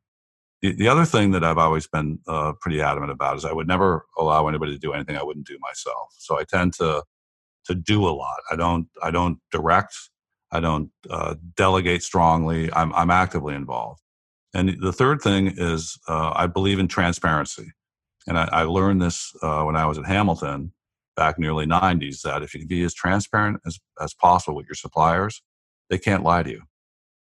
The, 0.62 0.72
the 0.72 0.88
other 0.88 1.04
thing 1.04 1.32
that 1.32 1.44
I've 1.44 1.58
always 1.58 1.86
been 1.86 2.20
uh, 2.26 2.52
pretty 2.60 2.80
adamant 2.80 3.12
about 3.12 3.36
is 3.36 3.44
I 3.44 3.52
would 3.52 3.68
never 3.68 4.06
allow 4.18 4.48
anybody 4.48 4.72
to 4.72 4.78
do 4.78 4.92
anything 4.92 5.16
I 5.16 5.22
wouldn't 5.22 5.46
do 5.46 5.58
myself. 5.60 6.14
So 6.18 6.38
I 6.38 6.44
tend 6.44 6.72
to 6.74 7.02
to 7.66 7.74
do 7.74 8.06
a 8.06 8.10
lot. 8.10 8.36
I 8.50 8.56
don't 8.56 8.88
I 9.02 9.10
don't 9.10 9.38
direct. 9.50 9.94
I 10.52 10.60
don't 10.60 10.90
uh, 11.10 11.34
delegate 11.56 12.02
strongly. 12.02 12.72
I'm 12.72 12.94
I'm 12.94 13.10
actively 13.10 13.54
involved. 13.54 14.00
And 14.54 14.80
the 14.80 14.92
third 14.92 15.20
thing 15.20 15.52
is 15.56 15.98
uh, 16.08 16.32
I 16.34 16.46
believe 16.46 16.78
in 16.78 16.88
transparency. 16.88 17.72
And 18.26 18.38
I, 18.38 18.48
I 18.52 18.62
learned 18.62 19.02
this 19.02 19.32
uh, 19.42 19.62
when 19.62 19.76
I 19.76 19.86
was 19.86 19.98
at 19.98 20.06
Hamilton 20.06 20.72
back 21.16 21.36
in 21.36 21.42
the 21.42 21.48
early 21.48 21.66
90s 21.66 22.22
that 22.22 22.42
if 22.42 22.54
you 22.54 22.60
can 22.60 22.68
be 22.68 22.82
as 22.84 22.94
transparent 22.94 23.60
as, 23.66 23.78
as 24.00 24.14
possible 24.14 24.56
with 24.56 24.66
your 24.66 24.74
suppliers, 24.74 25.42
they 25.90 25.98
can't 25.98 26.24
lie 26.24 26.42
to 26.42 26.50
you. 26.50 26.62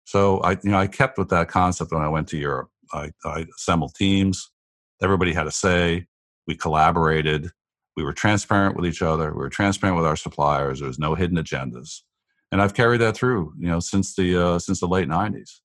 So 0.04 0.38
I, 0.38 0.52
you 0.62 0.70
know, 0.70 0.78
I 0.78 0.86
kept 0.86 1.18
with 1.18 1.28
that 1.30 1.48
concept 1.48 1.92
when 1.92 2.02
I 2.02 2.08
went 2.08 2.28
to 2.28 2.38
Europe. 2.38 2.70
I, 2.92 3.10
I 3.24 3.46
assembled 3.56 3.94
teams. 3.94 4.50
Everybody 5.02 5.32
had 5.32 5.46
a 5.46 5.50
say. 5.50 6.06
We 6.46 6.56
collaborated. 6.56 7.50
We 7.96 8.04
were 8.04 8.12
transparent 8.12 8.76
with 8.76 8.86
each 8.86 9.02
other. 9.02 9.32
We 9.32 9.38
were 9.38 9.50
transparent 9.50 9.96
with 9.96 10.06
our 10.06 10.16
suppliers. 10.16 10.78
There 10.78 10.88
was 10.88 10.98
no 10.98 11.14
hidden 11.14 11.36
agendas, 11.36 12.02
and 12.52 12.62
I've 12.62 12.74
carried 12.74 13.00
that 13.00 13.16
through, 13.16 13.54
you 13.58 13.68
know, 13.68 13.80
since 13.80 14.14
the 14.14 14.40
uh, 14.40 14.58
since 14.58 14.80
the 14.80 14.86
late 14.86 15.08
'90s, 15.08 15.60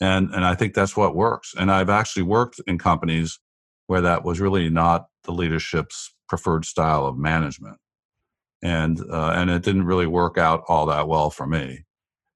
and 0.00 0.30
and 0.34 0.44
I 0.44 0.54
think 0.54 0.74
that's 0.74 0.96
what 0.96 1.14
works. 1.14 1.54
And 1.56 1.70
I've 1.70 1.88
actually 1.88 2.24
worked 2.24 2.60
in 2.66 2.76
companies 2.76 3.38
where 3.86 4.00
that 4.00 4.24
was 4.24 4.40
really 4.40 4.68
not 4.68 5.06
the 5.24 5.32
leadership's 5.32 6.14
preferred 6.28 6.64
style 6.64 7.06
of 7.06 7.16
management. 7.16 7.78
And, 8.62 9.00
uh, 9.10 9.32
and 9.34 9.50
it 9.50 9.62
didn't 9.62 9.84
really 9.84 10.06
work 10.06 10.38
out 10.38 10.64
all 10.68 10.86
that 10.86 11.08
well 11.08 11.30
for 11.30 11.46
me 11.46 11.84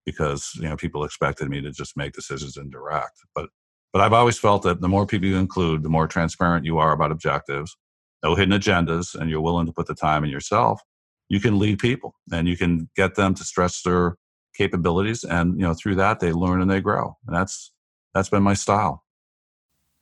because, 0.05 0.53
you 0.57 0.69
know, 0.69 0.77
people 0.77 1.05
expected 1.05 1.49
me 1.49 1.61
to 1.61 1.73
just 1.73 1.97
make 1.97 2.13
decisions 2.13 2.57
and 2.57 2.71
direct. 2.71 3.19
But, 3.35 3.49
but 3.93 4.03
I've 4.03 4.13
always 4.13 4.39
felt 4.39 4.63
that 4.63 4.81
the 4.81 4.89
more 4.89 5.07
people 5.07 5.29
you 5.29 5.37
include, 5.37 5.83
the 5.83 5.89
more 5.89 6.07
transparent 6.07 6.65
you 6.65 6.79
are 6.79 6.93
about 6.93 7.11
objectives, 7.11 7.77
no 8.23 8.35
hidden 8.35 8.59
agendas, 8.59 9.15
and 9.15 9.31
you're 9.31 9.41
willing 9.41 9.67
to 9.67 9.73
put 9.73 9.87
the 9.87 9.95
time 9.95 10.25
in 10.25 10.31
yourself, 10.31 10.81
you 11.29 11.41
can 11.41 11.59
lead 11.59 11.79
people 11.79 12.15
and 12.31 12.47
you 12.47 12.57
can 12.57 12.89
get 12.97 13.15
them 13.15 13.35
to 13.35 13.45
stretch 13.45 13.83
their 13.83 14.17
capabilities. 14.55 15.25
And, 15.25 15.59
you 15.59 15.67
know, 15.67 15.75
through 15.75 15.97
that, 15.97 16.21
they 16.21 16.33
learn 16.33 16.61
and 16.61 16.71
they 16.71 16.81
grow. 16.81 17.17
And 17.27 17.35
that's, 17.35 17.73
that's 18.15 18.29
been 18.29 18.43
my 18.43 18.55
style. 18.55 19.05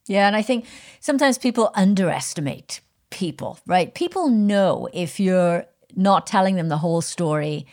Yeah, 0.09 0.27
and 0.27 0.35
I 0.35 0.43
think 0.43 0.65
sometimes 1.01 1.39
people 1.39 1.71
underestimate 1.75 2.81
people, 3.11 3.59
right? 3.67 3.95
People 3.95 4.29
know 4.29 4.89
if 4.93 5.21
you're 5.21 5.67
not 5.95 6.27
telling 6.27 6.57
them 6.57 6.69
the 6.69 6.79
whole 6.79 7.03
story, 7.03 7.67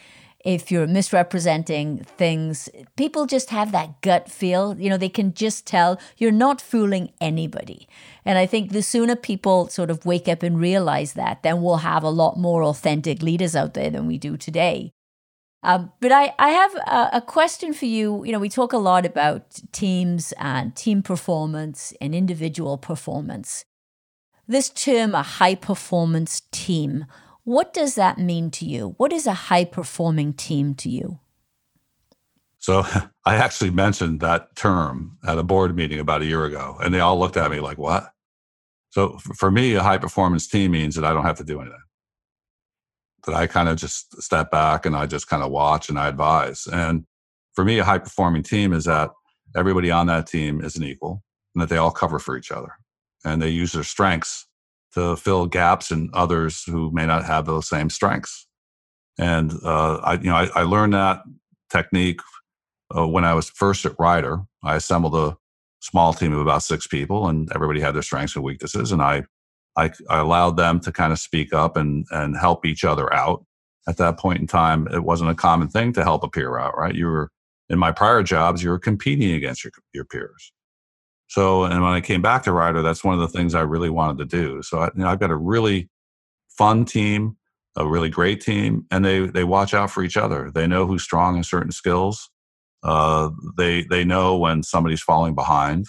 if 0.44 0.70
you're 0.72 0.86
misrepresenting 0.86 2.04
things, 2.04 2.70
people 2.98 3.26
just 3.26 3.50
have 3.50 3.72
that 3.72 4.02
gut 4.02 4.30
feel. 4.30 4.80
You 4.80 4.90
know, 4.90 4.98
they 4.98 5.10
can 5.10 5.34
just 5.34 5.66
tell 5.66 6.00
you're 6.18 6.32
not 6.32 6.62
fooling 6.62 7.12
anybody. 7.20 7.88
And 8.26 8.38
I 8.38 8.46
think 8.46 8.72
the 8.72 8.84
sooner 8.84 9.16
people 9.16 9.70
sort 9.70 9.90
of 9.90 10.06
wake 10.06 10.28
up 10.28 10.44
and 10.44 10.60
realize 10.60 11.14
that, 11.14 11.42
then 11.42 11.62
we'll 11.62 11.78
have 11.78 12.04
a 12.04 12.10
lot 12.10 12.38
more 12.38 12.64
authentic 12.64 13.24
leaders 13.24 13.56
out 13.56 13.74
there 13.74 13.90
than 13.90 14.06
we 14.08 14.18
do 14.18 14.38
today. 14.38 14.92
Um, 15.66 15.92
but 16.00 16.12
I, 16.12 16.32
I 16.38 16.50
have 16.50 16.76
a, 16.76 17.10
a, 17.14 17.22
question 17.22 17.74
for 17.74 17.86
you. 17.86 18.24
You 18.24 18.32
know, 18.32 18.38
we 18.38 18.50
talk 18.50 18.72
a 18.72 18.78
lot 18.78 19.04
about 19.04 19.60
teams 19.72 20.32
and 20.38 20.76
team 20.76 21.02
performance 21.02 21.92
and 22.00 22.14
individual 22.14 22.78
performance. 22.78 23.66
This 24.48 24.70
term, 24.70 25.16
a 25.16 25.24
high 25.24 25.56
performance 25.56 26.44
team, 26.52 27.08
what 27.46 27.74
does 27.74 27.96
that 27.96 28.20
mean 28.20 28.52
to 28.52 28.66
you? 28.66 28.94
What 28.98 29.12
is 29.12 29.26
a 29.26 29.34
high 29.34 29.66
performing 29.66 30.34
team 30.34 30.76
to 30.76 30.90
you? 30.90 31.20
So 32.60 32.84
I 33.26 33.38
actually 33.38 33.72
mentioned 33.72 34.20
that 34.20 34.56
term 34.56 35.18
at 35.28 35.40
a 35.40 35.44
board 35.44 35.76
meeting 35.76 36.00
about 36.00 36.22
a 36.22 36.26
year 36.26 36.46
ago, 36.46 36.78
and 36.80 36.94
they 36.94 37.00
all 37.00 37.18
looked 37.18 37.38
at 37.38 37.50
me 37.50 37.60
like, 37.60 37.80
what? 37.80 38.14
So 38.92 39.18
for 39.36 39.50
me, 39.50 39.74
a 39.74 39.82
high 39.82 39.98
performance 39.98 40.48
team 40.48 40.74
means 40.74 40.94
that 40.94 41.06
I 41.06 41.12
don't 41.12 41.26
have 41.26 41.38
to 41.38 41.44
do 41.44 41.60
anything. 41.60 41.80
That 43.26 43.36
I 43.36 43.48
kind 43.48 43.70
of 43.70 43.78
just 43.78 44.22
step 44.22 44.52
back 44.52 44.86
and 44.86 44.96
I 44.96 45.06
just 45.06 45.28
kind 45.28 45.44
of 45.44 45.52
watch 45.52 45.90
and 45.90 45.98
I 45.98 46.08
advise. 46.08 46.68
And 46.72 47.06
for 47.54 47.66
me, 47.66 47.80
a 47.80 47.84
high 47.84 47.98
performing 47.98 48.44
team 48.44 48.74
is 48.74 48.86
that 48.86 49.12
everybody 49.56 49.90
on 49.90 50.08
that 50.08 50.28
team 50.28 50.62
is 50.62 50.76
an 50.76 50.84
equal 50.84 51.24
and 51.54 51.62
that 51.62 51.70
they 51.70 51.78
all 51.78 51.92
cover 51.92 52.20
for 52.20 52.38
each 52.38 52.52
other 52.52 52.74
and 53.24 53.42
they 53.42 53.50
use 53.50 53.72
their 53.72 53.84
strengths 53.84 54.46
to 54.94 55.16
fill 55.18 55.46
gaps 55.46 55.92
in 55.92 56.10
others 56.14 56.64
who 56.64 56.92
may 56.92 57.06
not 57.06 57.26
have 57.26 57.46
those 57.46 57.68
same 57.68 57.90
strengths. 57.90 58.48
And 59.18 59.54
uh, 59.64 59.96
I, 59.96 60.14
you 60.14 60.30
know, 60.30 60.36
I, 60.36 60.50
I 60.56 60.62
learned 60.64 60.94
that 60.94 61.24
technique 61.70 62.22
uh, 62.96 63.08
when 63.08 63.26
I 63.26 63.34
was 63.34 63.50
first 63.50 63.86
at 63.86 64.00
Ryder. 64.00 64.42
I 64.64 64.76
assembled 64.76 65.16
a 65.16 65.38
small 65.80 66.14
team 66.14 66.34
of 66.34 66.40
about 66.40 66.64
six 66.64 66.88
people, 66.88 67.28
and 67.28 67.52
everybody 67.54 67.80
had 67.80 67.94
their 67.96 68.02
strengths 68.02 68.36
and 68.36 68.44
weaknesses, 68.44 68.92
and 68.92 69.02
I, 69.02 69.24
I, 69.78 69.92
I 70.10 70.20
allowed 70.20 70.58
them 70.58 70.80
to 70.82 70.92
kind 70.92 71.12
of 71.12 71.20
speak 71.20 71.54
up 71.54 71.78
and 71.78 72.06
and 72.12 72.38
help 72.38 72.66
each 72.66 72.84
other 72.84 73.14
out. 73.14 73.46
At 73.88 73.98
that 73.98 74.18
point 74.18 74.40
in 74.40 74.48
time, 74.48 74.88
it 74.92 75.04
wasn't 75.04 75.30
a 75.30 75.36
common 75.36 75.68
thing 75.68 75.94
to 75.94 76.04
help 76.04 76.24
a 76.24 76.30
peer 76.30 76.58
out, 76.58 76.78
right? 76.78 76.96
You 76.96 77.06
were 77.08 77.32
in 77.70 77.80
my 77.80 77.92
prior 77.92 78.24
jobs, 78.24 78.64
you 78.64 78.70
were 78.70 78.80
competing 78.80 79.32
against 79.32 79.64
your 79.64 79.72
your 79.94 80.06
peers. 80.06 80.52
So, 81.28 81.64
and 81.64 81.82
when 81.82 81.92
I 81.92 82.02
came 82.02 82.22
back 82.22 82.44
to 82.44 82.52
Ryder, 82.52 82.82
that's 82.82 83.04
one 83.04 83.16
of 83.16 83.20
the 83.20 83.28
things 83.28 83.56
I 83.56 83.62
really 83.62 83.90
wanted 83.90 84.18
to 84.20 84.26
do. 84.26 84.62
So, 84.62 84.80
I, 84.80 84.86
you 84.96 85.04
know, 85.04 85.08
I've 85.08 85.20
got 85.20 85.32
a 85.32 85.36
really 85.36 85.90
fun 86.50 86.86
team, 86.86 87.38
a 87.76 87.86
really 87.86 88.10
great 88.10 88.42
team, 88.42 88.86
and 88.92 89.04
they 89.04 89.28
they 89.28 89.44
watch 89.44 89.74
out 89.74 89.92
for 89.92 90.04
each 90.04 90.18
other. 90.18 90.52
They 90.54 90.68
know 90.68 90.86
who's 90.86 91.04
strong 91.04 91.38
in 91.38 91.44
certain 91.44 91.72
skills. 91.72 92.30
Uh, 92.84 93.32
they 93.58 93.84
they 93.84 94.04
know 94.04 94.38
when 94.38 94.64
somebody's 94.64 95.02
falling 95.02 95.36
behind, 95.36 95.88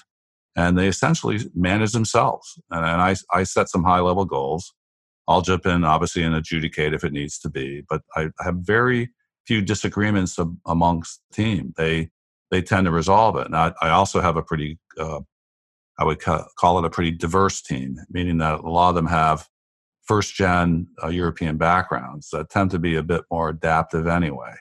and 0.57 0.77
they 0.77 0.89
essentially 0.89 1.39
manage 1.55 1.93
themselves. 1.93 2.59
And, 2.71 2.85
and 2.85 3.03
I 3.03 3.15
I 3.33 3.45
set 3.45 3.69
some 3.69 3.85
high 3.85 4.01
level 4.01 4.25
goals. 4.25 4.73
I'll 5.29 5.43
jump 5.43 5.67
in, 5.67 5.85
obviously, 5.85 6.23
and 6.23 6.35
adjudicate 6.35 6.95
if 6.95 7.05
it 7.05 7.13
needs 7.13 7.39
to 7.41 7.51
be. 7.51 7.83
But 7.89 8.03
I 8.17 8.31
have 8.41 8.57
very 8.57 9.11
few 9.47 9.61
disagreements 9.61 10.39
amongst 10.67 11.21
the 11.31 11.43
team. 11.43 11.75
They 11.77 12.11
they 12.51 12.63
tend 12.63 12.87
to 12.87 12.91
resolve 12.91 13.37
it. 13.37 13.47
And 13.47 13.57
I, 13.57 13.73
I 13.83 13.91
also 13.91 14.21
have 14.21 14.37
a 14.37 14.43
pretty, 14.43 14.79
uh, 14.99 15.21
I 15.99 16.05
would 16.05 16.21
ca- 16.21 16.47
call 16.57 16.79
it 16.79 16.85
a 16.85 16.91
pretty 16.91 17.11
diverse 17.11 17.61
team, 17.61 17.97
meaning 18.09 18.39
that 18.39 18.61
a 18.61 18.71
lot 18.71 18.91
of 18.91 18.95
them 18.95 19.09
have 19.09 19.49
first 20.05 20.35
gen 20.35 20.87
uh, 21.03 21.09
European 21.09 21.57
backgrounds 21.57 22.31
that 22.31 22.51
tend 22.51 22.71
to 22.71 22.79
be 22.79 22.95
a 22.95 23.03
bit 23.03 23.23
more 23.31 23.49
adaptive 23.49 24.07
anyway. 24.07 24.55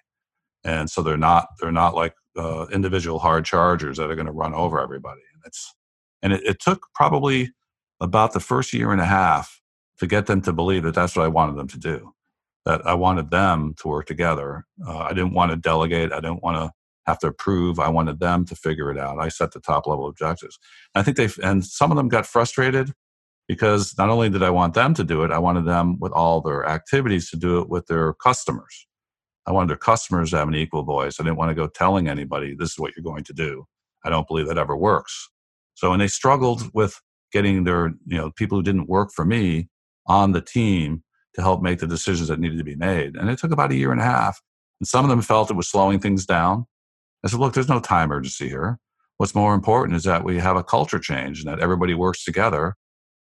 And 0.63 0.89
so 0.89 1.03
they're 1.03 1.17
not 1.17 1.47
they're 1.59 1.71
not 1.71 1.93
like 1.93 2.15
uh, 2.35 2.65
individual 2.71 3.19
hard 3.19 3.45
chargers 3.45 3.97
that 3.97 4.09
are 4.09 4.15
going 4.15 4.25
to 4.25 4.31
run 4.31 4.53
over 4.53 4.79
everybody. 4.79 5.21
And 5.33 5.43
it's 5.45 5.73
and 6.21 6.33
it, 6.33 6.43
it 6.43 6.59
took 6.59 6.87
probably 6.93 7.51
about 8.01 8.33
the 8.33 8.39
first 8.39 8.73
year 8.73 8.91
and 8.91 9.01
a 9.01 9.05
half 9.05 9.61
to 9.99 10.07
get 10.07 10.25
them 10.25 10.41
to 10.41 10.53
believe 10.53 10.83
that 10.83 10.95
that's 10.95 11.15
what 11.15 11.25
I 11.25 11.29
wanted 11.29 11.55
them 11.55 11.67
to 11.69 11.79
do. 11.79 12.13
That 12.65 12.85
I 12.85 12.93
wanted 12.95 13.29
them 13.29 13.75
to 13.79 13.87
work 13.87 14.07
together. 14.07 14.65
Uh, 14.85 14.99
I 14.99 15.09
didn't 15.09 15.33
want 15.33 15.51
to 15.51 15.57
delegate. 15.57 16.11
I 16.11 16.19
didn't 16.19 16.43
want 16.43 16.57
to 16.57 16.71
have 17.05 17.19
to 17.19 17.27
approve. 17.27 17.79
I 17.79 17.89
wanted 17.89 18.19
them 18.19 18.45
to 18.45 18.55
figure 18.55 18.91
it 18.91 18.97
out. 18.97 19.19
I 19.19 19.29
set 19.29 19.51
the 19.51 19.59
top 19.59 19.87
level 19.87 20.07
objectives. 20.07 20.57
And 20.93 21.01
I 21.01 21.03
think 21.03 21.17
they 21.17 21.29
and 21.43 21.63
some 21.63 21.91
of 21.91 21.97
them 21.97 22.09
got 22.09 22.25
frustrated 22.25 22.91
because 23.47 23.95
not 23.97 24.09
only 24.09 24.29
did 24.29 24.41
I 24.41 24.49
want 24.49 24.73
them 24.73 24.93
to 24.95 25.03
do 25.03 25.23
it, 25.23 25.31
I 25.31 25.37
wanted 25.37 25.65
them 25.65 25.99
with 25.99 26.11
all 26.11 26.41
their 26.41 26.67
activities 26.67 27.29
to 27.29 27.37
do 27.37 27.59
it 27.59 27.69
with 27.69 27.85
their 27.85 28.13
customers. 28.13 28.87
I 29.45 29.51
wanted 29.51 29.69
their 29.69 29.77
customers 29.77 30.31
to 30.31 30.37
have 30.37 30.47
an 30.47 30.55
equal 30.55 30.83
voice. 30.83 31.19
I 31.19 31.23
didn't 31.23 31.37
want 31.37 31.49
to 31.49 31.55
go 31.55 31.67
telling 31.67 32.07
anybody 32.07 32.55
this 32.55 32.71
is 32.71 32.79
what 32.79 32.93
you're 32.95 33.03
going 33.03 33.23
to 33.25 33.33
do. 33.33 33.65
I 34.03 34.09
don't 34.09 34.27
believe 34.27 34.47
that 34.47 34.57
ever 34.57 34.75
works. 34.75 35.29
So 35.75 35.91
and 35.91 36.01
they 36.01 36.07
struggled 36.07 36.69
with 36.73 36.99
getting 37.31 37.63
their, 37.63 37.93
you 38.05 38.17
know, 38.17 38.31
people 38.31 38.57
who 38.57 38.63
didn't 38.63 38.89
work 38.89 39.09
for 39.13 39.25
me 39.25 39.69
on 40.07 40.31
the 40.31 40.41
team 40.41 41.03
to 41.35 41.41
help 41.41 41.61
make 41.61 41.79
the 41.79 41.87
decisions 41.87 42.29
that 42.29 42.39
needed 42.39 42.57
to 42.57 42.63
be 42.63 42.75
made. 42.75 43.15
And 43.15 43.29
it 43.29 43.37
took 43.37 43.51
about 43.51 43.71
a 43.71 43.75
year 43.75 43.91
and 43.91 44.01
a 44.01 44.05
half. 44.05 44.41
And 44.79 44.87
some 44.87 45.05
of 45.05 45.09
them 45.09 45.21
felt 45.21 45.51
it 45.51 45.57
was 45.57 45.69
slowing 45.69 45.99
things 45.99 46.25
down. 46.25 46.65
I 47.23 47.27
said, 47.27 47.39
look, 47.39 47.53
there's 47.53 47.69
no 47.69 47.79
time 47.79 48.11
urgency 48.11 48.47
here. 48.47 48.79
What's 49.17 49.35
more 49.35 49.53
important 49.53 49.95
is 49.95 50.03
that 50.03 50.23
we 50.23 50.39
have 50.39 50.57
a 50.57 50.63
culture 50.63 50.99
change 50.99 51.39
and 51.39 51.49
that 51.49 51.59
everybody 51.59 51.93
works 51.93 52.23
together 52.23 52.75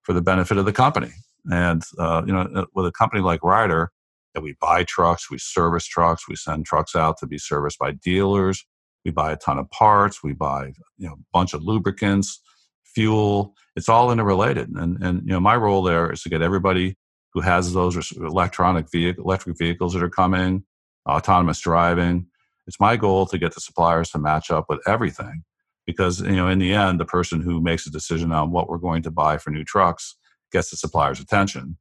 for 0.03 0.13
the 0.13 0.21
benefit 0.21 0.57
of 0.57 0.65
the 0.65 0.73
company. 0.73 1.11
And, 1.51 1.83
uh, 1.97 2.23
you 2.25 2.33
know, 2.33 2.41
uh, 2.41 2.65
with 2.73 2.85
a 2.85 2.91
company 2.91 3.21
like 3.21 3.43
Ryder, 3.43 3.91
that 4.33 4.41
we 4.41 4.55
buy 4.61 4.83
trucks, 4.83 5.29
we 5.29 5.37
service 5.39 5.85
trucks, 5.85 6.27
we 6.27 6.35
send 6.35 6.65
trucks 6.65 6.95
out 6.95 7.17
to 7.17 7.27
be 7.27 7.37
serviced 7.37 7.79
by 7.79 7.91
dealers, 7.91 8.65
we 9.05 9.11
buy 9.11 9.31
a 9.31 9.37
ton 9.37 9.57
of 9.57 9.69
parts, 9.71 10.23
we 10.23 10.33
buy, 10.33 10.73
you 10.97 11.07
know, 11.07 11.13
a 11.13 11.25
bunch 11.33 11.53
of 11.53 11.63
lubricants, 11.63 12.41
fuel. 12.83 13.53
It's 13.75 13.89
all 13.89 14.11
interrelated. 14.11 14.69
And, 14.69 15.01
and, 15.01 15.21
you 15.21 15.33
know, 15.33 15.39
my 15.39 15.55
role 15.55 15.83
there 15.83 16.11
is 16.11 16.21
to 16.23 16.29
get 16.29 16.41
everybody 16.41 16.97
who 17.33 17.41
has 17.41 17.73
those 17.73 18.11
electronic 18.17 18.91
vehicle, 18.91 19.23
electric 19.23 19.57
vehicles 19.57 19.93
that 19.93 20.03
are 20.03 20.09
coming, 20.09 20.63
autonomous 21.07 21.59
driving, 21.59 22.27
it's 22.69 22.79
my 22.79 22.95
goal 22.95 23.25
to 23.25 23.39
get 23.39 23.55
the 23.55 23.61
suppliers 23.61 24.11
to 24.11 24.19
match 24.19 24.51
up 24.51 24.65
with 24.69 24.79
everything 24.87 25.43
because 25.87 26.21
you 26.21 26.35
know 26.35 26.47
in 26.47 26.59
the 26.59 26.71
end 26.71 26.99
the 26.99 27.05
person 27.05 27.41
who 27.41 27.59
makes 27.59 27.87
a 27.87 27.89
decision 27.89 28.31
on 28.31 28.51
what 28.51 28.69
we're 28.69 28.77
going 28.77 29.01
to 29.01 29.09
buy 29.09 29.39
for 29.39 29.49
new 29.49 29.63
trucks 29.63 30.15
gets 30.51 30.69
the 30.69 30.77
supplier's 30.77 31.19
attention 31.19 31.77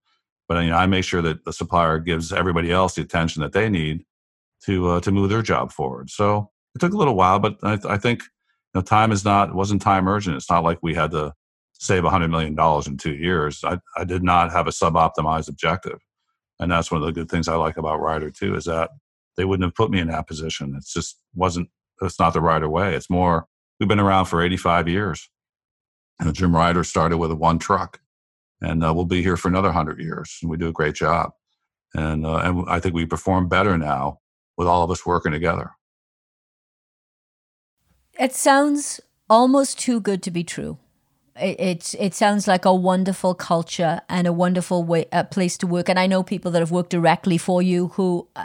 but 0.48 0.58
you 0.64 0.70
know 0.70 0.76
i 0.76 0.86
make 0.86 1.04
sure 1.04 1.20
that 1.20 1.44
the 1.44 1.52
supplier 1.52 1.98
gives 1.98 2.32
everybody 2.32 2.72
else 2.72 2.94
the 2.94 3.02
attention 3.02 3.42
that 3.42 3.52
they 3.52 3.68
need 3.68 4.02
to 4.64 4.88
uh, 4.88 5.00
to 5.00 5.12
move 5.12 5.28
their 5.28 5.42
job 5.42 5.70
forward 5.70 6.08
so 6.08 6.50
it 6.74 6.80
took 6.80 6.92
a 6.92 6.96
little 6.96 7.16
while 7.16 7.38
but 7.38 7.56
i, 7.62 7.78
I 7.88 7.96
think 7.96 8.22
you 8.22 8.80
know, 8.80 8.82
time 8.82 9.12
is 9.12 9.24
not 9.24 9.54
wasn't 9.54 9.82
time 9.82 10.08
urgent 10.08 10.36
it's 10.36 10.50
not 10.50 10.64
like 10.64 10.78
we 10.82 10.94
had 10.94 11.10
to 11.12 11.32
save 11.80 12.02
$100 12.02 12.28
million 12.28 12.58
in 12.86 12.96
two 12.96 13.14
years 13.14 13.62
I, 13.64 13.78
I 13.96 14.04
did 14.04 14.22
not 14.22 14.50
have 14.50 14.66
a 14.66 14.72
sub-optimized 14.72 15.48
objective 15.48 16.00
and 16.58 16.72
that's 16.72 16.90
one 16.90 17.00
of 17.00 17.06
the 17.06 17.12
good 17.12 17.30
things 17.30 17.48
i 17.48 17.54
like 17.54 17.76
about 17.76 18.00
ryder 18.00 18.30
too 18.30 18.54
is 18.54 18.64
that 18.64 18.90
they 19.38 19.44
wouldn't 19.44 19.64
have 19.64 19.74
put 19.74 19.90
me 19.90 20.00
in 20.00 20.08
that 20.08 20.26
position. 20.26 20.74
It's 20.76 20.92
just 20.92 21.16
wasn't, 21.34 21.70
it's 22.02 22.18
not 22.18 22.34
the 22.34 22.40
Ryder 22.42 22.68
way. 22.68 22.94
It's 22.94 23.08
more, 23.08 23.46
we've 23.78 23.88
been 23.88 24.00
around 24.00 24.26
for 24.26 24.42
85 24.42 24.88
years. 24.88 25.30
And 26.20 26.34
Jim 26.34 26.54
Ryder 26.54 26.82
started 26.82 27.16
with 27.18 27.30
a 27.30 27.36
one 27.36 27.60
truck 27.60 28.00
and 28.60 28.84
uh, 28.84 28.92
we'll 28.92 29.04
be 29.04 29.22
here 29.22 29.36
for 29.36 29.46
another 29.46 29.68
100 29.68 30.00
years. 30.00 30.36
And 30.42 30.50
we 30.50 30.56
do 30.56 30.66
a 30.66 30.72
great 30.72 30.96
job. 30.96 31.30
And, 31.94 32.26
uh, 32.26 32.38
and 32.38 32.64
I 32.68 32.80
think 32.80 32.96
we 32.96 33.06
perform 33.06 33.48
better 33.48 33.78
now 33.78 34.18
with 34.56 34.66
all 34.66 34.82
of 34.82 34.90
us 34.90 35.06
working 35.06 35.30
together. 35.30 35.70
It 38.18 38.34
sounds 38.34 39.00
almost 39.30 39.78
too 39.78 40.00
good 40.00 40.22
to 40.24 40.30
be 40.30 40.42
true. 40.42 40.78
It, 41.36 41.60
it, 41.60 41.94
it 42.00 42.14
sounds 42.14 42.48
like 42.48 42.64
a 42.64 42.74
wonderful 42.74 43.34
culture 43.34 44.00
and 44.08 44.26
a 44.26 44.32
wonderful 44.32 44.82
way, 44.82 45.06
a 45.12 45.22
place 45.22 45.56
to 45.58 45.68
work. 45.68 45.88
And 45.88 45.98
I 45.98 46.08
know 46.08 46.24
people 46.24 46.50
that 46.50 46.58
have 46.58 46.72
worked 46.72 46.90
directly 46.90 47.38
for 47.38 47.62
you 47.62 47.88
who 47.88 48.26
uh, 48.34 48.44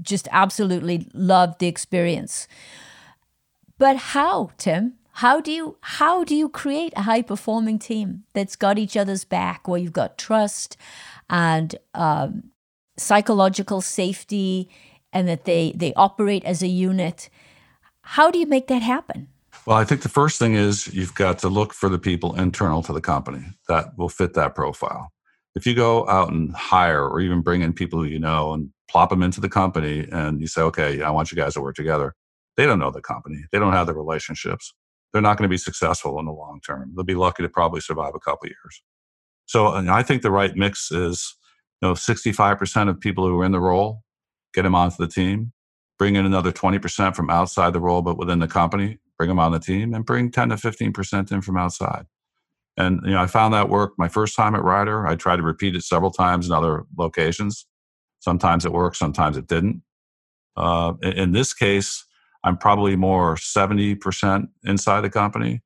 just 0.00 0.28
absolutely 0.30 1.08
loved 1.12 1.58
the 1.58 1.66
experience. 1.66 2.46
But 3.78 3.96
how, 3.96 4.50
Tim? 4.58 4.94
How 5.18 5.40
do 5.40 5.52
you 5.52 5.76
how 5.80 6.24
do 6.24 6.34
you 6.34 6.48
create 6.48 6.92
a 6.96 7.02
high 7.02 7.22
performing 7.22 7.78
team 7.78 8.24
that's 8.32 8.56
got 8.56 8.78
each 8.78 8.96
other's 8.96 9.24
back, 9.24 9.68
where 9.68 9.78
you've 9.78 9.92
got 9.92 10.18
trust 10.18 10.76
and 11.30 11.76
um, 11.94 12.50
psychological 12.96 13.80
safety, 13.80 14.68
and 15.12 15.28
that 15.28 15.44
they 15.44 15.72
they 15.76 15.94
operate 15.94 16.44
as 16.44 16.62
a 16.62 16.68
unit? 16.68 17.30
How 18.04 18.30
do 18.30 18.38
you 18.38 18.46
make 18.46 18.68
that 18.68 18.82
happen? 18.82 19.28
Well, 19.66 19.76
I 19.76 19.84
think 19.84 20.02
the 20.02 20.08
first 20.08 20.38
thing 20.38 20.54
is 20.54 20.92
you've 20.92 21.14
got 21.14 21.38
to 21.40 21.48
look 21.48 21.72
for 21.72 21.88
the 21.88 21.98
people 21.98 22.38
internal 22.38 22.82
to 22.82 22.92
the 22.92 23.00
company 23.00 23.44
that 23.68 23.96
will 23.96 24.08
fit 24.08 24.34
that 24.34 24.54
profile. 24.54 25.10
If 25.54 25.66
you 25.66 25.74
go 25.74 26.08
out 26.08 26.30
and 26.30 26.54
hire 26.54 27.08
or 27.08 27.20
even 27.20 27.40
bring 27.40 27.62
in 27.62 27.72
people 27.72 27.98
who 28.00 28.06
you 28.06 28.18
know 28.18 28.52
and 28.52 28.70
plop 28.90 29.10
them 29.10 29.22
into 29.22 29.40
the 29.40 29.48
company 29.48 30.06
and 30.12 30.40
you 30.40 30.46
say, 30.46 30.60
okay, 30.60 31.00
I 31.00 31.10
want 31.10 31.32
you 31.32 31.36
guys 31.36 31.54
to 31.54 31.60
work 31.60 31.76
together. 31.76 32.14
They 32.56 32.66
don't 32.66 32.78
know 32.78 32.90
the 32.90 33.00
company. 33.00 33.44
They 33.50 33.58
don't 33.58 33.72
have 33.72 33.86
the 33.86 33.94
relationships. 33.94 34.74
They're 35.12 35.22
not 35.22 35.38
going 35.38 35.48
to 35.48 35.52
be 35.52 35.56
successful 35.56 36.18
in 36.18 36.26
the 36.26 36.32
long 36.32 36.60
term. 36.64 36.92
They'll 36.94 37.04
be 37.04 37.14
lucky 37.14 37.42
to 37.42 37.48
probably 37.48 37.80
survive 37.80 38.12
a 38.14 38.20
couple 38.20 38.48
years. 38.48 38.82
So 39.46 39.68
I 39.68 40.02
think 40.02 40.22
the 40.22 40.30
right 40.30 40.54
mix 40.54 40.90
is, 40.90 41.34
you 41.80 41.88
know, 41.88 41.94
65% 41.94 42.88
of 42.88 43.00
people 43.00 43.26
who 43.26 43.40
are 43.40 43.44
in 43.44 43.52
the 43.52 43.60
role, 43.60 44.02
get 44.52 44.62
them 44.62 44.74
onto 44.74 44.96
the 44.98 45.08
team, 45.08 45.52
bring 46.04 46.16
in 46.16 46.26
another 46.26 46.52
20% 46.52 47.16
from 47.16 47.30
outside 47.30 47.72
the 47.72 47.80
role, 47.80 48.02
but 48.02 48.18
within 48.18 48.38
the 48.38 48.46
company, 48.46 48.98
bring 49.16 49.28
them 49.28 49.38
on 49.38 49.52
the 49.52 49.58
team 49.58 49.94
and 49.94 50.04
bring 50.04 50.30
10 50.30 50.50
to 50.50 50.56
15% 50.56 51.32
in 51.32 51.40
from 51.40 51.56
outside. 51.56 52.04
And, 52.76 53.00
you 53.06 53.12
know, 53.12 53.22
I 53.22 53.26
found 53.26 53.54
that 53.54 53.70
work 53.70 53.94
my 53.96 54.08
first 54.08 54.36
time 54.36 54.54
at 54.54 54.62
Ryder. 54.62 55.06
I 55.06 55.14
tried 55.14 55.36
to 55.36 55.42
repeat 55.42 55.74
it 55.74 55.82
several 55.82 56.10
times 56.10 56.46
in 56.46 56.52
other 56.52 56.84
locations. 56.98 57.64
Sometimes 58.20 58.66
it 58.66 58.72
worked, 58.72 58.98
sometimes 58.98 59.38
it 59.38 59.46
didn't. 59.46 59.80
Uh, 60.58 60.92
in 61.02 61.32
this 61.32 61.54
case, 61.54 62.04
I'm 62.44 62.58
probably 62.58 62.96
more 62.96 63.36
70% 63.36 64.48
inside 64.62 65.00
the 65.00 65.08
company, 65.08 65.62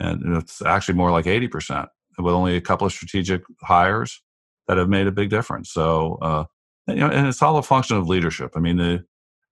and 0.00 0.36
it's 0.36 0.62
actually 0.62 0.96
more 0.96 1.12
like 1.12 1.26
80% 1.26 1.86
with 2.18 2.34
only 2.34 2.56
a 2.56 2.60
couple 2.60 2.88
of 2.88 2.92
strategic 2.92 3.44
hires 3.62 4.20
that 4.66 4.78
have 4.78 4.88
made 4.88 5.06
a 5.06 5.12
big 5.12 5.30
difference. 5.30 5.70
So, 5.70 6.18
uh, 6.20 6.44
you 6.88 6.96
know, 6.96 7.08
and 7.08 7.28
it's 7.28 7.40
all 7.40 7.56
a 7.56 7.62
function 7.62 7.96
of 7.96 8.08
leadership. 8.08 8.54
I 8.56 8.58
mean, 8.58 8.78
the, 8.78 9.04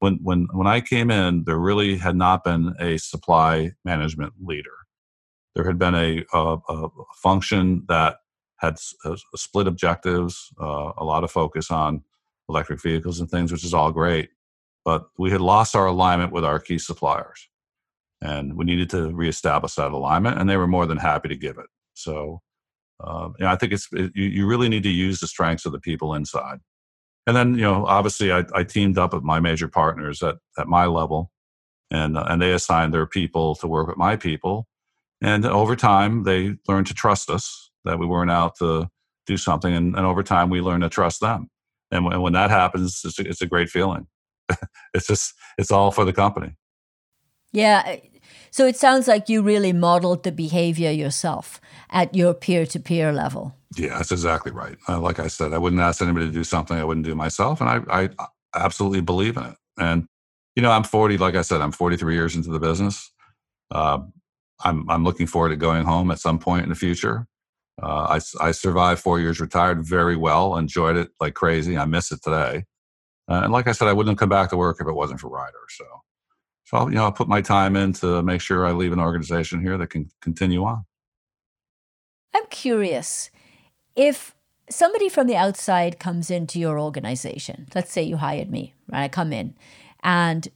when 0.04 0.18
when 0.22 0.48
when 0.52 0.66
I 0.66 0.80
came 0.82 1.10
in, 1.10 1.44
there 1.44 1.58
really 1.58 1.96
had 1.96 2.14
not 2.14 2.44
been 2.44 2.74
a 2.78 2.98
supply 2.98 3.72
management 3.84 4.34
leader. 4.38 4.76
There 5.54 5.64
had 5.64 5.78
been 5.78 5.94
a, 5.94 6.24
a, 6.32 6.58
a 6.68 6.88
function 7.22 7.84
that 7.88 8.18
had 8.58 8.76
uh, 9.04 9.16
split 9.34 9.66
objectives, 9.66 10.52
uh, 10.60 10.92
a 10.98 11.04
lot 11.04 11.24
of 11.24 11.30
focus 11.30 11.70
on 11.70 12.02
electric 12.48 12.82
vehicles 12.82 13.20
and 13.20 13.30
things, 13.30 13.50
which 13.50 13.64
is 13.64 13.72
all 13.72 13.92
great. 13.92 14.28
But 14.84 15.06
we 15.16 15.30
had 15.30 15.40
lost 15.40 15.74
our 15.74 15.86
alignment 15.86 16.32
with 16.32 16.44
our 16.44 16.58
key 16.58 16.78
suppliers, 16.78 17.48
and 18.20 18.56
we 18.58 18.64
needed 18.66 18.90
to 18.90 19.10
reestablish 19.10 19.74
that 19.76 19.92
alignment. 19.92 20.38
And 20.38 20.50
they 20.50 20.58
were 20.58 20.66
more 20.66 20.86
than 20.86 20.98
happy 20.98 21.28
to 21.30 21.36
give 21.36 21.56
it. 21.56 21.70
So, 21.94 22.42
uh, 23.02 23.30
you 23.38 23.46
know, 23.46 23.52
I 23.52 23.56
think 23.56 23.72
it's 23.72 23.88
it, 23.92 24.12
you, 24.14 24.24
you 24.24 24.46
really 24.46 24.68
need 24.68 24.82
to 24.82 24.90
use 25.06 25.20
the 25.20 25.28
strengths 25.28 25.64
of 25.64 25.72
the 25.72 25.80
people 25.80 26.14
inside. 26.14 26.58
And 27.26 27.36
then, 27.36 27.54
you 27.54 27.62
know, 27.62 27.86
obviously, 27.86 28.32
I, 28.32 28.44
I 28.54 28.64
teamed 28.64 28.98
up 28.98 29.14
with 29.14 29.22
my 29.22 29.40
major 29.40 29.68
partners 29.68 30.22
at 30.22 30.36
at 30.58 30.68
my 30.68 30.86
level, 30.86 31.30
and 31.90 32.18
uh, 32.18 32.26
and 32.28 32.40
they 32.40 32.52
assigned 32.52 32.92
their 32.92 33.06
people 33.06 33.54
to 33.56 33.66
work 33.66 33.88
with 33.88 33.96
my 33.96 34.16
people. 34.16 34.66
And 35.22 35.46
over 35.46 35.74
time, 35.74 36.24
they 36.24 36.56
learned 36.68 36.86
to 36.88 36.94
trust 36.94 37.30
us 37.30 37.70
that 37.84 37.98
we 37.98 38.06
weren't 38.06 38.30
out 38.30 38.56
to 38.56 38.88
do 39.26 39.36
something. 39.36 39.72
And, 39.72 39.96
and 39.96 40.04
over 40.04 40.22
time, 40.22 40.50
we 40.50 40.60
learned 40.60 40.82
to 40.82 40.88
trust 40.88 41.20
them. 41.20 41.48
And, 41.90 42.06
and 42.12 42.22
when 42.22 42.32
that 42.34 42.50
happens, 42.50 43.00
it's 43.04 43.18
a, 43.18 43.28
it's 43.28 43.42
a 43.42 43.46
great 43.46 43.70
feeling. 43.70 44.06
it's 44.94 45.06
just, 45.06 45.34
it's 45.56 45.70
all 45.70 45.90
for 45.90 46.04
the 46.04 46.12
company. 46.12 46.56
Yeah. 47.52 47.96
So 48.54 48.68
it 48.68 48.76
sounds 48.76 49.08
like 49.08 49.28
you 49.28 49.42
really 49.42 49.72
modeled 49.72 50.22
the 50.22 50.30
behavior 50.30 50.92
yourself 50.92 51.60
at 51.90 52.14
your 52.14 52.32
peer 52.34 52.66
to 52.66 52.78
peer 52.78 53.12
level. 53.12 53.52
Yeah, 53.76 53.98
that's 53.98 54.12
exactly 54.12 54.52
right. 54.52 54.76
Uh, 54.88 55.00
like 55.00 55.18
I 55.18 55.26
said, 55.26 55.52
I 55.52 55.58
wouldn't 55.58 55.82
ask 55.82 56.00
anybody 56.00 56.26
to 56.26 56.32
do 56.32 56.44
something 56.44 56.78
I 56.78 56.84
wouldn't 56.84 57.04
do 57.04 57.16
myself. 57.16 57.60
And 57.60 57.68
I, 57.68 57.80
I 57.90 58.10
absolutely 58.54 59.00
believe 59.00 59.36
in 59.36 59.42
it. 59.42 59.56
And, 59.76 60.06
you 60.54 60.62
know, 60.62 60.70
I'm 60.70 60.84
40, 60.84 61.18
like 61.18 61.34
I 61.34 61.42
said, 61.42 61.62
I'm 61.62 61.72
43 61.72 62.14
years 62.14 62.36
into 62.36 62.50
the 62.50 62.60
business. 62.60 63.10
Uh, 63.72 63.98
I'm, 64.62 64.88
I'm 64.88 65.02
looking 65.02 65.26
forward 65.26 65.48
to 65.48 65.56
going 65.56 65.84
home 65.84 66.12
at 66.12 66.20
some 66.20 66.38
point 66.38 66.62
in 66.62 66.68
the 66.68 66.76
future. 66.76 67.26
Uh, 67.82 68.20
I, 68.20 68.20
I 68.40 68.52
survived 68.52 69.00
four 69.00 69.18
years 69.18 69.40
retired 69.40 69.84
very 69.84 70.14
well, 70.14 70.56
enjoyed 70.56 70.96
it 70.96 71.08
like 71.18 71.34
crazy. 71.34 71.76
I 71.76 71.86
miss 71.86 72.12
it 72.12 72.22
today. 72.22 72.66
Uh, 73.28 73.40
and 73.42 73.52
like 73.52 73.66
I 73.66 73.72
said, 73.72 73.88
I 73.88 73.94
wouldn't 73.94 74.16
come 74.16 74.28
back 74.28 74.50
to 74.50 74.56
work 74.56 74.76
if 74.80 74.86
it 74.86 74.92
wasn't 74.92 75.18
for 75.18 75.28
Ryder. 75.28 75.58
So, 75.70 75.84
so 76.74 76.80
I'll, 76.80 76.88
you 76.88 76.96
know, 76.96 77.04
I'll 77.04 77.12
put 77.12 77.28
my 77.28 77.40
time 77.40 77.76
in 77.76 77.92
to 77.94 78.20
make 78.22 78.40
sure 78.40 78.66
I 78.66 78.72
leave 78.72 78.92
an 78.92 78.98
organization 78.98 79.60
here 79.60 79.78
that 79.78 79.90
can 79.90 80.10
continue 80.20 80.64
on. 80.64 80.84
I'm 82.34 82.46
curious 82.50 83.30
if 83.94 84.34
somebody 84.68 85.08
from 85.08 85.28
the 85.28 85.36
outside 85.36 86.00
comes 86.00 86.32
into 86.32 86.58
your 86.58 86.80
organization. 86.80 87.68
Let's 87.76 87.92
say 87.92 88.02
you 88.02 88.16
hired 88.16 88.50
me, 88.50 88.74
right? 88.90 89.04
I 89.04 89.08
come 89.08 89.32
in 89.32 89.54
and 90.02 90.48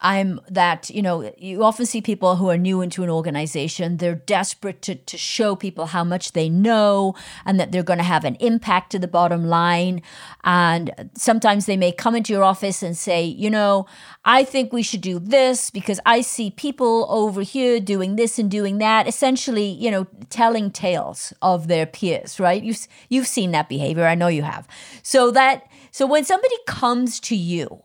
I'm 0.00 0.40
that, 0.50 0.90
you 0.90 1.00
know, 1.00 1.32
you 1.38 1.64
often 1.64 1.86
see 1.86 2.02
people 2.02 2.36
who 2.36 2.50
are 2.50 2.58
new 2.58 2.82
into 2.82 3.02
an 3.02 3.08
organization, 3.08 3.96
they're 3.96 4.14
desperate 4.14 4.82
to, 4.82 4.94
to 4.94 5.16
show 5.16 5.56
people 5.56 5.86
how 5.86 6.04
much 6.04 6.32
they 6.32 6.50
know 6.50 7.14
and 7.46 7.58
that 7.58 7.72
they're 7.72 7.82
going 7.82 7.98
to 7.98 8.04
have 8.04 8.24
an 8.24 8.34
impact 8.36 8.92
to 8.92 8.98
the 8.98 9.08
bottom 9.08 9.46
line. 9.46 10.02
And 10.44 11.10
sometimes 11.16 11.64
they 11.64 11.78
may 11.78 11.92
come 11.92 12.14
into 12.14 12.34
your 12.34 12.44
office 12.44 12.82
and 12.82 12.94
say, 12.96 13.24
you 13.24 13.48
know, 13.48 13.86
I 14.24 14.44
think 14.44 14.70
we 14.70 14.82
should 14.82 15.00
do 15.00 15.18
this 15.18 15.70
because 15.70 15.98
I 16.04 16.20
see 16.20 16.50
people 16.50 17.06
over 17.08 17.40
here 17.40 17.80
doing 17.80 18.16
this 18.16 18.38
and 18.38 18.50
doing 18.50 18.76
that, 18.78 19.08
essentially, 19.08 19.66
you 19.66 19.90
know, 19.90 20.06
telling 20.28 20.70
tales 20.70 21.32
of 21.40 21.68
their 21.68 21.86
peers, 21.86 22.38
right? 22.38 22.62
You've, 22.62 22.86
you've 23.08 23.26
seen 23.26 23.52
that 23.52 23.70
behavior. 23.70 24.04
I 24.04 24.14
know 24.14 24.28
you 24.28 24.42
have. 24.42 24.68
So 25.02 25.30
that, 25.30 25.70
so 25.90 26.06
when 26.06 26.24
somebody 26.24 26.56
comes 26.66 27.18
to 27.20 27.34
you, 27.34 27.82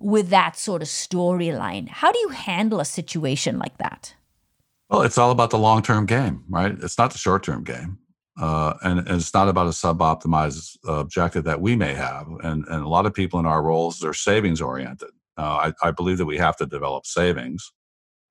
with 0.00 0.30
that 0.30 0.58
sort 0.58 0.82
of 0.82 0.88
storyline. 0.88 1.88
How 1.88 2.10
do 2.10 2.18
you 2.18 2.30
handle 2.30 2.80
a 2.80 2.84
situation 2.84 3.58
like 3.58 3.78
that? 3.78 4.14
Well, 4.88 5.02
it's 5.02 5.18
all 5.18 5.30
about 5.30 5.50
the 5.50 5.58
long 5.58 5.82
term 5.82 6.06
game, 6.06 6.44
right? 6.48 6.72
It's 6.82 6.98
not 6.98 7.12
the 7.12 7.18
short 7.18 7.44
term 7.44 7.62
game. 7.62 7.98
Uh, 8.40 8.74
and, 8.82 9.00
and, 9.00 9.20
it's 9.20 9.34
not 9.34 9.48
about 9.48 9.66
a 9.66 9.72
sub-optimized 9.72 10.78
uh, 10.88 10.94
objective 10.94 11.44
that 11.44 11.60
we 11.60 11.76
may 11.76 11.92
have. 11.92 12.26
And, 12.42 12.64
and 12.68 12.82
a 12.82 12.88
lot 12.88 13.04
of 13.04 13.12
people 13.12 13.38
in 13.38 13.44
our 13.44 13.62
roles 13.62 14.02
are 14.02 14.14
savings 14.14 14.62
oriented. 14.62 15.10
Uh, 15.36 15.72
I, 15.82 15.88
I, 15.88 15.90
believe 15.90 16.16
that 16.18 16.26
we 16.26 16.38
have 16.38 16.56
to 16.56 16.64
develop 16.64 17.04
savings, 17.04 17.70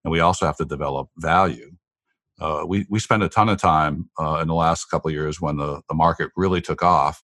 and 0.03 0.11
we 0.11 0.19
also 0.19 0.47
have 0.47 0.57
to 0.57 0.65
develop 0.65 1.09
value. 1.17 1.71
Uh, 2.39 2.63
we 2.67 2.87
we 2.89 2.99
spend 2.99 3.23
a 3.23 3.29
ton 3.29 3.49
of 3.49 3.59
time 3.59 4.09
uh, 4.19 4.39
in 4.41 4.47
the 4.47 4.53
last 4.53 4.85
couple 4.85 5.09
of 5.09 5.13
years 5.13 5.39
when 5.39 5.57
the, 5.57 5.81
the 5.89 5.95
market 5.95 6.31
really 6.35 6.61
took 6.61 6.81
off, 6.81 7.21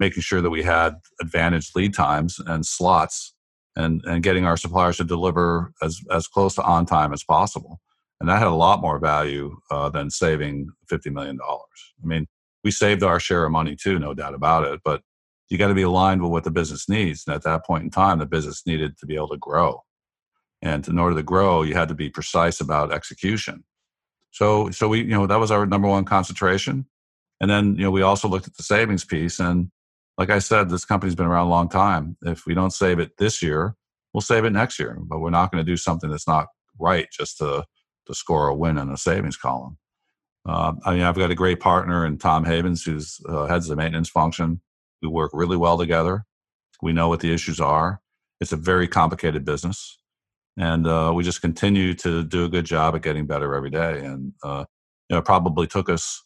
making 0.00 0.22
sure 0.22 0.40
that 0.40 0.50
we 0.50 0.62
had 0.62 0.94
advantaged 1.20 1.76
lead 1.76 1.94
times 1.94 2.40
and 2.46 2.66
slots 2.66 3.35
and, 3.76 4.02
and 4.04 4.22
getting 4.22 4.44
our 4.44 4.56
suppliers 4.56 4.96
to 4.96 5.04
deliver 5.04 5.72
as, 5.82 6.00
as 6.10 6.26
close 6.26 6.54
to 6.54 6.62
on 6.62 6.86
time 6.86 7.12
as 7.12 7.22
possible. 7.22 7.80
And 8.20 8.28
that 8.28 8.38
had 8.38 8.48
a 8.48 8.54
lot 8.54 8.80
more 8.80 8.98
value 8.98 9.58
uh, 9.70 9.90
than 9.90 10.10
saving 10.10 10.68
$50 10.90 11.12
million. 11.12 11.38
I 11.42 12.06
mean, 12.06 12.26
we 12.64 12.70
saved 12.70 13.02
our 13.02 13.20
share 13.20 13.44
of 13.44 13.52
money 13.52 13.76
too, 13.76 13.98
no 13.98 14.14
doubt 14.14 14.34
about 14.34 14.64
it, 14.64 14.80
but 14.84 15.02
you 15.48 15.58
got 15.58 15.68
to 15.68 15.74
be 15.74 15.82
aligned 15.82 16.22
with 16.22 16.32
what 16.32 16.44
the 16.44 16.50
business 16.50 16.88
needs. 16.88 17.24
And 17.26 17.34
at 17.34 17.42
that 17.42 17.64
point 17.64 17.84
in 17.84 17.90
time, 17.90 18.18
the 18.18 18.26
business 18.26 18.66
needed 18.66 18.98
to 18.98 19.06
be 19.06 19.14
able 19.14 19.28
to 19.28 19.36
grow. 19.36 19.82
And 20.62 20.86
in 20.88 20.98
order 20.98 21.14
to 21.14 21.22
grow, 21.22 21.62
you 21.62 21.74
had 21.74 21.88
to 21.88 21.94
be 21.94 22.08
precise 22.08 22.60
about 22.60 22.92
execution. 22.92 23.64
So, 24.30 24.70
so 24.70 24.88
we, 24.88 25.00
you 25.00 25.10
know, 25.10 25.26
that 25.26 25.38
was 25.38 25.50
our 25.50 25.66
number 25.66 25.86
one 25.86 26.04
concentration. 26.04 26.86
And 27.40 27.50
then, 27.50 27.76
you 27.76 27.84
know, 27.84 27.90
we 27.90 28.02
also 28.02 28.28
looked 28.28 28.48
at 28.48 28.56
the 28.56 28.62
savings 28.62 29.04
piece 29.04 29.38
and 29.38 29.70
like 30.18 30.30
I 30.30 30.38
said, 30.38 30.68
this 30.68 30.84
company's 30.84 31.14
been 31.14 31.26
around 31.26 31.46
a 31.46 31.50
long 31.50 31.68
time. 31.68 32.16
If 32.22 32.46
we 32.46 32.54
don't 32.54 32.72
save 32.72 32.98
it 32.98 33.16
this 33.18 33.42
year, 33.42 33.74
we'll 34.12 34.22
save 34.22 34.44
it 34.44 34.50
next 34.50 34.78
year. 34.78 34.96
But 35.00 35.18
we're 35.18 35.30
not 35.30 35.52
going 35.52 35.64
to 35.64 35.70
do 35.70 35.76
something 35.76 36.10
that's 36.10 36.28
not 36.28 36.46
right 36.78 37.06
just 37.10 37.38
to 37.38 37.64
to 38.06 38.14
score 38.14 38.48
a 38.48 38.54
win 38.54 38.78
in 38.78 38.88
a 38.88 38.96
savings 38.96 39.36
column. 39.36 39.78
Uh, 40.48 40.74
I 40.84 40.94
mean, 40.94 41.02
I've 41.02 41.16
got 41.16 41.32
a 41.32 41.34
great 41.34 41.58
partner 41.58 42.06
in 42.06 42.18
Tom 42.18 42.44
Havens, 42.44 42.84
who's 42.84 43.20
uh, 43.28 43.46
heads 43.46 43.66
the 43.66 43.74
maintenance 43.74 44.08
function. 44.08 44.60
We 45.02 45.08
work 45.08 45.32
really 45.34 45.56
well 45.56 45.76
together. 45.76 46.24
We 46.80 46.92
know 46.92 47.08
what 47.08 47.20
the 47.20 47.32
issues 47.32 47.60
are. 47.60 48.00
It's 48.40 48.52
a 48.52 48.56
very 48.56 48.86
complicated 48.86 49.44
business, 49.44 49.98
and 50.56 50.86
uh, 50.86 51.12
we 51.14 51.24
just 51.24 51.40
continue 51.40 51.94
to 51.94 52.22
do 52.22 52.44
a 52.44 52.48
good 52.48 52.64
job 52.64 52.94
at 52.94 53.02
getting 53.02 53.26
better 53.26 53.54
every 53.54 53.70
day. 53.70 54.04
And 54.04 54.34
uh, 54.42 54.66
you 55.08 55.14
know, 55.14 55.18
it 55.18 55.24
probably 55.24 55.66
took 55.66 55.88
us 55.88 56.22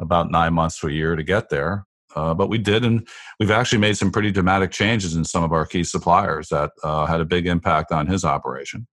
about 0.00 0.30
nine 0.30 0.54
months 0.54 0.80
to 0.80 0.88
a 0.88 0.92
year 0.92 1.14
to 1.14 1.22
get 1.22 1.50
there, 1.50 1.84
uh, 2.16 2.34
but 2.34 2.48
we 2.48 2.58
did, 2.58 2.84
and 2.84 3.06
we've 3.38 3.50
actually 3.50 3.78
made 3.78 3.96
some 3.96 4.10
pretty 4.10 4.30
dramatic 4.30 4.70
changes 4.70 5.14
in 5.14 5.24
some 5.24 5.42
of 5.42 5.52
our 5.52 5.66
key 5.66 5.84
suppliers 5.84 6.48
that 6.48 6.70
uh, 6.82 7.06
had 7.06 7.20
a 7.20 7.24
big 7.24 7.46
impact 7.46 7.92
on 7.92 8.06
his 8.06 8.24
operation. 8.24 8.86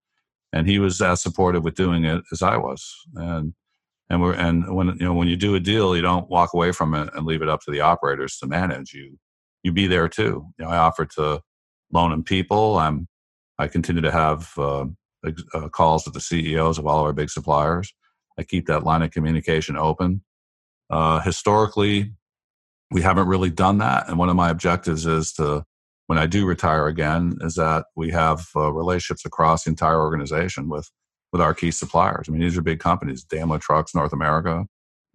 And 0.54 0.68
he 0.68 0.80
was 0.80 1.02
as 1.02 1.22
supportive 1.22 1.64
with 1.64 1.76
doing 1.76 2.06
it 2.06 2.24
as 2.32 2.42
I 2.42 2.58
was. 2.58 2.90
And 3.16 3.54
and 4.10 4.22
we're 4.22 4.34
and 4.34 4.74
when 4.74 4.88
you 4.88 5.06
know 5.06 5.14
when 5.14 5.28
you 5.28 5.36
do 5.36 5.56
a 5.56 5.60
deal, 5.60 5.96
you 5.96 6.02
don't 6.02 6.30
walk 6.30 6.54
away 6.54 6.72
from 6.72 6.94
it 6.94 7.10
and 7.14 7.26
leave 7.26 7.42
it 7.42 7.50
up 7.50 7.62
to 7.62 7.72
the 7.72 7.82
operators 7.82 8.38
to 8.38 8.48
manage. 8.48 8.94
You 8.94 9.18
you 9.64 9.72
be 9.72 9.88
there 9.88 10.08
too. 10.08 10.46
You 10.58 10.66
know, 10.66 10.70
I 10.70 10.78
offer 10.78 11.06
to 11.16 11.42
loan 11.92 12.14
him 12.14 12.24
people. 12.24 12.78
I'm 12.78 13.08
I 13.60 13.68
continue 13.68 14.02
to 14.02 14.12
have 14.12 14.54
uh, 14.58 14.86
uh, 15.54 15.70
calls 15.70 16.06
with 16.06 16.14
the 16.14 16.22
CEOs 16.22 16.78
of 16.78 16.86
all 16.86 17.00
of 17.00 17.06
our 17.06 17.14
big 17.14 17.30
suppliers. 17.30 17.94
I 18.38 18.44
keep 18.44 18.68
that 18.68 18.84
line 18.84 19.02
of 19.02 19.12
communication 19.12 19.76
open. 19.76 20.24
Uh, 20.90 21.20
historically, 21.20 22.14
we 22.92 23.02
haven't 23.02 23.28
really 23.28 23.50
done 23.50 23.80
that. 23.80 24.08
And 24.08 24.18
one 24.18 24.30
of 24.30 24.36
my 24.36 24.50
objectives 24.50 25.06
is 25.06 25.34
to, 25.34 25.64
when 26.08 26.18
I 26.18 26.26
do 26.26 26.46
retire 26.46 26.88
again, 26.88 27.38
is 27.42 27.56
that 27.56 27.86
we 27.96 28.12
have 28.12 28.48
uh, 28.56 28.72
relationships 28.72 29.26
across 29.26 29.64
the 29.64 29.70
entire 29.72 30.00
organization 30.00 30.70
with 30.70 30.90
with 31.34 31.42
our 31.42 31.54
key 31.54 31.72
suppliers. 31.72 32.28
I 32.28 32.32
mean, 32.32 32.42
these 32.42 32.58
are 32.58 32.62
big 32.62 32.80
companies: 32.80 33.24
Daimler 33.24 33.60
Trucks, 33.60 33.94
North 33.94 34.14
America, 34.14 34.66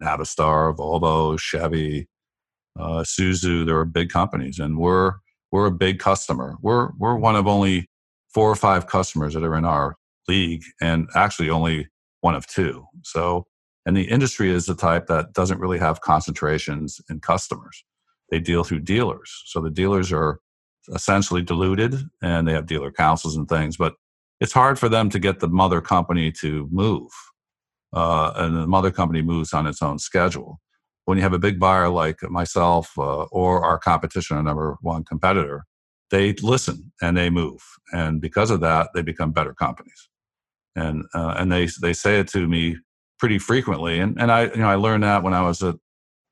Navistar, 0.01 0.75
Volvo, 0.75 1.39
Chevy, 1.39 2.07
uh, 2.79 3.01
Isuzu. 3.01 3.65
There 3.65 3.77
are 3.77 3.85
big 3.85 4.09
companies, 4.09 4.59
and 4.59 4.77
we're 4.77 5.13
we're 5.51 5.65
a 5.65 5.71
big 5.71 5.99
customer. 5.99 6.57
We're 6.61 6.89
we're 6.97 7.15
one 7.15 7.35
of 7.35 7.47
only 7.47 7.89
four 8.31 8.49
or 8.49 8.55
five 8.55 8.87
customers 8.87 9.33
that 9.33 9.43
are 9.43 9.55
in 9.55 9.65
our 9.65 9.95
league, 10.27 10.63
and 10.79 11.09
actually 11.15 11.49
only 11.49 11.87
one 12.21 12.35
of 12.35 12.45
two. 12.45 12.85
So 13.03 13.47
and 13.85 13.97
the 13.97 14.03
industry 14.03 14.49
is 14.49 14.65
the 14.65 14.75
type 14.75 15.07
that 15.07 15.33
doesn't 15.33 15.59
really 15.59 15.79
have 15.79 16.01
concentrations 16.01 17.01
in 17.09 17.19
customers. 17.19 17.83
They 18.29 18.39
deal 18.39 18.63
through 18.63 18.79
dealers. 18.81 19.43
So 19.45 19.61
the 19.61 19.69
dealers 19.69 20.11
are 20.11 20.39
essentially 20.93 21.41
diluted 21.41 21.95
and 22.21 22.47
they 22.47 22.53
have 22.53 22.65
dealer 22.65 22.91
councils 22.91 23.35
and 23.35 23.47
things, 23.47 23.77
but 23.77 23.93
it's 24.39 24.53
hard 24.53 24.79
for 24.79 24.89
them 24.89 25.09
to 25.09 25.19
get 25.19 25.39
the 25.39 25.47
mother 25.47 25.81
company 25.81 26.31
to 26.33 26.67
move. 26.71 27.09
Uh, 27.93 28.33
and 28.35 28.55
the 28.55 28.67
mother 28.67 28.91
company 28.91 29.21
moves 29.21 29.53
on 29.53 29.67
its 29.67 29.81
own 29.81 29.99
schedule. 29.99 30.59
When 31.05 31.17
you 31.17 31.23
have 31.23 31.33
a 31.33 31.39
big 31.39 31.59
buyer 31.59 31.89
like 31.89 32.23
myself 32.23 32.91
uh, 32.97 33.23
or 33.23 33.63
our 33.63 33.77
competition, 33.77 34.37
our 34.37 34.43
number 34.43 34.77
one 34.81 35.03
competitor, 35.03 35.65
they 36.09 36.33
listen 36.41 36.91
and 37.01 37.15
they 37.15 37.29
move. 37.29 37.61
And 37.91 38.19
because 38.19 38.49
of 38.49 38.61
that, 38.61 38.89
they 38.93 39.01
become 39.01 39.31
better 39.31 39.53
companies. 39.53 40.09
And, 40.75 41.05
uh, 41.13 41.35
and 41.37 41.51
they, 41.51 41.67
they 41.81 41.93
say 41.93 42.19
it 42.19 42.27
to 42.29 42.47
me 42.47 42.77
pretty 43.23 43.39
frequently. 43.39 43.99
And 43.99 44.19
and 44.21 44.29
I 44.29 44.47
you 44.47 44.57
know 44.57 44.67
I 44.67 44.75
learned 44.75 45.03
that 45.03 45.23
when 45.23 45.33
I 45.33 45.43
was 45.43 45.63
at 45.63 45.77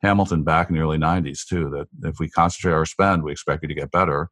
Hamilton 0.01 0.43
back 0.43 0.69
in 0.69 0.75
the 0.75 0.81
early 0.81 0.97
'90s 0.97 1.47
too. 1.47 1.69
That 1.69 1.87
if 2.09 2.19
we 2.19 2.29
concentrate 2.29 2.73
our 2.73 2.85
spend, 2.85 3.23
we 3.23 3.31
expect 3.31 3.63
it 3.63 3.67
to 3.67 3.73
get 3.73 3.91
better. 3.91 4.29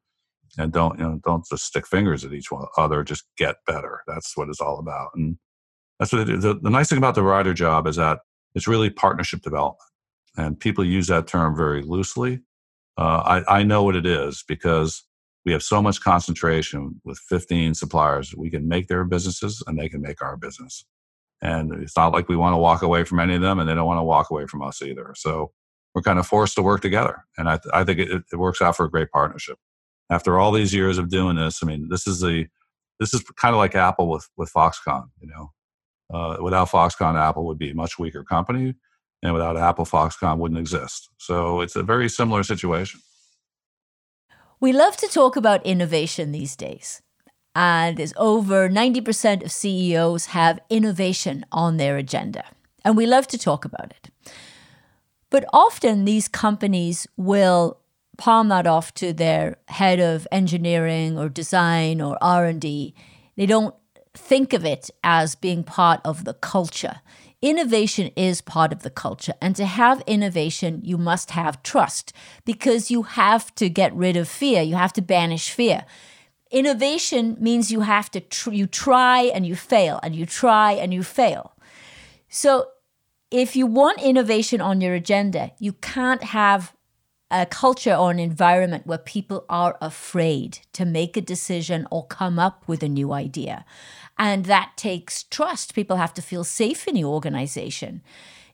and 0.57 0.73
don't 0.73 0.99
you 0.99 1.05
know 1.05 1.21
don't 1.23 1.45
just 1.49 1.63
stick 1.63 1.87
fingers 1.87 2.25
at 2.25 2.33
each 2.33 2.49
other 2.77 3.03
just 3.03 3.23
get 3.37 3.57
better 3.65 4.01
that's 4.07 4.35
what 4.35 4.49
it's 4.49 4.59
all 4.59 4.79
about 4.79 5.11
and 5.15 5.37
that's 5.99 6.11
what. 6.11 6.27
The, 6.27 6.59
the 6.61 6.69
nice 6.69 6.89
thing 6.89 6.97
about 6.97 7.15
the 7.15 7.23
Ryder 7.23 7.53
job 7.53 7.87
is 7.87 7.95
that 7.95 8.19
it's 8.55 8.67
really 8.67 8.89
partnership 8.89 9.41
development 9.41 9.79
and 10.35 10.59
people 10.59 10.83
use 10.83 11.07
that 11.07 11.27
term 11.27 11.55
very 11.55 11.81
loosely 11.81 12.41
uh, 12.97 13.41
I, 13.47 13.59
I 13.59 13.63
know 13.63 13.83
what 13.83 13.95
it 13.95 14.05
is 14.05 14.43
because 14.47 15.05
we 15.45 15.53
have 15.53 15.63
so 15.63 15.81
much 15.81 16.01
concentration 16.01 16.99
with 17.05 17.19
15 17.19 17.73
suppliers 17.75 18.35
we 18.35 18.49
can 18.49 18.67
make 18.67 18.87
their 18.89 19.05
businesses 19.05 19.63
and 19.67 19.79
they 19.79 19.87
can 19.87 20.01
make 20.01 20.21
our 20.21 20.35
business 20.35 20.83
and 21.41 21.73
it's 21.81 21.95
not 21.95 22.11
like 22.11 22.27
we 22.27 22.35
want 22.35 22.53
to 22.53 22.57
walk 22.57 22.81
away 22.81 23.03
from 23.03 23.19
any 23.19 23.35
of 23.35 23.41
them 23.41 23.59
and 23.59 23.69
they 23.69 23.73
don't 23.73 23.87
want 23.87 23.99
to 23.99 24.03
walk 24.03 24.29
away 24.29 24.45
from 24.45 24.61
us 24.61 24.81
either 24.81 25.13
so 25.15 25.51
we're 25.95 26.01
kind 26.01 26.19
of 26.19 26.27
forced 26.27 26.55
to 26.55 26.61
work 26.61 26.81
together 26.81 27.25
and 27.37 27.49
i, 27.49 27.57
th- 27.57 27.73
I 27.73 27.83
think 27.83 27.99
it, 27.99 28.23
it 28.31 28.35
works 28.35 28.61
out 28.61 28.75
for 28.75 28.85
a 28.85 28.91
great 28.91 29.11
partnership 29.11 29.57
after 30.09 30.39
all 30.39 30.51
these 30.51 30.73
years 30.73 30.97
of 30.97 31.09
doing 31.09 31.35
this, 31.35 31.59
I 31.61 31.67
mean, 31.67 31.87
this 31.89 32.07
is 32.07 32.19
the 32.19 32.47
this 32.99 33.13
is 33.13 33.21
kind 33.37 33.53
of 33.53 33.59
like 33.59 33.75
Apple 33.75 34.09
with 34.09 34.27
with 34.37 34.51
Foxconn. 34.51 35.05
You 35.21 35.29
know, 35.29 35.51
uh, 36.13 36.37
without 36.41 36.69
Foxconn, 36.69 37.15
Apple 37.15 37.45
would 37.45 37.59
be 37.59 37.71
a 37.71 37.75
much 37.75 37.99
weaker 37.99 38.23
company, 38.23 38.75
and 39.21 39.33
without 39.33 39.57
Apple, 39.57 39.85
Foxconn 39.85 40.37
wouldn't 40.37 40.59
exist. 40.59 41.09
So 41.17 41.61
it's 41.61 41.75
a 41.75 41.83
very 41.83 42.09
similar 42.09 42.43
situation. 42.43 43.01
We 44.59 44.73
love 44.73 44.97
to 44.97 45.07
talk 45.07 45.35
about 45.35 45.65
innovation 45.65 46.31
these 46.31 46.55
days. 46.55 47.01
And 47.55 47.99
as 47.99 48.13
over 48.15 48.69
90% 48.69 49.43
of 49.43 49.51
CEOs 49.51 50.27
have 50.27 50.59
innovation 50.69 51.45
on 51.51 51.77
their 51.77 51.97
agenda. 51.97 52.45
And 52.85 52.95
we 52.95 53.05
love 53.05 53.27
to 53.27 53.37
talk 53.37 53.65
about 53.65 53.91
it. 53.91 54.33
But 55.29 55.45
often 55.53 56.05
these 56.05 56.27
companies 56.27 57.07
will 57.17 57.79
palm 58.17 58.49
that 58.49 58.67
off 58.67 58.93
to 58.95 59.13
their 59.13 59.57
head 59.67 59.99
of 59.99 60.27
engineering 60.31 61.17
or 61.17 61.29
design 61.29 62.01
or 62.01 62.17
R&D. 62.21 62.93
They 63.35 63.45
don't 63.45 63.75
think 64.13 64.53
of 64.53 64.65
it 64.65 64.89
as 65.03 65.35
being 65.35 65.63
part 65.63 66.01
of 66.03 66.25
the 66.25 66.33
culture. 66.33 67.01
Innovation 67.41 68.11
is 68.17 68.41
part 68.41 68.73
of 68.73 68.83
the 68.83 68.89
culture. 68.89 69.33
And 69.41 69.55
to 69.55 69.65
have 69.65 70.03
innovation, 70.05 70.81
you 70.83 70.97
must 70.97 71.31
have 71.31 71.63
trust 71.63 72.11
because 72.43 72.91
you 72.91 73.03
have 73.03 73.55
to 73.55 73.69
get 73.69 73.95
rid 73.95 74.17
of 74.17 74.27
fear. 74.27 74.61
You 74.61 74.75
have 74.75 74.93
to 74.93 75.01
banish 75.01 75.51
fear. 75.51 75.85
Innovation 76.51 77.37
means 77.39 77.71
you 77.71 77.81
have 77.81 78.09
to 78.11 78.19
tr- 78.19 78.51
you 78.51 78.65
try 78.65 79.21
and 79.21 79.45
you 79.45 79.55
fail 79.55 79.99
and 80.01 80.15
you 80.15 80.25
try 80.25 80.71
and 80.71 80.93
you 80.93 81.03
fail. 81.03 81.53
So 82.27 82.69
if 83.31 83.55
you 83.55 83.67
want 83.67 84.01
innovation 84.01 84.59
on 84.61 84.81
your 84.81 84.95
agenda, 84.95 85.51
you 85.59 85.73
can't 85.73 86.23
have 86.23 86.73
a 87.31 87.45
culture 87.45 87.93
or 87.93 88.09
an 88.09 88.19
environment 88.19 88.87
where 88.87 88.97
people 88.97 89.45
are 89.49 89.77
afraid 89.81 90.59
to 90.73 90.83
make 90.85 91.15
a 91.15 91.21
decision 91.21 91.87
or 91.91 92.07
come 92.07 92.39
up 92.39 92.67
with 92.67 92.81
a 92.81 92.89
new 92.89 93.13
idea. 93.13 93.65
And 94.17 94.45
that 94.45 94.71
takes 94.75 95.23
trust. 95.23 95.75
People 95.75 95.97
have 95.97 96.13
to 96.15 96.21
feel 96.21 96.43
safe 96.43 96.87
in 96.87 96.95
your 96.95 97.13
organization. 97.13 98.01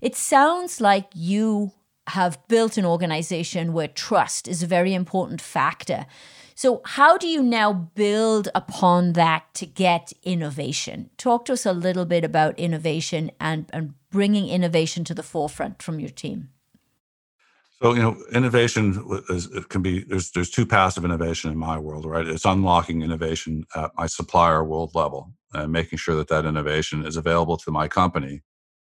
It 0.01 0.15
sounds 0.15 0.81
like 0.81 1.07
you 1.15 1.71
have 2.07 2.45
built 2.47 2.77
an 2.77 2.85
organization 2.85 3.73
where 3.73 3.87
trust 3.87 4.47
is 4.47 4.61
a 4.61 4.67
very 4.67 4.93
important 4.93 5.41
factor. 5.41 6.05
So, 6.57 6.81
how 6.85 7.17
do 7.17 7.27
you 7.27 7.43
now 7.43 7.73
build 7.73 8.47
upon 8.55 9.13
that 9.13 9.53
to 9.55 9.65
get 9.65 10.13
innovation? 10.23 11.09
Talk 11.17 11.45
to 11.45 11.53
us 11.53 11.65
a 11.65 11.73
little 11.73 12.05
bit 12.05 12.23
about 12.23 12.57
innovation 12.57 13.31
and, 13.41 13.69
and 13.73 13.93
bringing 14.09 14.47
innovation 14.47 15.03
to 15.05 15.13
the 15.13 15.21
forefront 15.23 15.83
from 15.83 15.99
your 15.99 16.09
team. 16.09 16.49
So 17.81 17.93
you 17.93 18.01
know, 18.01 18.17
innovation 18.31 19.21
is, 19.27 19.47
can 19.67 19.81
be 19.81 20.05
there's 20.05 20.31
there's 20.31 20.49
two 20.49 20.65
paths 20.65 20.95
of 20.95 21.03
innovation 21.03 21.51
in 21.51 21.57
my 21.57 21.77
world, 21.77 22.05
right? 22.05 22.25
It's 22.25 22.45
unlocking 22.45 23.01
innovation 23.01 23.65
at 23.75 23.91
my 23.97 24.07
supplier 24.07 24.63
world 24.63 24.95
level 24.95 25.33
and 25.53 25.73
making 25.73 25.99
sure 25.99 26.15
that 26.15 26.29
that 26.29 26.45
innovation 26.45 27.05
is 27.05 27.17
available 27.17 27.57
to 27.57 27.71
my 27.71 27.89
company, 27.89 28.43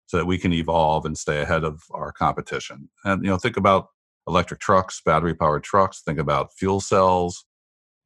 so 0.05 0.15
that 0.15 0.25
we 0.25 0.37
can 0.37 0.53
evolve 0.53 1.05
and 1.05 1.17
stay 1.17 1.41
ahead 1.41 1.65
of 1.65 1.81
our 1.91 2.13
competition. 2.13 2.89
And 3.03 3.25
you 3.25 3.29
know, 3.29 3.37
think 3.37 3.57
about 3.57 3.89
electric 4.25 4.61
trucks, 4.61 5.01
battery 5.05 5.35
powered 5.35 5.63
trucks. 5.63 6.01
Think 6.01 6.17
about 6.17 6.53
fuel 6.53 6.79
cells, 6.79 7.43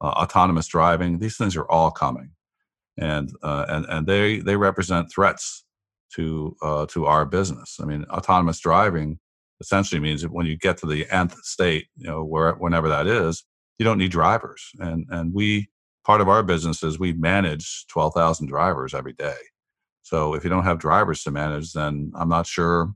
autonomous 0.08 0.66
driving. 0.66 1.18
These 1.18 1.36
things 1.36 1.56
are 1.56 1.70
all 1.70 1.90
coming, 1.90 2.30
and 2.98 3.30
uh, 3.42 3.66
and 3.68 3.86
and 3.88 4.06
they 4.06 4.38
they 4.38 4.56
represent 4.56 5.10
threats 5.10 5.64
to 6.14 6.56
uh, 6.62 6.86
to 6.86 7.06
our 7.06 7.24
business. 7.24 7.78
I 7.80 7.84
mean, 7.84 8.04
autonomous 8.10 8.60
driving 8.60 9.18
essentially 9.60 10.00
means 10.00 10.22
that 10.22 10.32
when 10.32 10.46
you 10.46 10.56
get 10.56 10.76
to 10.78 10.86
the 10.86 11.06
nth 11.10 11.36
state, 11.44 11.86
you 11.96 12.08
know, 12.08 12.24
where 12.24 12.52
whenever 12.54 12.88
that 12.88 13.06
is, 13.06 13.44
you 13.78 13.84
don't 13.84 13.98
need 13.98 14.10
drivers. 14.10 14.70
And 14.78 15.06
and 15.10 15.32
we 15.32 15.68
part 16.04 16.20
of 16.20 16.28
our 16.28 16.42
business 16.42 16.82
is 16.82 16.98
we 16.98 17.12
manage 17.12 17.86
twelve 17.88 18.14
thousand 18.14 18.48
drivers 18.48 18.94
every 18.94 19.12
day. 19.12 19.36
So 20.02 20.34
if 20.34 20.44
you 20.44 20.50
don't 20.50 20.64
have 20.64 20.78
drivers 20.78 21.22
to 21.22 21.30
manage, 21.30 21.72
then 21.72 22.12
I'm 22.14 22.28
not 22.28 22.46
sure, 22.46 22.92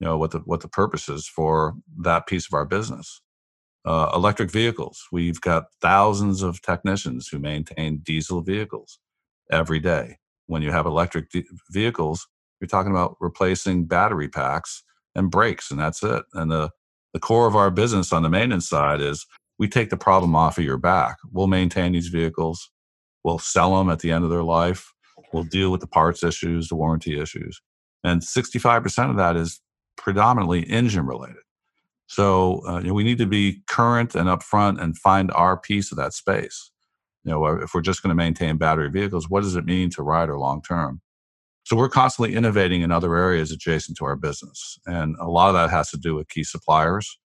you 0.00 0.06
know, 0.06 0.16
what 0.16 0.30
the 0.30 0.38
what 0.40 0.60
the 0.60 0.68
purpose 0.68 1.08
is 1.08 1.28
for 1.28 1.74
that 2.02 2.26
piece 2.26 2.46
of 2.46 2.54
our 2.54 2.64
business. 2.64 3.20
Uh, 3.86 4.10
electric 4.14 4.50
vehicles, 4.50 5.06
we've 5.12 5.40
got 5.40 5.66
thousands 5.80 6.42
of 6.42 6.60
technicians 6.60 7.28
who 7.28 7.38
maintain 7.38 7.98
diesel 7.98 8.42
vehicles 8.42 8.98
every 9.50 9.78
day. 9.78 10.18
When 10.46 10.62
you 10.62 10.72
have 10.72 10.86
electric 10.86 11.30
vehicles, 11.70 12.26
you're 12.60 12.68
talking 12.68 12.90
about 12.90 13.16
replacing 13.20 13.86
battery 13.86 14.28
packs 14.28 14.82
and 15.14 15.30
brakes, 15.30 15.70
and 15.70 15.78
that's 15.78 16.02
it. 16.02 16.24
And 16.34 16.50
the 16.50 16.70
the 17.14 17.20
core 17.20 17.46
of 17.46 17.56
our 17.56 17.70
business 17.70 18.12
on 18.12 18.22
the 18.22 18.28
maintenance 18.28 18.68
side 18.68 19.00
is 19.00 19.24
we 19.58 19.68
take 19.68 19.88
the 19.88 19.96
problem 19.96 20.36
off 20.36 20.58
of 20.58 20.64
your 20.64 20.76
back. 20.76 21.16
We'll 21.32 21.46
maintain 21.46 21.92
these 21.92 22.08
vehicles. 22.08 22.70
We'll 23.24 23.38
sell 23.38 23.78
them 23.78 23.88
at 23.88 24.00
the 24.00 24.12
end 24.12 24.24
of 24.24 24.30
their 24.30 24.42
life. 24.42 24.92
We'll 25.32 25.44
deal 25.44 25.72
with 25.72 25.80
the 25.80 25.86
parts 25.86 26.22
issues, 26.22 26.68
the 26.68 26.76
warranty 26.76 27.18
issues. 27.18 27.62
And 28.04 28.20
65% 28.20 29.10
of 29.10 29.16
that 29.16 29.34
is 29.34 29.62
predominantly 29.96 30.62
engine 30.64 31.06
related. 31.06 31.38
So 32.06 32.62
uh, 32.66 32.78
you 32.78 32.88
know, 32.88 32.94
we 32.94 33.04
need 33.04 33.18
to 33.18 33.26
be 33.26 33.62
current 33.66 34.14
and 34.14 34.28
upfront 34.28 34.80
and 34.80 34.96
find 34.96 35.30
our 35.32 35.56
piece 35.56 35.90
of 35.90 35.98
that 35.98 36.12
space. 36.12 36.70
You 37.24 37.32
know, 37.32 37.46
if 37.46 37.74
we're 37.74 37.80
just 37.80 38.02
going 38.02 38.10
to 38.10 38.14
maintain 38.14 38.56
battery 38.56 38.90
vehicles, 38.90 39.28
what 39.28 39.42
does 39.42 39.56
it 39.56 39.64
mean 39.64 39.90
to 39.90 40.02
Ryder 40.02 40.38
long 40.38 40.62
term? 40.62 41.00
So 41.64 41.74
we're 41.74 41.88
constantly 41.88 42.36
innovating 42.36 42.82
in 42.82 42.92
other 42.92 43.16
areas 43.16 43.50
adjacent 43.50 43.98
to 43.98 44.04
our 44.04 44.14
business. 44.14 44.78
And 44.86 45.16
a 45.20 45.28
lot 45.28 45.48
of 45.48 45.54
that 45.54 45.70
has 45.70 45.90
to 45.90 45.96
do 45.96 46.14
with 46.14 46.28
key 46.28 46.44
suppliers 46.44 47.18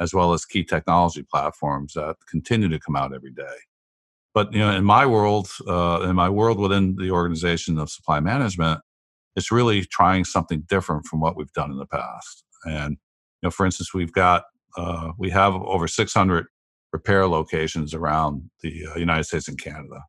as 0.00 0.14
well 0.14 0.32
as 0.32 0.44
key 0.46 0.64
technology 0.64 1.22
platforms 1.22 1.92
that 1.92 2.16
continue 2.28 2.68
to 2.68 2.80
come 2.80 2.96
out 2.96 3.14
every 3.14 3.32
day. 3.32 3.56
But 4.32 4.52
you 4.52 4.60
know, 4.60 4.70
in 4.70 4.84
my 4.84 5.06
world, 5.06 5.48
uh, 5.68 6.06
in 6.08 6.16
my 6.16 6.28
world 6.28 6.58
within 6.58 6.96
the 6.96 7.10
organization 7.10 7.78
of 7.78 7.90
supply 7.90 8.20
management, 8.20 8.80
it's 9.36 9.52
really 9.52 9.84
trying 9.84 10.24
something 10.24 10.62
different 10.68 11.06
from 11.06 11.20
what 11.20 11.36
we've 11.36 11.52
done 11.52 11.70
in 11.70 11.76
the 11.76 11.86
past. 11.86 12.44
And 12.64 12.96
you 13.42 13.46
know, 13.46 13.50
for 13.50 13.66
instance, 13.66 13.92
we've 13.94 14.12
got 14.12 14.44
uh, 14.76 15.12
we 15.18 15.30
have 15.30 15.54
over 15.54 15.88
600 15.88 16.46
repair 16.92 17.26
locations 17.26 17.94
around 17.94 18.50
the 18.62 18.86
uh, 18.86 18.98
United 18.98 19.24
States 19.24 19.48
and 19.48 19.60
Canada 19.60 20.00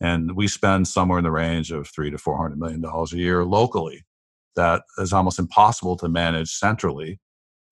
and 0.00 0.36
we 0.36 0.46
spend 0.46 0.86
somewhere 0.86 1.18
in 1.18 1.24
the 1.24 1.30
range 1.30 1.72
of 1.72 1.88
three 1.88 2.10
to 2.10 2.18
four 2.18 2.36
hundred 2.36 2.58
million 2.58 2.80
dollars 2.80 3.12
a 3.12 3.18
year 3.18 3.44
locally. 3.44 4.04
That 4.56 4.82
is 4.98 5.12
almost 5.12 5.38
impossible 5.38 5.96
to 5.98 6.08
manage 6.08 6.50
centrally, 6.50 7.20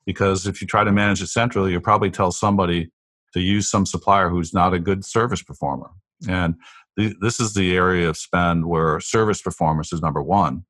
because 0.04 0.46
if 0.46 0.60
you 0.60 0.66
try 0.66 0.84
to 0.84 0.92
manage 0.92 1.22
it 1.22 1.28
centrally, 1.28 1.72
you'll 1.72 1.80
probably 1.80 2.10
tell 2.10 2.32
somebody 2.32 2.90
to 3.32 3.40
use 3.40 3.70
some 3.70 3.86
supplier 3.86 4.28
who's 4.28 4.54
not 4.54 4.74
a 4.74 4.78
good 4.78 5.04
service 5.04 5.42
performer. 5.42 5.90
And 6.28 6.54
this 6.96 7.40
is 7.40 7.54
the 7.54 7.76
area 7.76 8.08
of 8.08 8.16
spend 8.16 8.66
where 8.66 9.00
service 9.00 9.42
performance 9.42 9.92
is 9.92 10.00
number 10.00 10.22
one, 10.22 10.64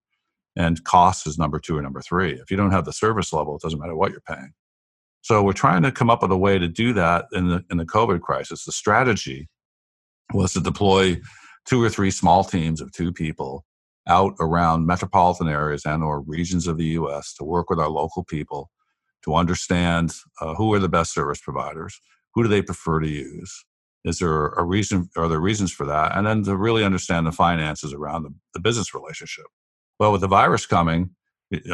and 0.56 0.82
cost 0.84 1.26
is 1.26 1.38
number 1.38 1.58
two 1.58 1.76
or 1.76 1.82
number 1.82 2.00
three. 2.00 2.32
If 2.32 2.50
you 2.50 2.56
don't 2.56 2.72
have 2.72 2.84
the 2.84 2.92
service 2.92 3.32
level, 3.32 3.56
it 3.56 3.62
doesn't 3.62 3.78
matter 3.78 3.96
what 3.96 4.10
you're 4.10 4.20
paying. 4.20 4.52
So 5.20 5.42
we're 5.42 5.52
trying 5.52 5.82
to 5.82 5.92
come 5.92 6.08
up 6.08 6.22
with 6.22 6.30
a 6.30 6.36
way 6.36 6.58
to 6.58 6.68
do 6.68 6.92
that 6.94 7.26
in 7.32 7.48
the 7.48 7.64
in 7.70 7.78
the 7.78 7.84
COVID 7.84 8.20
crisis. 8.20 8.64
The 8.64 8.72
strategy 8.72 9.48
was 10.32 10.52
to 10.54 10.60
deploy 10.60 11.20
two 11.66 11.82
or 11.82 11.90
three 11.90 12.10
small 12.10 12.44
teams 12.44 12.80
of 12.80 12.92
two 12.92 13.12
people 13.12 13.64
out 14.08 14.34
around 14.40 14.86
metropolitan 14.86 15.48
areas 15.48 15.84
and 15.84 16.02
or 16.02 16.20
regions 16.20 16.66
of 16.66 16.78
the 16.78 16.84
us 16.84 17.34
to 17.34 17.44
work 17.44 17.68
with 17.68 17.78
our 17.78 17.88
local 17.88 18.24
people 18.24 18.70
to 19.24 19.34
understand 19.34 20.12
uh, 20.40 20.54
who 20.54 20.72
are 20.72 20.78
the 20.78 20.88
best 20.88 21.12
service 21.12 21.40
providers 21.40 22.00
who 22.34 22.42
do 22.42 22.48
they 22.48 22.62
prefer 22.62 23.00
to 23.00 23.08
use 23.08 23.64
is 24.04 24.20
there 24.20 24.46
a 24.48 24.64
reason 24.64 25.10
are 25.16 25.28
there 25.28 25.40
reasons 25.40 25.72
for 25.72 25.84
that 25.84 26.16
and 26.16 26.26
then 26.26 26.44
to 26.44 26.56
really 26.56 26.84
understand 26.84 27.26
the 27.26 27.32
finances 27.32 27.92
around 27.92 28.22
the, 28.22 28.32
the 28.54 28.60
business 28.60 28.94
relationship 28.94 29.46
well 29.98 30.12
with 30.12 30.20
the 30.20 30.28
virus 30.28 30.66
coming 30.66 31.10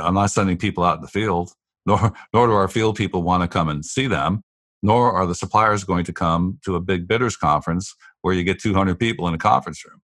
i'm 0.01 0.15
not 0.15 0.31
sending 0.31 0.57
people 0.57 0.85
out 0.85 0.97
in 0.97 1.03
the 1.03 1.09
field 1.09 1.53
nor 1.87 2.13
nor 2.33 2.47
do 2.47 2.53
our 2.53 2.69
field 2.69 2.97
people 2.97 3.23
want 3.23 3.43
to 3.43 3.49
come 3.49 3.69
and 3.69 3.85
see 3.85 4.07
them 4.07 4.43
nor 4.83 5.13
are 5.13 5.27
the 5.27 5.35
suppliers 5.35 5.85
going 5.85 6.05
to 6.05 6.13
come 6.13 6.59
to 6.65 6.75
a 6.75 6.81
big 6.81 7.07
bidders 7.07 7.37
conference 7.37 7.95
where 8.23 8.35
you 8.35 8.43
get 8.43 8.61
200 8.61 8.99
people 8.99 9.29
in 9.29 9.35
a 9.35 9.39
conference 9.39 9.85
room. 9.85 10.01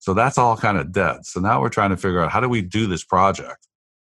So 0.00 0.14
that's 0.14 0.38
all 0.38 0.56
kind 0.56 0.78
of 0.78 0.92
dead. 0.92 1.24
So 1.24 1.40
now 1.40 1.60
we're 1.60 1.70
trying 1.70 1.90
to 1.90 1.96
figure 1.96 2.20
out 2.20 2.30
how 2.30 2.40
do 2.40 2.48
we 2.48 2.62
do 2.62 2.86
this 2.86 3.04
project 3.04 3.66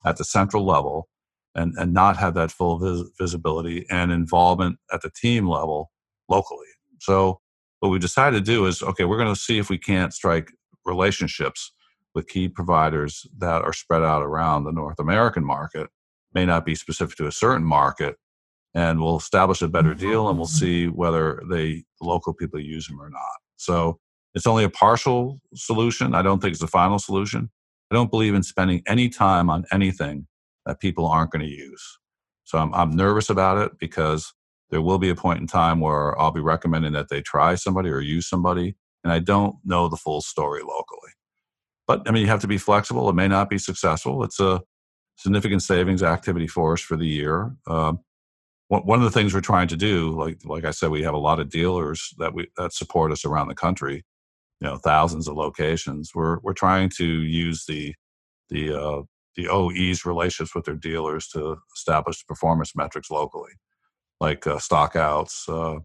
at 0.05 0.17
the 0.17 0.25
central 0.25 0.65
level 0.65 1.09
and, 1.55 1.75
and 1.77 1.93
not 1.93 2.17
have 2.17 2.35
that 2.35 2.51
full 2.51 2.79
vis- 2.79 3.11
visibility 3.19 3.87
and 3.91 4.11
involvement 4.11 4.79
at 4.93 5.03
the 5.03 5.11
team 5.11 5.47
level 5.47 5.91
locally. 6.29 6.67
So 6.99 7.41
what 7.81 7.91
we 7.91 7.99
decided 7.99 8.39
to 8.39 8.53
do 8.53 8.67
is 8.67 8.83
okay, 8.83 9.05
we're 9.05 9.19
going 9.19 9.35
to 9.35 9.41
see 9.41 9.59
if 9.59 9.69
we 9.69 9.79
can't 9.79 10.13
strike 10.13 10.51
relationships 10.85 11.73
with 12.17 12.29
key 12.29 12.49
providers 12.49 13.27
that 13.37 13.63
are 13.63 13.75
spread 13.75 14.03
out 14.03 14.23
around 14.23 14.65
the 14.65 14.73
North 14.73 14.99
American 14.99 15.45
market, 15.45 15.89
may 16.33 16.47
not 16.47 16.65
be 16.65 16.75
specific 16.75 17.15
to 17.19 17.27
a 17.27 17.33
certain 17.33 17.63
market, 17.63 18.17
and 18.75 19.03
we'll 19.03 19.19
establish 19.19 19.61
a 19.61 19.69
better 19.69 19.93
deal 19.93 20.31
and 20.31 20.39
we'll 20.39 20.49
mm-hmm. 20.49 20.65
see 20.65 20.87
whether 20.87 21.43
the 21.51 21.83
local 22.01 22.33
people 22.33 22.59
use 22.59 22.87
them 22.89 23.01
or 23.01 23.11
not. 23.11 23.37
So 23.57 24.01
it's 24.35 24.47
only 24.47 24.65
a 24.65 24.71
partial 24.71 25.43
solution. 25.55 26.15
I 26.15 26.23
don't 26.23 26.41
think 26.41 26.53
it's 26.53 26.61
the 26.61 26.67
final 26.67 26.99
solution. 26.99 27.51
I 27.91 27.95
don't 27.95 28.11
believe 28.11 28.35
in 28.35 28.43
spending 28.43 28.83
any 28.87 29.11
time 29.11 29.51
on 29.51 29.67
anything 29.71 30.27
that 30.65 30.81
people 30.81 31.07
aren't 31.07 31.33
going 31.33 31.45
to 31.45 31.53
use. 31.53 31.99
So 32.45 32.57
I'm, 32.57 32.73
I'm 32.75 32.97
nervous 32.97 33.29
about 33.29 33.59
it 33.59 33.79
because 33.79 34.33
there 34.71 34.81
will 34.81 34.99
be 34.99 35.11
a 35.11 35.15
point 35.15 35.41
in 35.41 35.47
time 35.47 35.81
where 35.81 36.19
I'll 36.19 36.33
be 36.33 36.41
recommending 36.41 36.95
that 36.95 37.11
they 37.11 37.21
try 37.21 37.57
somebody 37.57 37.91
or 37.91 38.01
use 38.01 38.27
somebody, 38.27 38.75
and 39.05 39.13
I 39.13 39.19
don't 39.19 39.57
know 39.65 39.89
the 39.89 39.97
full 39.99 40.23
story 40.23 40.63
locally. 40.63 41.13
But 41.87 42.03
I 42.07 42.11
mean, 42.11 42.23
you 42.23 42.29
have 42.29 42.41
to 42.41 42.49
be 42.49 42.59
flexible. 42.59 43.09
It 43.09 43.15
may 43.15 43.29
not 43.29 43.49
be 43.49 43.59
successful. 43.59 44.25
It's 44.25 44.41
a 44.41 44.61
significant 45.17 45.63
savings 45.63 46.03
activity 46.03 46.47
for 46.47 46.75
us 46.75 46.81
for 46.81 46.97
the 46.97 47.07
year. 47.07 47.55
Um, 47.67 48.01
one 48.69 48.99
of 48.99 49.05
the 49.05 49.13
things 49.13 49.33
we're 49.33 49.41
trying 49.41 49.69
to 49.69 49.77
do, 49.77 50.11
like 50.11 50.39
like 50.45 50.65
I 50.65 50.73
said, 50.73 50.91
we 50.91 51.05
have 51.05 51.15
a 51.15 51.19
lot 51.19 51.39
of 51.39 51.49
dealers 51.51 52.13
that 52.19 52.35
we 52.35 52.49
that 52.57 52.73
support 52.73 53.13
us 53.13 53.25
around 53.25 53.49
the 53.49 53.55
country. 53.55 54.05
You 54.61 54.69
know, 54.69 54.77
thousands 54.77 55.29
of 55.29 55.37
locations. 55.37 56.13
We're 56.15 56.39
we're 56.41 56.53
trying 56.53 56.91
to 56.97 57.05
use 57.05 57.65
the 57.67 57.95
the 58.49 58.73
uh, 58.73 59.03
the 59.37 59.49
OE's 59.49 60.05
relationships 60.05 60.55
with 60.55 60.65
their 60.65 60.75
dealers 60.75 61.29
to 61.29 61.59
establish 61.75 62.27
performance 62.27 62.75
metrics 62.75 63.11
locally, 63.11 63.53
like 64.21 64.47
uh, 64.47 64.57
stockouts, 64.57 65.49
uh, 65.49 65.81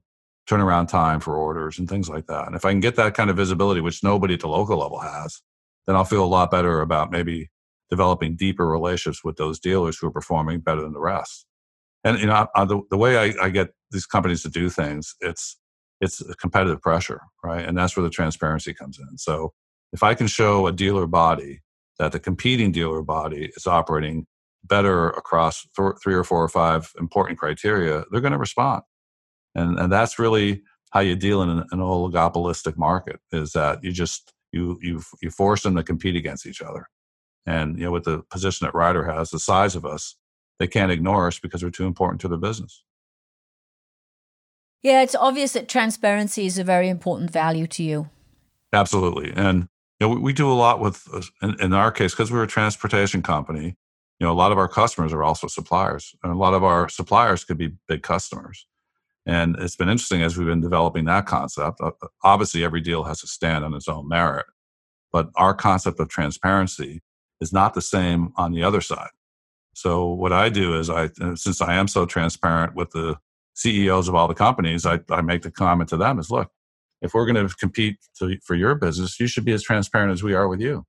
turnaround 0.50 0.88
time 0.88 1.20
for 1.20 1.36
orders, 1.36 1.78
and 1.78 1.88
things 1.88 2.10
like 2.10 2.26
that. 2.28 2.48
And 2.48 2.56
if 2.56 2.66
I 2.66 2.72
can 2.72 2.80
get 2.80 2.96
that 2.96 3.14
kind 3.14 3.30
of 3.30 3.38
visibility, 3.38 3.82
which 3.82 4.04
nobody 4.04 4.34
at 4.34 4.40
the 4.40 4.48
local 4.48 4.78
level 4.78 5.00
has, 5.00 5.42
then 5.88 5.96
I'll 5.96 6.06
feel 6.06 6.24
a 6.24 6.26
lot 6.26 6.52
better 6.52 6.82
about 6.82 7.12
maybe 7.12 7.50
developing 7.90 8.36
deeper 8.36 8.68
relationships 8.68 9.24
with 9.24 9.38
those 9.38 9.60
dealers 9.60 9.98
who 9.98 10.08
are 10.08 10.12
performing 10.12 10.62
better 10.62 10.82
than 10.82 10.94
the 10.94 11.00
rest. 11.00 11.46
And 12.04 12.20
you 12.20 12.26
know, 12.26 12.48
I, 12.56 12.66
the, 12.66 12.82
the 12.90 12.98
way 12.98 13.18
I, 13.18 13.46
I 13.46 13.50
get 13.50 13.70
these 13.92 14.06
companies 14.06 14.42
to 14.44 14.50
do 14.50 14.70
things, 14.70 15.16
it's 15.20 15.58
it's 16.00 16.24
competitive 16.36 16.82
pressure, 16.82 17.22
right? 17.44 17.64
And 17.64 17.78
that's 17.78 17.96
where 17.96 18.04
the 18.04 18.10
transparency 18.10 18.74
comes 18.74 18.98
in. 18.98 19.18
So 19.20 19.54
if 19.94 20.02
I 20.02 20.16
can 20.16 20.26
show 20.26 20.66
a 20.66 20.72
dealer 20.72 21.06
body 21.06 21.62
that 22.00 22.12
the 22.12 22.20
competing 22.20 22.72
dealer 22.72 23.04
body 23.04 23.52
is 23.56 23.68
operating 23.68 24.26
better 24.64 25.10
across 25.10 25.68
th- 25.78 25.94
three 26.04 26.16
or 26.16 26.24
four 26.24 26.44
or 26.44 26.50
five 26.50 26.92
important 27.00 27.38
criteria, 27.38 28.04
they're 28.10 28.22
going 28.22 28.32
to 28.32 28.40
respond. 28.40 28.82
And, 29.54 29.78
and 29.78 29.92
that's 29.92 30.18
really 30.18 30.64
how 30.92 31.02
you 31.02 31.16
deal 31.16 31.42
in 31.44 31.50
an, 31.50 31.66
an 31.72 31.80
oligopolistic 31.80 32.78
market 32.78 33.20
is 33.32 33.52
that 33.52 33.84
you 33.84 33.92
just 33.92 34.34
you 34.52 34.78
you 34.82 35.02
you 35.22 35.30
force 35.30 35.64
them 35.64 35.76
to 35.76 35.84
compete 35.84 36.16
against 36.16 36.46
each 36.46 36.62
other. 36.62 36.88
And 37.46 37.78
you 37.78 37.86
know, 37.86 37.92
with 37.92 38.04
the 38.04 38.24
position 38.30 38.66
that 38.66 38.76
Ryder 38.76 39.06
has, 39.06 39.32
the 39.32 39.40
size 39.40 39.76
of 39.76 39.86
us, 39.86 40.16
they 40.60 40.68
can't 40.68 40.92
ignore 40.92 41.28
us 41.28 41.40
because 41.40 41.64
we're 41.64 41.72
too 41.72 41.88
important 41.88 42.22
to 42.22 42.28
their 42.28 42.38
business. 42.38 42.84
Yeah, 44.84 45.02
it's 45.04 45.16
obvious 45.16 45.54
that 45.54 45.70
transparency 45.70 46.46
is 46.46 46.58
a 46.58 46.64
very 46.64 46.90
important 46.90 47.32
value 47.32 47.68
to 47.68 47.84
you. 47.84 48.10
Absolutely, 48.74 49.32
and 49.36 49.68
you 50.00 50.08
know, 50.08 50.10
we, 50.10 50.20
we 50.20 50.34
do 50.34 50.52
a 50.52 50.54
lot 50.54 50.80
with, 50.80 51.08
uh, 51.14 51.22
in, 51.44 51.60
in 51.62 51.74
our 51.74 51.92
case, 51.92 52.14
because 52.14 52.32
we're 52.32 52.44
a 52.44 52.48
transportation 52.48 53.22
company, 53.22 53.76
you 54.20 54.28
know, 54.28 54.32
a 54.32 54.34
lot 54.34 54.52
of 54.52 54.58
our 54.58 54.68
customers 54.68 55.14
are 55.14 55.24
also 55.24 55.48
suppliers, 55.48 56.16
and 56.24 56.32
a 56.32 56.36
lot 56.36 56.54
of 56.54 56.64
our 56.64 56.90
suppliers 56.90 57.44
could 57.44 57.58
be 57.58 57.74
big 57.88 58.04
customers. 58.04 58.68
And 59.26 59.56
it's 59.60 59.76
been 59.76 59.90
interesting 59.90 60.24
as 60.24 60.36
we've 60.36 60.48
been 60.48 60.62
developing 60.62 61.06
that 61.06 61.28
concept. 61.28 61.80
Uh, 61.80 61.92
uh, 62.02 62.08
obviously, 62.24 62.64
every 62.64 62.82
deal 62.82 63.04
has 63.04 63.22
to 63.22 63.28
stand 63.28 63.64
on 63.64 63.74
its 63.74 63.88
own 63.88 64.08
merit, 64.08 64.48
but 65.12 65.30
our 65.36 65.54
concept 65.54 66.00
of 66.00 66.10
transparency 66.10 67.02
is 67.40 67.54
not 67.54 67.74
the 67.74 67.82
same 67.82 68.34
on 68.36 68.52
the 68.52 68.64
other 68.64 68.82
side. 68.82 69.10
So 69.74 70.08
what 70.08 70.34
I 70.34 70.50
do 70.50 70.78
is 70.78 70.90
I, 70.90 71.10
since 71.36 71.62
I 71.62 71.76
am 71.76 71.88
so 71.88 72.06
transparent 72.06 72.76
with 72.76 72.92
the 72.92 73.18
CEOs 73.56 74.08
of 74.08 74.16
all 74.16 74.28
the 74.28 74.34
companies, 74.34 74.86
I, 74.86 75.00
I 75.10 75.22
make 75.22 75.44
the 75.44 75.52
comment 75.52 75.90
to 75.90 75.98
them 75.98 76.20
is, 76.20 76.30
look, 76.30 76.52
if 77.02 77.14
we're 77.14 77.26
going 77.26 77.48
to 77.48 77.54
compete 77.56 77.98
for 78.44 78.56
your 78.56 78.76
business, 78.76 79.20
you 79.20 79.28
should 79.28 79.46
be 79.46 79.54
as 79.54 79.64
transparent 79.64 80.12
as 80.12 80.24
we 80.24 80.34
are 80.34 80.48
with 80.48 80.62
you. 80.62 80.86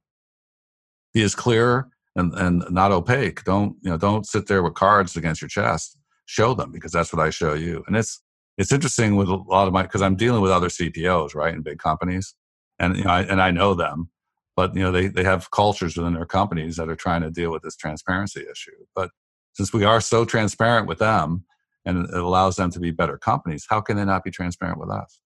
Be 1.14 1.22
as 1.22 1.34
clear 1.34 1.88
and, 2.16 2.34
and 2.34 2.64
not 2.70 2.92
opaque. 2.92 3.44
Don't 3.44 3.76
you 3.82 3.90
know? 3.90 3.96
Don't 3.96 4.26
sit 4.26 4.46
there 4.46 4.62
with 4.62 4.74
cards 4.74 5.16
against 5.16 5.40
your 5.40 5.48
chest. 5.48 5.96
Show 6.26 6.54
them 6.54 6.72
because 6.72 6.92
that's 6.92 7.12
what 7.12 7.24
I 7.24 7.30
show 7.30 7.54
you. 7.54 7.84
And 7.86 7.96
it's 7.96 8.22
it's 8.58 8.72
interesting 8.72 9.16
with 9.16 9.28
a 9.28 9.36
lot 9.36 9.66
of 9.66 9.72
my 9.72 9.82
because 9.82 10.02
I'm 10.02 10.16
dealing 10.16 10.40
with 10.40 10.50
other 10.50 10.68
CPOs 10.68 11.34
right 11.34 11.54
in 11.54 11.62
big 11.62 11.78
companies, 11.78 12.34
and 12.78 12.96
you 12.96 13.04
know, 13.04 13.10
I, 13.10 13.22
and 13.22 13.40
I 13.40 13.50
know 13.50 13.74
them, 13.74 14.10
but 14.56 14.74
you 14.74 14.82
know 14.82 14.92
they 14.92 15.08
they 15.08 15.24
have 15.24 15.50
cultures 15.50 15.96
within 15.96 16.14
their 16.14 16.26
companies 16.26 16.76
that 16.76 16.88
are 16.88 16.96
trying 16.96 17.22
to 17.22 17.30
deal 17.30 17.50
with 17.50 17.62
this 17.62 17.76
transparency 17.76 18.44
issue. 18.50 18.86
But 18.94 19.10
since 19.54 19.72
we 19.72 19.84
are 19.84 20.00
so 20.00 20.24
transparent 20.24 20.86
with 20.86 20.98
them, 20.98 21.44
and 21.84 22.06
it 22.08 22.14
allows 22.14 22.56
them 22.56 22.70
to 22.70 22.80
be 22.80 22.90
better 22.90 23.18
companies, 23.18 23.66
how 23.68 23.80
can 23.80 23.96
they 23.96 24.04
not 24.04 24.24
be 24.24 24.30
transparent 24.30 24.78
with 24.78 24.90
us? 24.90 25.18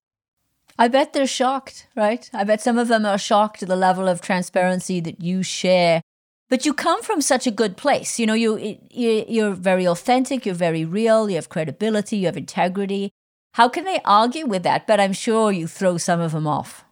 I 0.79 0.87
bet 0.87 1.13
they're 1.13 1.27
shocked, 1.27 1.87
right? 1.95 2.29
I 2.33 2.43
bet 2.43 2.61
some 2.61 2.77
of 2.77 2.87
them 2.87 3.05
are 3.05 3.17
shocked 3.17 3.63
at 3.63 3.69
the 3.69 3.75
level 3.75 4.07
of 4.07 4.21
transparency 4.21 4.99
that 4.99 5.21
you 5.21 5.41
share. 5.43 6.01
But 6.49 6.65
you 6.65 6.73
come 6.73 7.03
from 7.03 7.21
such 7.21 7.45
a 7.45 7.51
good 7.51 7.75
place. 7.75 8.19
You 8.19 8.25
know, 8.25 8.33
you, 8.33 8.79
you 8.89 9.25
you're 9.27 9.53
very 9.53 9.85
authentic, 9.85 10.45
you're 10.45 10.55
very 10.55 10.85
real, 10.85 11.29
you 11.29 11.35
have 11.35 11.49
credibility, 11.49 12.17
you 12.17 12.25
have 12.27 12.37
integrity. 12.37 13.11
How 13.53 13.67
can 13.67 13.83
they 13.83 13.99
argue 14.05 14.45
with 14.45 14.63
that? 14.63 14.87
But 14.87 14.99
I'm 14.99 15.13
sure 15.13 15.51
you 15.51 15.67
throw 15.67 15.97
some 15.97 16.21
of 16.21 16.31
them 16.31 16.47
off. 16.47 16.85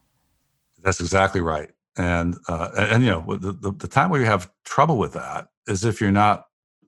That's 0.82 1.00
exactly 1.00 1.42
right. 1.42 1.70
And, 1.98 2.36
uh, 2.50 2.70
and, 2.78 2.92
and, 2.92 3.04
you 3.04 3.12
know, 3.12 3.38
the, 3.38 3.54
the, 3.54 3.72
the 3.72 3.88
time 3.88 4.10
where 4.10 4.20
you 4.20 4.26
have 4.26 4.52
trouble 4.66 4.98
with 4.98 5.14
that 5.14 5.48
is 5.68 5.86
if 5.86 6.02
you're 6.02 6.12
not 6.12 6.46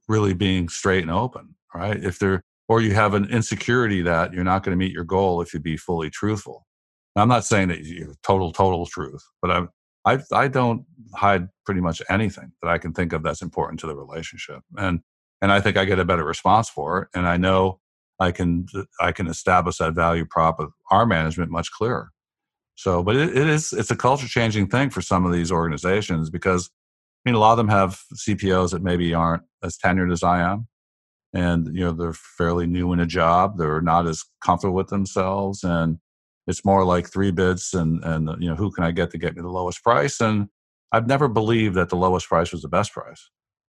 really 0.08 0.34
being 0.34 0.68
straight 0.68 1.04
and 1.04 1.12
open, 1.12 1.56
right? 1.74 2.04
If 2.04 2.20
they're, 2.20 2.42
or 2.68 2.82
you 2.82 2.94
have 2.94 3.14
an 3.14 3.26
insecurity 3.26 4.02
that 4.02 4.34
you're 4.34 4.44
not 4.44 4.64
going 4.64 4.78
to 4.78 4.78
meet 4.78 4.92
your 4.92 5.06
goal 5.06 5.42
if 5.42 5.54
you 5.54 5.60
be 5.60 5.78
fully 5.78 6.10
truthful. 6.10 6.66
I'm 7.16 7.30
not 7.30 7.46
saying 7.46 7.70
that 7.70 7.84
you 7.84 8.14
total 8.24 8.52
total 8.52 8.86
truth, 8.86 9.24
but 9.42 9.50
I 9.50 9.66
I 10.08 10.20
I 10.32 10.48
don't 10.48 10.86
hide 11.14 11.50
pretty 11.66 11.82
much 11.82 12.02
anything 12.10 12.54
that 12.62 12.70
I 12.70 12.78
can 12.78 12.94
think 12.94 13.14
of 13.14 13.24
that's 13.24 13.42
important 13.42 13.80
to 13.82 13.88
the 13.88 13.96
relationship, 13.96 14.62
and 14.78 15.02
and 15.42 15.52
I 15.52 15.60
think 15.60 15.78
I 15.78 15.86
get 15.86 16.00
a 16.00 16.06
better 16.06 16.24
response 16.24 16.70
for 16.70 17.02
it, 17.02 17.08
and 17.14 17.28
I 17.28 17.38
know 17.38 17.80
I 18.20 18.32
can 18.32 18.68
I 19.00 19.12
can 19.12 19.28
establish 19.28 19.78
that 19.78 19.94
value 19.94 20.26
prop 20.26 20.60
of 20.60 20.72
our 20.90 21.06
management 21.06 21.52
much 21.52 21.72
clearer. 21.72 22.12
So, 22.76 23.04
but 23.04 23.16
it, 23.16 23.36
it 23.36 23.48
is 23.48 23.74
it's 23.74 23.92
a 23.92 23.96
culture 23.96 24.28
changing 24.28 24.68
thing 24.68 24.90
for 24.90 25.02
some 25.02 25.26
of 25.26 25.34
these 25.34 25.52
organizations 25.52 26.30
because 26.30 26.70
I 27.26 27.30
mean 27.30 27.36
a 27.36 27.40
lot 27.40 27.52
of 27.52 27.58
them 27.58 27.70
have 27.70 28.00
CPOs 28.16 28.72
that 28.72 28.84
maybe 28.84 29.14
aren't 29.14 29.44
as 29.62 29.78
tenured 29.78 30.14
as 30.14 30.24
I 30.24 30.40
am, 30.42 30.68
and 31.34 31.68
you 31.76 31.84
know 31.84 31.92
they're 31.92 32.14
fairly 32.14 32.66
new 32.66 32.94
in 32.94 33.00
a 33.02 33.06
job, 33.06 33.58
they're 33.58 33.82
not 33.82 34.08
as 34.08 34.24
comfortable 34.44 34.76
with 34.76 34.88
themselves, 34.88 35.64
and 35.64 36.00
it's 36.48 36.64
more 36.64 36.86
like 36.86 37.12
three 37.12 37.32
bids 37.32 37.74
and 37.74 38.04
and 38.04 38.30
uh, 38.30 38.36
you 38.40 38.50
know 38.50 38.56
who 38.56 38.72
can 38.72 38.84
I 38.84 38.92
get 38.92 39.12
to 39.12 39.18
get 39.18 39.36
me 39.36 39.42
the 39.42 39.50
lowest 39.50 39.84
price? 39.84 40.20
And 40.22 40.48
I've 40.92 41.08
never 41.08 41.28
believed 41.28 41.76
that 41.76 41.90
the 41.90 41.98
lowest 41.98 42.28
price 42.28 42.52
was 42.52 42.62
the 42.62 42.70
best 42.70 42.94
price 42.94 43.30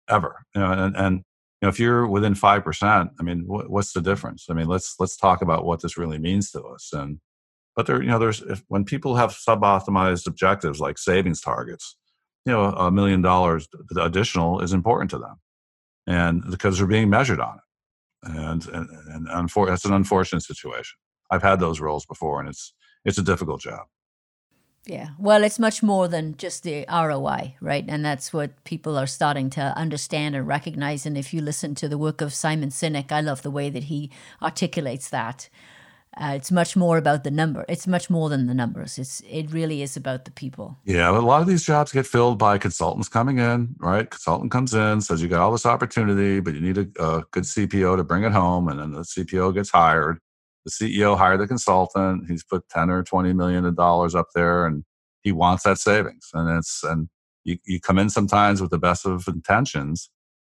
ever. 0.09 0.45
You 0.53 0.61
know, 0.61 0.71
and 0.71 0.95
and 0.95 1.15
you 1.17 1.63
know 1.63 1.69
if 1.69 1.79
you're 1.79 2.07
within 2.07 2.35
five 2.35 2.63
percent, 2.63 3.11
I 3.19 3.23
mean, 3.23 3.45
wh- 3.45 3.69
what's 3.69 3.93
the 3.93 4.01
difference? 4.01 4.47
I 4.49 4.53
mean, 4.53 4.67
let's 4.67 4.95
let's 4.99 5.15
talk 5.15 5.41
about 5.41 5.65
what 5.65 5.81
this 5.81 5.97
really 5.97 6.19
means 6.19 6.51
to 6.51 6.61
us. 6.63 6.91
And 6.93 7.19
but 7.75 7.87
there, 7.87 8.01
you 8.01 8.09
know, 8.09 8.19
there's 8.19 8.41
if, 8.41 8.63
when 8.67 8.83
people 8.85 9.15
have 9.15 9.31
suboptimized 9.31 10.27
objectives 10.27 10.79
like 10.79 10.97
savings 10.97 11.41
targets, 11.41 11.97
you 12.45 12.51
know, 12.51 12.65
a 12.65 12.91
million 12.91 13.21
dollars 13.21 13.67
additional 13.97 14.59
is 14.59 14.73
important 14.73 15.11
to 15.11 15.17
them, 15.17 15.35
and 16.07 16.43
because 16.51 16.77
they're 16.77 16.87
being 16.87 17.09
measured 17.09 17.39
on 17.39 17.55
it. 17.55 17.61
And 18.23 18.67
and, 18.67 18.89
and, 19.29 19.49
that's 19.67 19.85
an 19.85 19.93
unfortunate 19.93 20.41
situation. 20.41 20.97
I've 21.35 21.43
had 21.43 21.59
those 21.59 21.79
roles 21.79 22.05
before, 22.05 22.39
and 22.39 22.49
it's 22.49 22.73
it's 23.03 23.17
a 23.17 23.23
difficult 23.23 23.61
job. 23.61 23.85
Yeah, 24.87 25.09
well, 25.17 25.43
it's 25.43 25.57
much 25.57 25.81
more 25.81 26.07
than 26.07 26.37
just 26.37 26.61
the 26.63 26.85
ROI, 26.87 27.55
right? 27.59 27.85
And 27.87 28.05
that's 28.05 28.31
what 28.31 28.63
people 28.65 28.97
are 28.97 29.07
starting 29.07 29.49
to 29.51 29.61
understand 29.75 30.35
and 30.35 30.47
recognize. 30.47 31.07
And 31.07 31.17
if 31.17 31.33
you 31.33 31.41
listen 31.41 31.73
to 31.75 31.89
the 31.89 31.97
work 31.97 32.21
of 32.21 32.35
Simon 32.35 32.69
Sinek, 32.69 33.11
I 33.11 33.21
love 33.21 33.41
the 33.41 33.49
way 33.49 33.71
that 33.71 33.85
he 33.85 34.11
articulates 34.43 35.09
that. 35.09 35.49
Uh, 36.17 36.33
it's 36.35 36.51
much 36.51 36.77
more 36.77 36.97
about 36.97 37.23
the 37.23 37.31
number. 37.31 37.65
It's 37.67 37.87
much 37.87 38.09
more 38.09 38.29
than 38.29 38.45
the 38.45 38.53
numbers. 38.53 38.97
It's 38.97 39.21
it 39.29 39.51
really 39.51 39.81
is 39.81 39.97
about 39.97 40.23
the 40.23 40.31
people. 40.31 40.77
Yeah, 40.85 41.09
a 41.09 41.19
lot 41.19 41.41
of 41.41 41.47
these 41.47 41.63
jobs 41.63 41.91
get 41.91 42.07
filled 42.07 42.37
by 42.37 42.57
consultants 42.57 43.09
coming 43.09 43.39
in. 43.39 43.75
Right, 43.79 44.09
consultant 44.09 44.51
comes 44.51 44.73
in, 44.73 45.01
says 45.01 45.21
you 45.21 45.27
got 45.27 45.41
all 45.41 45.51
this 45.51 45.65
opportunity, 45.65 46.39
but 46.39 46.53
you 46.53 46.61
need 46.61 46.77
a, 46.77 46.87
a 47.03 47.23
good 47.31 47.43
CPO 47.43 47.97
to 47.97 48.03
bring 48.03 48.23
it 48.23 48.31
home, 48.31 48.69
and 48.69 48.79
then 48.79 48.91
the 48.91 49.01
CPO 49.01 49.55
gets 49.55 49.71
hired 49.71 50.19
the 50.65 50.71
CEO 50.71 51.17
hired 51.17 51.39
the 51.39 51.47
consultant. 51.47 52.25
He's 52.27 52.43
put 52.43 52.67
10 52.69 52.89
or 52.89 53.03
20 53.03 53.33
million 53.33 53.65
of 53.65 53.75
dollars 53.75 54.15
up 54.15 54.27
there 54.33 54.65
and 54.65 54.83
he 55.21 55.31
wants 55.31 55.63
that 55.63 55.77
savings. 55.77 56.29
And 56.33 56.57
it's, 56.57 56.83
and 56.83 57.07
you, 57.43 57.57
you 57.65 57.79
come 57.79 57.99
in 57.99 58.09
sometimes 58.09 58.61
with 58.61 58.71
the 58.71 58.79
best 58.79 59.05
of 59.05 59.27
intentions, 59.27 60.09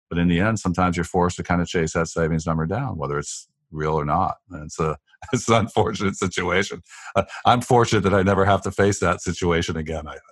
but 0.09 0.19
in 0.19 0.27
the 0.27 0.39
end, 0.39 0.59
sometimes 0.59 0.97
you're 0.97 1.03
forced 1.05 1.37
to 1.37 1.43
kind 1.43 1.61
of 1.61 1.67
chase 1.67 1.93
that 1.93 2.07
savings 2.07 2.45
number 2.45 2.65
down, 2.65 2.97
whether 2.97 3.17
it's 3.17 3.47
real 3.71 3.93
or 3.93 4.05
not. 4.05 4.35
And 4.51 4.65
it's 4.65 4.79
a 4.79 4.97
it's 5.33 5.47
an 5.47 5.55
unfortunate 5.55 6.15
situation. 6.15 6.81
I'm 7.45 7.61
fortunate 7.61 8.01
that 8.01 8.13
I 8.13 8.23
never 8.23 8.45
have 8.45 8.61
to 8.63 8.71
face 8.71 8.99
that 8.99 9.21
situation 9.21 9.77
again. 9.77 10.07
I 10.07 10.13
think. 10.13 10.23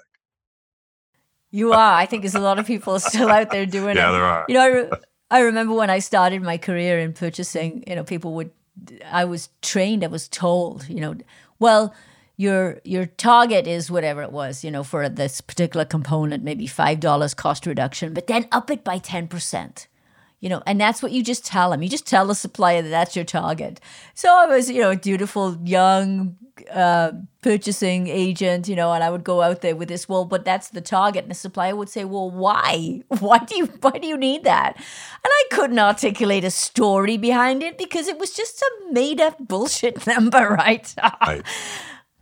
You 1.51 1.73
are. 1.73 1.93
I 1.93 2.05
think 2.05 2.23
there's 2.23 2.35
a 2.35 2.39
lot 2.39 2.59
of 2.59 2.67
people 2.67 2.99
still 2.99 3.29
out 3.29 3.51
there 3.51 3.65
doing 3.65 3.95
yeah, 3.95 4.09
it. 4.09 4.11
there 4.13 4.23
are. 4.23 4.45
You 4.47 4.55
know, 4.55 4.61
I, 4.61 4.67
re- 4.67 4.89
I 5.31 5.39
remember 5.41 5.73
when 5.73 5.89
I 5.89 5.99
started 5.99 6.41
my 6.41 6.57
career 6.57 6.99
in 6.99 7.13
purchasing. 7.13 7.83
You 7.87 7.95
know, 7.95 8.03
people 8.03 8.33
would. 8.35 8.51
I 9.05 9.25
was 9.25 9.49
trained. 9.61 10.03
I 10.03 10.07
was 10.07 10.27
told. 10.27 10.87
You 10.89 11.01
know, 11.01 11.15
well, 11.59 11.93
your 12.37 12.79
your 12.83 13.05
target 13.05 13.67
is 13.67 13.91
whatever 13.91 14.21
it 14.21 14.31
was. 14.31 14.63
You 14.63 14.71
know, 14.71 14.83
for 14.83 15.07
this 15.09 15.41
particular 15.41 15.85
component, 15.85 16.43
maybe 16.43 16.67
five 16.67 16.99
dollars 16.99 17.33
cost 17.33 17.65
reduction, 17.65 18.13
but 18.13 18.27
then 18.27 18.47
up 18.51 18.69
it 18.71 18.83
by 18.83 18.97
ten 18.97 19.27
percent 19.27 19.87
you 20.39 20.47
know, 20.47 20.63
and 20.65 20.79
that's 20.79 21.03
what 21.03 21.11
you 21.11 21.21
just 21.21 21.45
tell 21.45 21.71
them. 21.71 21.83
You 21.83 21.89
just 21.89 22.07
tell 22.07 22.25
the 22.25 22.35
supplier 22.35 22.81
that 22.81 22.89
that's 22.89 23.15
your 23.15 23.25
target. 23.25 23.81
So 24.13 24.33
I 24.33 24.45
was, 24.45 24.69
you 24.69 24.81
know, 24.81 24.91
a 24.91 24.95
dutiful 24.95 25.57
young 25.63 26.37
uh, 26.71 27.11
purchasing 27.41 28.07
agent, 28.07 28.67
you 28.67 28.75
know, 28.75 28.93
and 28.93 29.03
I 29.03 29.09
would 29.09 29.23
go 29.23 29.41
out 29.41 29.61
there 29.61 29.75
with 29.75 29.89
this. 29.89 30.07
Well, 30.07 30.25
but 30.25 30.45
that's 30.45 30.69
the 30.69 30.81
target, 30.81 31.23
and 31.23 31.31
the 31.31 31.35
supplier 31.35 31.75
would 31.75 31.89
say, 31.89 32.05
"Well, 32.05 32.31
why? 32.31 33.01
Why 33.19 33.39
do 33.39 33.57
you 33.57 33.65
why 33.81 33.91
do 33.91 34.07
you 34.07 34.17
need 34.17 34.43
that?" 34.43 34.75
And 34.77 34.85
I 35.25 35.43
couldn't 35.51 35.79
articulate 35.79 36.43
a 36.43 36.51
story 36.51 37.17
behind 37.17 37.63
it 37.63 37.77
because 37.77 38.07
it 38.07 38.17
was 38.17 38.31
just 38.31 38.61
a 38.61 38.71
made 38.91 39.19
up 39.19 39.37
bullshit 39.39 40.05
number, 40.15 40.49
right? 40.49 40.93
right. 41.21 41.45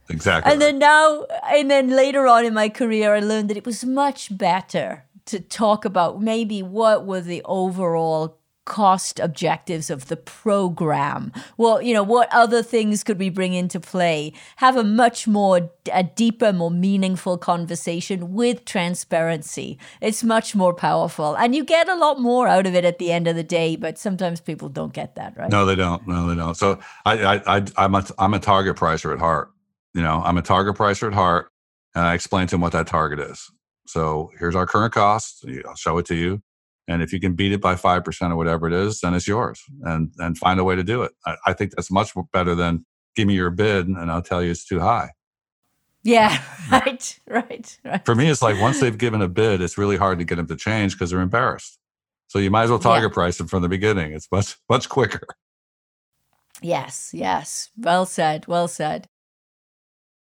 Exactly. 0.10 0.52
And 0.52 0.62
then 0.62 0.80
now, 0.80 1.26
and 1.52 1.70
then 1.70 1.90
later 1.90 2.28
on 2.28 2.46
in 2.46 2.54
my 2.54 2.70
career, 2.70 3.14
I 3.14 3.20
learned 3.20 3.50
that 3.50 3.58
it 3.58 3.66
was 3.66 3.84
much 3.84 4.36
better 4.36 5.04
to 5.28 5.40
talk 5.40 5.86
about 5.86 6.22
maybe 6.22 6.64
what 6.64 7.06
were 7.06 7.22
the 7.22 7.42
overall 7.46 8.40
cost 8.68 9.18
objectives 9.20 9.90
of 9.90 10.10
the 10.10 10.18
program? 10.18 11.32
Well 11.56 11.82
you 11.82 11.94
know 11.94 12.04
what 12.04 12.28
other 12.34 12.62
things 12.62 13.04
could 13.04 13.18
we 13.18 13.30
bring 13.30 13.54
into 13.54 13.80
play? 13.80 14.34
Have 14.58 14.76
a 14.76 14.84
much 14.84 15.26
more 15.26 15.72
a 15.92 16.04
deeper 16.04 16.52
more 16.52 16.70
meaningful 16.70 17.38
conversation 17.38 18.34
with 18.34 18.66
transparency. 18.66 19.80
It's 20.02 20.22
much 20.22 20.54
more 20.54 20.74
powerful. 20.74 21.36
And 21.38 21.56
you 21.56 21.64
get 21.64 21.88
a 21.88 21.96
lot 21.96 22.20
more 22.20 22.48
out 22.48 22.68
of 22.68 22.76
it 22.76 22.84
at 22.84 23.00
the 23.00 23.12
end 23.12 23.28
of 23.28 23.38
the 23.38 23.44
day 23.44 23.78
but 23.78 23.98
sometimes 23.98 24.42
people 24.42 24.68
don't 24.68 24.94
get 24.94 25.16
that 25.16 25.38
right? 25.38 25.50
No 25.50 25.66
they 25.66 25.76
don't. 25.76 26.06
No 26.06 26.28
they 26.28 26.36
don't. 26.36 26.56
So 26.56 26.80
i 27.06 27.18
i, 27.24 27.58
I 27.58 27.66
i'm 27.78 27.96
a 27.96 28.06
i'm 28.20 28.34
a 28.34 28.40
target 28.40 28.76
pricer 28.76 29.14
at 29.14 29.20
heart. 29.20 29.50
You 29.94 30.04
know 30.04 30.22
i'm 30.26 30.38
a 30.38 30.42
target 30.42 30.76
pricer 30.76 31.08
at 31.08 31.14
heart 31.14 31.50
and 31.96 32.04
i 32.04 32.14
explain 32.14 32.48
to 32.48 32.52
them 32.52 32.62
what 32.62 32.74
that 32.74 32.88
target 32.88 33.20
is 33.20 33.50
so 33.88 34.32
here's 34.40 34.56
our 34.56 34.66
current 34.66 34.94
cost. 34.94 35.46
I'll 35.68 35.76
show 35.76 35.98
it 35.98 36.06
to 36.08 36.16
you. 36.16 36.42
And 36.88 37.02
if 37.02 37.12
you 37.12 37.20
can 37.20 37.34
beat 37.34 37.52
it 37.52 37.62
by 37.62 37.76
5% 37.76 38.32
or 38.32 38.36
whatever 38.36 38.68
it 38.68 38.74
is, 38.74 39.02
then 39.02 39.14
it's 39.14 39.28
yours 39.28 39.62
and, 39.84 40.12
and 40.20 40.38
find 40.38 40.60
a 40.60 40.64
way 40.64 40.76
to 40.76 40.84
do 40.84 41.04
it. 41.04 41.12
I, 41.26 41.36
I 41.48 41.54
think 41.54 41.72
that's 41.72 41.92
much 41.92 42.14
better 42.32 42.56
than 42.56 42.86
give 43.16 43.28
me 43.28 43.36
your 43.36 43.50
bid 43.50 43.88
and 43.88 44.12
I'll 44.12 44.22
tell 44.22 44.42
you 44.42 44.52
it's 44.52 44.66
too 44.66 44.80
high. 44.80 45.12
Yeah, 46.04 46.42
right, 46.72 47.20
right, 47.28 47.78
right. 47.84 48.06
For 48.06 48.16
me, 48.16 48.30
it's 48.30 48.42
like 48.42 48.62
once 48.62 48.80
they've 48.80 48.98
given 48.98 49.22
a 49.22 49.28
bid, 49.28 49.62
it's 49.62 49.78
really 49.78 49.98
hard 49.98 50.20
to 50.20 50.26
get 50.26 50.36
them 50.36 50.48
to 50.48 50.56
change 50.56 50.94
because 50.94 51.12
they're 51.12 51.20
embarrassed. 51.20 51.78
So 52.28 52.40
you 52.40 52.52
might 52.52 52.64
as 52.64 52.70
well 52.70 52.80
target 52.80 53.12
yeah. 53.12 53.14
price 53.14 53.38
them 53.38 53.48
from 53.48 53.62
the 53.62 53.70
beginning. 53.70 54.14
It's 54.14 54.32
much, 54.32 54.56
much 54.70 54.88
quicker. 54.88 55.28
Yes, 56.62 57.12
yes. 57.14 57.70
Well 57.78 58.06
said, 58.06 58.48
well 58.48 58.68
said. 58.68 59.08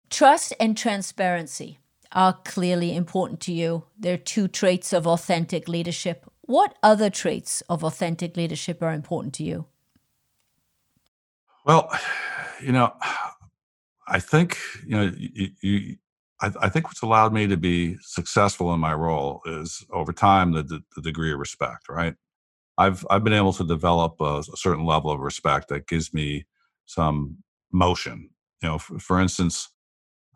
Trust 0.09 0.53
and 0.61 0.77
transparency 0.77 1.79
are 2.13 2.39
clearly 2.45 2.95
important 2.95 3.41
to 3.41 3.53
you. 3.53 3.85
They're 3.99 4.19
two 4.19 4.49
traits 4.49 4.93
of 4.93 5.07
authentic 5.07 5.69
leadership. 5.69 6.31
What 6.43 6.77
other 6.83 7.11
traits 7.11 7.63
of 7.69 7.85
authentic 7.85 8.37
leadership 8.37 8.83
are 8.83 8.93
important 8.93 9.35
to 9.35 9.45
you? 9.45 9.67
Well, 11.65 11.91
you 12.61 12.73
know, 12.73 12.93
I 14.09 14.19
think, 14.19 14.59
you 14.87 14.97
know, 14.97 15.13
you, 15.17 15.51
you 15.61 15.97
I, 16.41 16.51
I, 16.63 16.69
think 16.69 16.87
what's 16.87 17.03
allowed 17.03 17.33
me 17.33 17.47
to 17.47 17.57
be 17.57 17.97
successful 18.01 18.75
in 18.75 18.81
my 18.81 18.93
role 18.93 19.41
is 19.47 19.85
over 19.93 20.13
time 20.13 20.53
the, 20.53 20.65
the, 20.65 20.83
the 20.97 21.03
degree 21.03 21.33
of 21.33 21.39
respect, 21.39 21.89
right? 21.89 22.15
I've 22.77 23.07
I've 23.11 23.23
been 23.23 23.33
able 23.33 23.53
to 23.55 23.65
develop 23.65 24.21
a, 24.21 24.39
a, 24.41 24.57
certain 24.57 24.85
level 24.85 25.11
of 25.11 25.21
respect 25.21 25.69
that 25.69 25.87
gives 25.87 26.13
me 26.13 26.47
some 26.87 27.39
motion. 27.71 28.31
You 28.63 28.71
know, 28.71 28.79
for, 28.79 28.99
for 28.99 29.21
instance, 29.21 29.69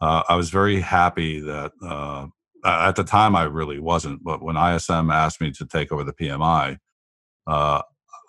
uh, 0.01 0.23
I 0.29 0.37
was 0.37 0.51
very 0.51 0.81
happy 0.81 1.41
that 1.41 1.73
uh, 1.83 2.27
at 2.65 2.97
the 2.97 3.05
time 3.05 3.35
I 3.37 3.45
really 3.45 3.79
wasn't, 3.79 4.23
but 4.23 4.43
when 4.43 4.57
ISM 4.57 5.11
asked 5.11 5.41
me 5.41 5.51
to 5.53 5.67
take 5.67 5.93
over 5.93 6.05
the 6.05 6.13
PMI, 6.13 6.79
uh, 7.47 7.83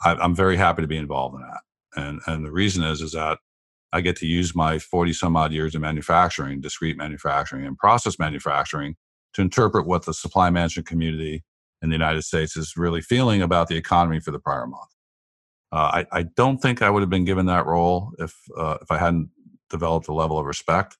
I, 0.03 0.23
am 0.23 0.35
very 0.35 0.57
happy 0.57 0.81
to 0.81 0.87
be 0.87 0.97
involved 0.97 1.35
in 1.35 1.41
that. 1.41 1.61
And 1.95 2.21
and 2.27 2.45
the 2.45 2.51
reason 2.51 2.83
is 2.83 3.01
is 3.01 3.13
that 3.13 3.39
I 3.91 4.01
get 4.01 4.15
to 4.17 4.27
use 4.27 4.55
my 4.55 4.79
40 4.79 5.13
some 5.13 5.35
odd 5.35 5.51
years 5.51 5.73
of 5.75 5.81
manufacturing, 5.81 6.61
discrete 6.61 6.97
manufacturing, 6.97 7.65
and 7.65 7.77
process 7.77 8.19
manufacturing 8.19 8.95
to 9.33 9.41
interpret 9.41 9.87
what 9.87 10.05
the 10.05 10.13
supply 10.13 10.49
management 10.49 10.87
community 10.87 11.43
in 11.81 11.89
the 11.89 11.95
United 11.95 12.23
States 12.23 12.55
is 12.55 12.73
really 12.75 13.01
feeling 13.01 13.41
about 13.41 13.67
the 13.67 13.75
economy 13.75 14.19
for 14.19 14.31
the 14.31 14.39
prior 14.39 14.67
month. 14.67 14.89
Uh, 15.71 16.03
I, 16.11 16.19
I, 16.19 16.23
don't 16.23 16.59
think 16.59 16.81
I 16.81 16.89
would 16.89 17.01
have 17.01 17.09
been 17.09 17.25
given 17.25 17.45
that 17.47 17.65
role 17.65 18.13
if 18.19 18.33
uh, 18.57 18.77
if 18.81 18.89
I 18.89 18.97
hadn't 18.97 19.29
developed 19.69 20.07
a 20.07 20.13
level 20.13 20.37
of 20.37 20.45
respect 20.45 20.97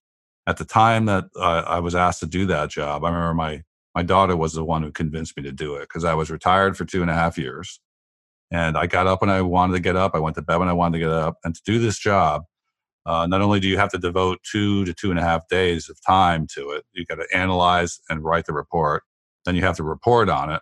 at 0.47 0.57
the 0.57 0.65
time 0.65 1.05
that 1.05 1.25
uh, 1.35 1.63
I 1.67 1.79
was 1.79 1.93
asked 1.93 2.21
to 2.21 2.25
do 2.25 2.45
that 2.47 2.69
job, 2.69 3.03
I 3.03 3.09
remember 3.09 3.33
my 3.33 3.63
my 3.93 4.03
daughter 4.03 4.37
was 4.37 4.53
the 4.53 4.63
one 4.63 4.83
who 4.83 4.91
convinced 4.91 5.35
me 5.35 5.43
to 5.43 5.51
do 5.51 5.75
it 5.75 5.81
because 5.81 6.05
I 6.05 6.13
was 6.13 6.29
retired 6.29 6.77
for 6.77 6.85
two 6.85 7.01
and 7.01 7.09
a 7.11 7.15
half 7.15 7.37
years, 7.37 7.79
and 8.51 8.77
I 8.77 8.87
got 8.87 9.07
up 9.07 9.21
when 9.21 9.29
I 9.29 9.41
wanted 9.41 9.73
to 9.73 9.79
get 9.79 9.95
up. 9.95 10.15
I 10.15 10.19
went 10.19 10.35
to 10.35 10.41
bed 10.41 10.57
when 10.57 10.69
I 10.69 10.73
wanted 10.73 10.99
to 10.99 11.05
get 11.05 11.11
up, 11.11 11.37
and 11.43 11.53
to 11.53 11.61
do 11.65 11.79
this 11.79 11.99
job, 11.99 12.43
uh, 13.05 13.27
not 13.27 13.41
only 13.41 13.59
do 13.59 13.67
you 13.67 13.77
have 13.77 13.91
to 13.91 13.97
devote 13.97 14.39
two 14.49 14.85
to 14.85 14.93
two 14.93 15.09
and 15.09 15.19
a 15.19 15.23
half 15.23 15.47
days 15.49 15.89
of 15.89 15.99
time 16.05 16.47
to 16.55 16.71
it, 16.71 16.85
you 16.93 17.05
got 17.05 17.15
to 17.15 17.27
analyze 17.35 17.99
and 18.09 18.23
write 18.23 18.45
the 18.45 18.53
report. 18.53 19.03
Then 19.45 19.55
you 19.55 19.63
have 19.63 19.77
to 19.77 19.83
report 19.83 20.29
on 20.29 20.51
it, 20.51 20.61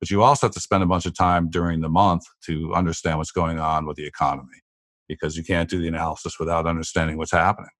but 0.00 0.10
you 0.10 0.22
also 0.22 0.46
have 0.46 0.54
to 0.54 0.60
spend 0.60 0.82
a 0.82 0.86
bunch 0.86 1.06
of 1.06 1.14
time 1.14 1.50
during 1.50 1.80
the 1.80 1.88
month 1.88 2.24
to 2.46 2.74
understand 2.74 3.18
what's 3.18 3.32
going 3.32 3.60
on 3.60 3.86
with 3.86 3.96
the 3.96 4.06
economy 4.06 4.62
because 5.08 5.36
you 5.36 5.44
can't 5.44 5.68
do 5.68 5.80
the 5.80 5.88
analysis 5.88 6.38
without 6.38 6.66
understanding 6.66 7.16
what's 7.16 7.32
happening. 7.32 7.70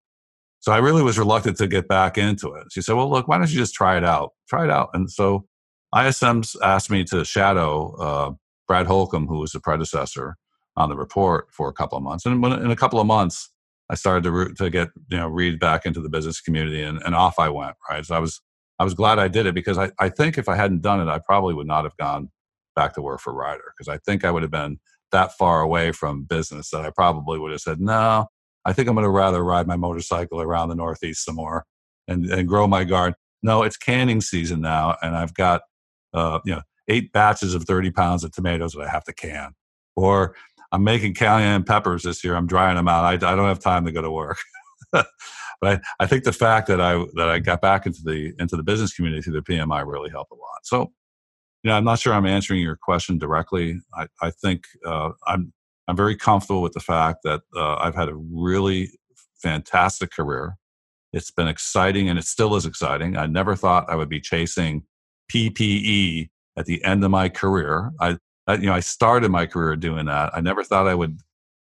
So 0.60 0.72
I 0.72 0.78
really 0.78 1.02
was 1.02 1.18
reluctant 1.18 1.56
to 1.58 1.66
get 1.66 1.88
back 1.88 2.18
into 2.18 2.52
it. 2.54 2.66
She 2.70 2.82
said, 2.82 2.96
"Well, 2.96 3.10
look, 3.10 3.28
why 3.28 3.38
don't 3.38 3.50
you 3.50 3.58
just 3.58 3.74
try 3.74 3.96
it 3.96 4.04
out? 4.04 4.32
Try 4.48 4.64
it 4.64 4.70
out." 4.70 4.90
And 4.94 5.10
so 5.10 5.46
ISM's 5.94 6.56
asked 6.62 6.90
me 6.90 7.04
to 7.04 7.24
shadow 7.24 7.94
uh, 7.96 8.32
Brad 8.68 8.86
Holcomb, 8.86 9.26
who 9.26 9.38
was 9.38 9.52
the 9.52 9.60
predecessor 9.60 10.36
on 10.76 10.88
the 10.88 10.96
report 10.96 11.48
for 11.50 11.68
a 11.68 11.72
couple 11.72 11.98
of 11.98 12.04
months. 12.04 12.26
And 12.26 12.42
when, 12.42 12.52
in 12.52 12.70
a 12.70 12.76
couple 12.76 13.00
of 13.00 13.06
months, 13.06 13.50
I 13.90 13.94
started 13.94 14.22
to, 14.24 14.30
re- 14.30 14.54
to 14.54 14.70
get 14.70 14.90
you 15.08 15.16
know 15.16 15.28
read 15.28 15.58
back 15.58 15.86
into 15.86 16.00
the 16.00 16.10
business 16.10 16.40
community, 16.40 16.82
and, 16.82 17.02
and 17.04 17.14
off 17.14 17.38
I 17.38 17.48
went. 17.48 17.76
Right, 17.88 18.04
so 18.04 18.14
I 18.14 18.18
was 18.18 18.40
I 18.78 18.84
was 18.84 18.94
glad 18.94 19.18
I 19.18 19.28
did 19.28 19.46
it 19.46 19.54
because 19.54 19.78
I, 19.78 19.90
I 19.98 20.08
think 20.08 20.38
if 20.38 20.48
I 20.48 20.56
hadn't 20.56 20.82
done 20.82 21.00
it, 21.00 21.10
I 21.10 21.18
probably 21.18 21.54
would 21.54 21.66
not 21.66 21.84
have 21.84 21.96
gone 21.96 22.30
back 22.76 22.94
to 22.94 23.02
work 23.02 23.20
for 23.20 23.34
Ryder 23.34 23.74
because 23.76 23.88
I 23.88 23.98
think 23.98 24.24
I 24.24 24.30
would 24.30 24.42
have 24.42 24.50
been 24.50 24.78
that 25.12 25.32
far 25.32 25.60
away 25.60 25.92
from 25.92 26.24
business 26.24 26.70
that 26.70 26.82
I 26.82 26.90
probably 26.90 27.38
would 27.38 27.50
have 27.50 27.60
said, 27.60 27.80
no, 27.80 28.28
I 28.64 28.72
think 28.72 28.88
I'm 28.88 28.94
going 28.94 29.04
to 29.04 29.10
rather 29.10 29.42
ride 29.42 29.66
my 29.66 29.76
motorcycle 29.76 30.40
around 30.40 30.68
the 30.68 30.74
Northeast 30.74 31.24
some 31.24 31.36
more 31.36 31.64
and, 32.08 32.26
and 32.26 32.46
grow 32.46 32.66
my 32.66 32.84
garden. 32.84 33.14
No, 33.42 33.62
it's 33.62 33.76
canning 33.76 34.20
season 34.20 34.60
now, 34.60 34.96
and 35.02 35.16
I've 35.16 35.32
got 35.34 35.62
uh, 36.12 36.40
you 36.44 36.54
know 36.54 36.62
eight 36.88 37.12
batches 37.12 37.54
of 37.54 37.64
30 37.64 37.90
pounds 37.92 38.24
of 38.24 38.32
tomatoes 38.32 38.72
that 38.72 38.82
I 38.82 38.88
have 38.88 39.04
to 39.04 39.12
can. 39.12 39.52
Or 39.96 40.34
I'm 40.72 40.84
making 40.84 41.14
cayenne 41.14 41.64
peppers 41.64 42.02
this 42.02 42.22
year. 42.22 42.34
I'm 42.36 42.46
drying 42.46 42.76
them 42.76 42.88
out. 42.88 43.04
I, 43.04 43.12
I 43.14 43.36
don't 43.36 43.48
have 43.48 43.60
time 43.60 43.84
to 43.86 43.92
go 43.92 44.02
to 44.02 44.10
work. 44.10 44.38
but 44.92 45.06
I, 45.62 45.80
I 46.00 46.06
think 46.06 46.24
the 46.24 46.32
fact 46.32 46.66
that 46.68 46.80
I 46.80 47.04
that 47.14 47.28
I 47.28 47.38
got 47.38 47.60
back 47.60 47.86
into 47.86 48.02
the 48.04 48.32
into 48.38 48.56
the 48.56 48.62
business 48.62 48.92
community 48.92 49.22
through 49.22 49.34
the 49.34 49.42
PMI 49.42 49.86
really 49.86 50.10
helped 50.10 50.32
a 50.32 50.34
lot. 50.34 50.60
So, 50.64 50.92
you 51.62 51.70
know, 51.70 51.76
I'm 51.76 51.84
not 51.84 51.98
sure 51.98 52.12
I'm 52.12 52.26
answering 52.26 52.60
your 52.60 52.76
question 52.76 53.18
directly. 53.18 53.80
I, 53.94 54.06
I 54.20 54.30
think 54.30 54.64
uh, 54.84 55.10
I'm 55.26 55.52
I'm 55.90 55.96
very 55.96 56.14
comfortable 56.14 56.62
with 56.62 56.72
the 56.72 56.80
fact 56.80 57.24
that 57.24 57.40
uh, 57.56 57.74
I've 57.74 57.96
had 57.96 58.08
a 58.08 58.14
really 58.14 58.90
fantastic 59.42 60.12
career. 60.12 60.56
It's 61.12 61.32
been 61.32 61.48
exciting 61.48 62.08
and 62.08 62.16
it 62.16 62.24
still 62.24 62.54
is 62.54 62.64
exciting. 62.64 63.16
I 63.16 63.26
never 63.26 63.56
thought 63.56 63.90
I 63.90 63.96
would 63.96 64.08
be 64.08 64.20
chasing 64.20 64.84
PPE 65.32 66.28
at 66.56 66.66
the 66.66 66.84
end 66.84 67.02
of 67.02 67.10
my 67.10 67.28
career. 67.28 67.90
I, 67.98 68.18
I, 68.46 68.54
you 68.54 68.66
know, 68.66 68.72
I 68.72 68.78
started 68.78 69.32
my 69.32 69.46
career 69.46 69.74
doing 69.74 70.06
that. 70.06 70.30
I 70.32 70.40
never 70.40 70.62
thought 70.62 70.86
I 70.86 70.94
would. 70.94 71.18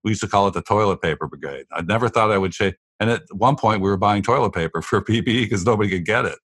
We 0.04 0.12
used 0.12 0.22
to 0.22 0.28
call 0.28 0.50
it 0.50 0.54
the 0.54 0.64
toilet 0.64 1.02
paper 1.02 1.26
brigade. 1.26 1.68
I 1.72 1.82
never 1.82 2.10
thought 2.10 2.30
I 2.30 2.38
would 2.38 2.52
chase. 2.52 2.76
And 3.00 3.10
at 3.10 3.24
one 3.32 3.56
point, 3.56 3.80
we 3.80 3.90
were 3.90 3.96
buying 3.96 4.22
toilet 4.22 4.52
paper 4.52 4.82
for 4.82 5.02
PPE 5.06 5.24
because 5.24 5.66
nobody 5.66 5.90
could 5.90 6.06
get 6.06 6.26
it. 6.26 6.40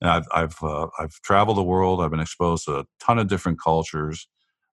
And 0.00 0.10
I've 0.10 0.26
I've 0.32 0.62
uh, 0.62 0.86
I've 0.98 1.12
traveled 1.20 1.58
the 1.58 1.62
world. 1.62 2.00
I've 2.00 2.10
been 2.10 2.20
exposed 2.20 2.64
to 2.64 2.78
a 2.78 2.84
ton 3.00 3.18
of 3.18 3.28
different 3.28 3.60
cultures. 3.60 4.26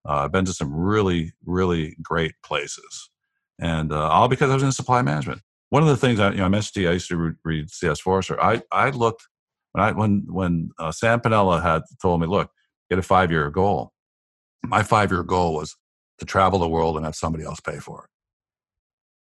Uh, 0.08 0.24
I've 0.24 0.32
been 0.32 0.46
to 0.46 0.54
some 0.54 0.74
really, 0.74 1.34
really 1.46 1.96
great 2.02 2.34
places, 2.44 3.10
and 3.60 3.92
uh, 3.92 4.10
all 4.10 4.28
because 4.28 4.52
I 4.52 4.56
was 4.56 4.64
in 4.64 4.72
supply 4.72 5.02
management. 5.02 5.42
One 5.70 5.82
of 5.82 5.90
the 5.90 5.98
things 5.98 6.20
I, 6.20 6.32
you 6.32 6.38
know, 6.38 6.46
I 6.46 6.50
mentioned 6.50 6.74
to 6.76 6.82
you, 6.82 6.90
I 6.90 6.94
used 6.94 7.08
to 7.10 7.18
re- 7.18 7.34
read 7.44 7.70
C.S. 7.70 8.00
Forester. 8.00 8.40
I, 8.42 8.62
I 8.72 8.90
looked 8.92 9.28
when 9.72 9.84
I 9.84 9.92
when 9.92 10.26
when 10.28 10.70
uh, 10.80 10.92
Sam 10.92 11.20
Pinella 11.20 11.62
had 11.62 11.84
told 12.02 12.22
me, 12.22 12.28
look, 12.28 12.52
get 12.90 13.00
a 13.00 13.04
five 13.04 13.32
year 13.32 13.50
goal. 13.50 13.94
My 14.64 14.84
five 14.84 15.12
year 15.12 15.24
goal 15.24 15.56
was 15.56 15.76
to 16.20 16.26
travel 16.26 16.60
the 16.60 16.70
world 16.70 16.96
and 16.96 17.06
have 17.06 17.16
somebody 17.16 17.44
else 17.44 17.60
pay 17.60 17.80
for 17.80 18.04
it. 18.04 18.10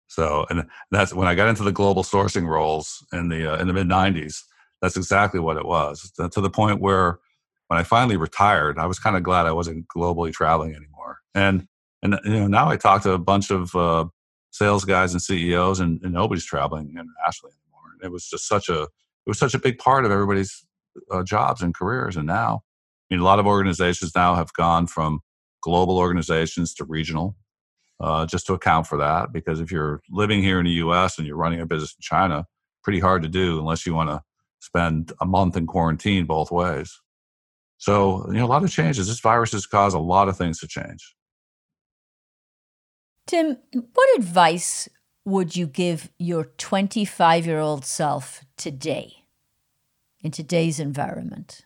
So, 0.08 0.46
and 0.50 0.68
that's 0.92 1.14
when 1.14 1.28
I 1.28 1.36
got 1.36 1.50
into 1.50 1.64
the 1.64 1.72
global 1.72 2.04
sourcing 2.04 2.48
roles 2.48 3.06
in 3.12 3.30
the 3.30 3.54
uh, 3.54 3.58
in 3.58 3.68
the 3.68 3.74
mid 3.74 3.88
'90s. 3.88 4.44
That's 4.82 4.96
exactly 4.96 5.40
what 5.40 5.58
it 5.58 5.66
was. 5.66 6.12
To 6.18 6.40
the 6.40 6.50
point 6.52 6.80
where, 6.80 7.20
when 7.68 7.80
I 7.80 7.84
finally 7.84 8.18
retired, 8.18 8.78
I 8.78 8.86
was 8.86 9.00
kind 9.00 9.16
of 9.16 9.24
glad 9.24 9.46
I 9.46 9.52
wasn't 9.52 9.88
globally 9.88 10.32
traveling 10.32 10.76
anymore. 10.76 11.20
And 11.36 11.68
and 12.02 12.20
you 12.26 12.32
know 12.32 12.48
now 12.48 12.70
I 12.70 12.78
talk 12.78 13.04
to 13.04 13.12
a 13.12 13.18
bunch 13.18 13.52
of 13.52 13.76
uh, 13.76 14.06
sales 14.52 14.86
guys 14.86 15.14
and 15.14 15.22
CEOs, 15.22 15.80
and, 15.80 16.02
and, 16.04 16.14
nobody's 16.14 16.46
traveling 16.46 16.90
internationally 16.90 17.54
anymore. 17.54 17.96
It 18.04 18.12
was 18.12 18.30
just 18.30 18.48
such 18.48 18.70
a 18.70 18.84
it 18.84 19.28
was 19.28 19.40
such 19.40 19.54
a 19.54 19.60
big 19.60 19.78
part 19.78 20.06
of 20.06 20.12
everybody's 20.12 20.66
uh, 21.12 21.24
jobs 21.24 21.62
and 21.62 21.76
careers. 21.76 22.16
And 22.16 22.28
now, 22.28 22.62
I 23.10 23.16
mean, 23.16 23.22
a 23.22 23.26
lot 23.26 23.40
of 23.40 23.46
organizations 23.46 24.14
now 24.16 24.36
have 24.36 24.54
gone 24.54 24.88
from 24.88 25.20
global 25.62 25.98
organizations 25.98 26.74
to 26.76 26.86
regional 26.86 27.36
uh, 28.00 28.26
just 28.26 28.46
to 28.48 28.54
account 28.54 28.88
for 28.88 28.98
that. 28.98 29.34
Because 29.34 29.60
if 29.60 29.72
you're 29.72 30.02
living 30.10 30.42
here 30.42 30.60
in 30.60 30.66
the 30.66 30.72
US 30.72 31.18
and 31.18 31.28
you're 31.28 31.38
running 31.38 31.60
a 31.60 31.66
business 31.66 31.92
in 31.92 32.02
China, 32.02 32.46
pretty 32.84 33.00
hard 33.00 33.22
to 33.24 33.30
do 33.30 33.60
unless 33.60 33.86
you 33.86 33.94
want 33.94 34.10
to 34.10 34.22
spend 34.60 35.12
a 35.20 35.26
month 35.26 35.58
in 35.58 35.68
quarantine 35.68 36.26
both 36.26 36.52
ways. 36.52 37.00
So, 37.78 38.26
you 38.28 38.40
know, 38.40 38.46
a 38.46 38.48
lot 38.48 38.64
of 38.64 38.72
changes. 38.72 39.08
This 39.08 39.20
virus 39.20 39.52
has 39.52 39.66
caused 39.66 39.96
a 39.96 40.00
lot 40.00 40.28
of 40.28 40.38
things 40.38 40.60
to 40.60 40.68
change. 40.68 41.16
Tim, 43.28 43.58
what 43.72 44.18
advice 44.18 44.88
would 45.26 45.56
you 45.56 45.68
give 45.68 46.10
your 46.18 46.46
25 46.58 47.46
year 47.46 47.60
old 47.60 47.86
self 47.86 48.46
today 48.56 49.26
in 50.22 50.32
today's 50.32 50.80
environment? 50.80 51.66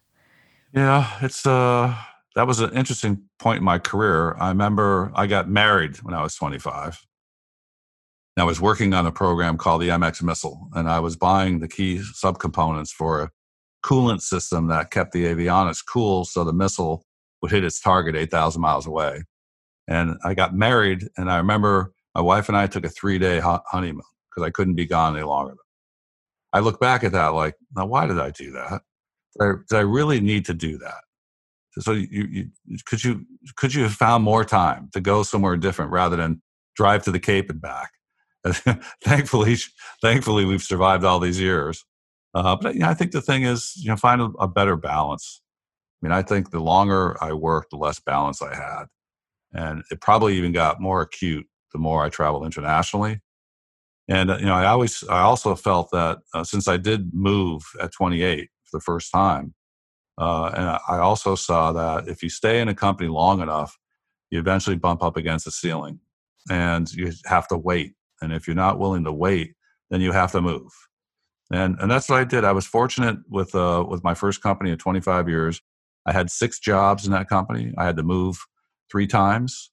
Yeah, 0.73 1.07
it's 1.21 1.45
uh 1.45 1.95
that 2.35 2.47
was 2.47 2.59
an 2.59 2.73
interesting 2.73 3.23
point 3.39 3.59
in 3.59 3.63
my 3.63 3.77
career. 3.77 4.35
I 4.37 4.49
remember 4.49 5.11
I 5.15 5.27
got 5.27 5.49
married 5.49 5.97
when 5.97 6.13
I 6.13 6.23
was 6.23 6.35
25. 6.35 7.05
And 8.37 8.43
I 8.43 8.45
was 8.45 8.61
working 8.61 8.93
on 8.93 9.05
a 9.05 9.11
program 9.11 9.57
called 9.57 9.81
the 9.81 9.89
MX 9.89 10.23
missile, 10.23 10.69
and 10.73 10.89
I 10.89 11.01
was 11.01 11.17
buying 11.17 11.59
the 11.59 11.67
key 11.67 11.97
subcomponents 11.97 12.89
for 12.89 13.23
a 13.23 13.31
coolant 13.83 14.21
system 14.21 14.67
that 14.67 14.91
kept 14.91 15.11
the 15.11 15.25
avionics 15.25 15.83
cool 15.85 16.25
so 16.25 16.43
the 16.43 16.53
missile 16.53 17.05
would 17.41 17.51
hit 17.51 17.63
its 17.63 17.79
target 17.79 18.15
8,000 18.15 18.61
miles 18.61 18.85
away. 18.85 19.23
And 19.87 20.17
I 20.23 20.33
got 20.33 20.53
married, 20.53 21.07
and 21.17 21.31
I 21.31 21.37
remember 21.37 21.93
my 22.15 22.21
wife 22.21 22.47
and 22.47 22.57
I 22.57 22.67
took 22.67 22.85
a 22.85 22.89
three 22.89 23.17
day 23.17 23.39
honeymoon 23.39 24.03
because 24.29 24.45
I 24.45 24.51
couldn't 24.51 24.75
be 24.75 24.85
gone 24.85 25.15
any 25.15 25.25
longer. 25.25 25.55
I 26.53 26.59
look 26.59 26.79
back 26.79 27.03
at 27.03 27.13
that 27.13 27.29
like, 27.29 27.55
now 27.75 27.85
why 27.85 28.05
did 28.05 28.19
I 28.19 28.29
do 28.31 28.51
that? 28.51 28.81
Did 29.39 29.43
I, 29.43 29.51
did 29.69 29.77
I 29.77 29.81
really 29.81 30.19
need 30.19 30.45
to 30.45 30.53
do 30.53 30.77
that? 30.77 31.01
So 31.79 31.93
you, 31.93 32.27
you, 32.65 32.77
could 32.85 33.03
you 33.03 33.25
could 33.55 33.73
you 33.73 33.83
have 33.83 33.93
found 33.93 34.25
more 34.25 34.43
time 34.43 34.89
to 34.91 34.99
go 34.99 35.23
somewhere 35.23 35.55
different 35.55 35.91
rather 35.91 36.17
than 36.17 36.41
drive 36.75 37.03
to 37.03 37.11
the 37.11 37.19
Cape 37.19 37.49
and 37.49 37.61
back? 37.61 37.91
thankfully, 39.03 39.55
thankfully 40.01 40.43
we've 40.43 40.63
survived 40.63 41.05
all 41.05 41.19
these 41.19 41.39
years. 41.39 41.85
Uh, 42.33 42.55
but 42.55 42.75
you 42.75 42.81
know, 42.81 42.89
I 42.89 42.93
think 42.93 43.11
the 43.11 43.21
thing 43.21 43.43
is, 43.43 43.73
you 43.77 43.89
know, 43.89 43.97
find 43.97 44.21
a, 44.21 44.25
a 44.39 44.47
better 44.47 44.75
balance. 44.75 45.41
I 46.01 46.07
mean, 46.07 46.13
I 46.13 46.21
think 46.21 46.51
the 46.51 46.59
longer 46.59 47.21
I 47.21 47.33
worked, 47.33 47.71
the 47.71 47.77
less 47.77 47.99
balance 47.99 48.41
I 48.41 48.55
had, 48.55 48.85
and 49.53 49.83
it 49.91 50.01
probably 50.01 50.37
even 50.37 50.51
got 50.51 50.81
more 50.81 51.01
acute 51.01 51.47
the 51.73 51.79
more 51.79 52.03
I 52.03 52.09
traveled 52.09 52.45
internationally. 52.45 53.21
And 54.07 54.31
uh, 54.31 54.37
you 54.37 54.45
know, 54.45 54.53
I 54.53 54.65
always, 54.65 55.03
I 55.09 55.21
also 55.21 55.55
felt 55.55 55.91
that 55.91 56.19
uh, 56.33 56.43
since 56.43 56.67
I 56.67 56.77
did 56.77 57.13
move 57.13 57.63
at 57.79 57.93
28 57.93 58.49
for 58.65 58.77
the 58.77 58.81
first 58.81 59.11
time, 59.11 59.53
uh, 60.17 60.51
and 60.55 60.65
I 60.65 60.99
also 60.99 61.35
saw 61.35 61.71
that 61.71 62.07
if 62.07 62.21
you 62.21 62.29
stay 62.29 62.59
in 62.59 62.67
a 62.67 62.75
company 62.75 63.09
long 63.09 63.41
enough, 63.41 63.77
you 64.29 64.39
eventually 64.39 64.75
bump 64.75 65.03
up 65.03 65.17
against 65.17 65.45
the 65.45 65.51
ceiling, 65.51 65.99
and 66.49 66.91
you 66.93 67.11
have 67.25 67.47
to 67.49 67.57
wait. 67.57 67.93
And 68.21 68.33
if 68.33 68.47
you're 68.47 68.55
not 68.55 68.79
willing 68.79 69.03
to 69.05 69.11
wait, 69.11 69.55
then 69.89 70.01
you 70.01 70.11
have 70.11 70.31
to 70.33 70.41
move. 70.41 70.71
And 71.51 71.77
and 71.79 71.91
that's 71.91 72.07
what 72.07 72.19
I 72.19 72.23
did. 72.23 72.45
I 72.45 72.53
was 72.53 72.65
fortunate 72.65 73.17
with 73.29 73.53
uh, 73.55 73.85
with 73.87 74.03
my 74.03 74.13
first 74.13 74.41
company 74.41 74.71
at 74.71 74.79
25 74.79 75.27
years. 75.27 75.61
I 76.05 76.13
had 76.13 76.31
six 76.31 76.59
jobs 76.59 77.05
in 77.05 77.11
that 77.11 77.29
company. 77.29 77.73
I 77.77 77.85
had 77.85 77.97
to 77.97 78.03
move 78.03 78.39
three 78.89 79.07
times. 79.07 79.71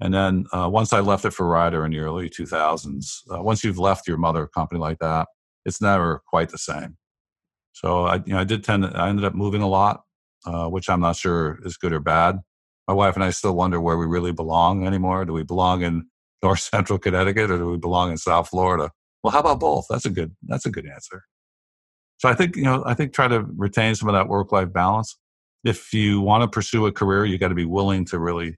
And 0.00 0.14
then 0.14 0.46
uh, 0.52 0.68
once 0.70 0.92
I 0.92 1.00
left 1.00 1.24
it 1.24 1.32
for 1.32 1.46
Ryder 1.46 1.84
in 1.84 1.92
the 1.92 1.98
early 1.98 2.28
2000s, 2.28 3.22
uh, 3.32 3.42
once 3.42 3.64
you've 3.64 3.78
left 3.78 4.06
your 4.06 4.16
mother 4.16 4.46
company 4.46 4.80
like 4.80 4.98
that, 4.98 5.28
it's 5.64 5.80
never 5.80 6.22
quite 6.28 6.50
the 6.50 6.58
same. 6.58 6.96
So 7.72 8.04
I, 8.04 8.16
you 8.16 8.34
know, 8.34 8.38
I 8.38 8.44
did 8.44 8.64
tend 8.64 8.84
to, 8.84 8.90
I 8.96 9.08
ended 9.08 9.24
up 9.24 9.34
moving 9.34 9.62
a 9.62 9.68
lot, 9.68 10.02
uh, 10.46 10.68
which 10.68 10.88
I'm 10.88 11.00
not 11.00 11.16
sure 11.16 11.58
is 11.64 11.76
good 11.76 11.92
or 11.92 12.00
bad. 12.00 12.38
My 12.86 12.94
wife 12.94 13.14
and 13.14 13.24
I 13.24 13.30
still 13.30 13.54
wonder 13.54 13.80
where 13.80 13.96
we 13.96 14.06
really 14.06 14.32
belong 14.32 14.86
anymore. 14.86 15.24
Do 15.24 15.32
we 15.32 15.42
belong 15.42 15.82
in 15.82 16.06
North 16.42 16.60
Central 16.60 16.98
Connecticut 16.98 17.50
or 17.50 17.58
do 17.58 17.70
we 17.70 17.76
belong 17.76 18.10
in 18.10 18.18
South 18.18 18.48
Florida? 18.48 18.92
Well, 19.22 19.32
how 19.32 19.40
about 19.40 19.60
both? 19.60 19.86
That's 19.90 20.06
a 20.06 20.10
good, 20.10 20.34
that's 20.46 20.66
a 20.66 20.70
good 20.70 20.86
answer. 20.86 21.24
So 22.18 22.28
I 22.28 22.34
think, 22.34 22.56
you 22.56 22.64
know, 22.64 22.82
I 22.86 22.94
think 22.94 23.12
try 23.12 23.28
to 23.28 23.42
retain 23.56 23.94
some 23.94 24.08
of 24.08 24.14
that 24.14 24.28
work 24.28 24.52
life 24.52 24.72
balance. 24.72 25.16
If 25.64 25.92
you 25.92 26.20
want 26.20 26.42
to 26.42 26.48
pursue 26.48 26.86
a 26.86 26.92
career, 26.92 27.24
you 27.24 27.38
got 27.38 27.48
to 27.48 27.54
be 27.54 27.64
willing 27.64 28.04
to 28.06 28.18
really 28.18 28.56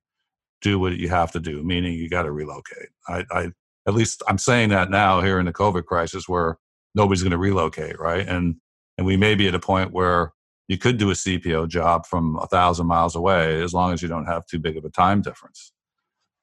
do 0.60 0.78
what 0.78 0.96
you 0.96 1.08
have 1.08 1.32
to 1.32 1.40
do, 1.40 1.62
meaning 1.62 1.94
you 1.94 2.08
got 2.08 2.22
to 2.22 2.32
relocate. 2.32 2.88
I, 3.08 3.24
I, 3.30 3.50
at 3.86 3.94
least 3.94 4.22
I'm 4.28 4.38
saying 4.38 4.68
that 4.70 4.90
now 4.90 5.20
here 5.20 5.38
in 5.38 5.46
the 5.46 5.52
COVID 5.52 5.86
crisis 5.86 6.28
where 6.28 6.58
nobody's 6.94 7.22
going 7.22 7.30
to 7.32 7.38
relocate, 7.38 7.98
right? 7.98 8.26
And 8.26 8.56
and 8.98 9.06
we 9.06 9.16
may 9.16 9.34
be 9.34 9.48
at 9.48 9.54
a 9.54 9.58
point 9.58 9.92
where 9.92 10.32
you 10.68 10.76
could 10.76 10.98
do 10.98 11.10
a 11.10 11.14
CPO 11.14 11.68
job 11.68 12.06
from 12.06 12.36
a 12.36 12.46
thousand 12.46 12.86
miles 12.86 13.16
away 13.16 13.62
as 13.62 13.72
long 13.72 13.92
as 13.92 14.02
you 14.02 14.08
don't 14.08 14.26
have 14.26 14.46
too 14.46 14.58
big 14.58 14.76
of 14.76 14.84
a 14.84 14.90
time 14.90 15.22
difference. 15.22 15.72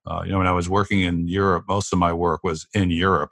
Uh, 0.05 0.23
you 0.25 0.31
know, 0.31 0.39
when 0.39 0.47
I 0.47 0.53
was 0.53 0.67
working 0.67 1.01
in 1.01 1.27
Europe, 1.27 1.65
most 1.67 1.93
of 1.93 1.99
my 1.99 2.11
work 2.11 2.43
was 2.43 2.67
in 2.73 2.89
Europe, 2.89 3.31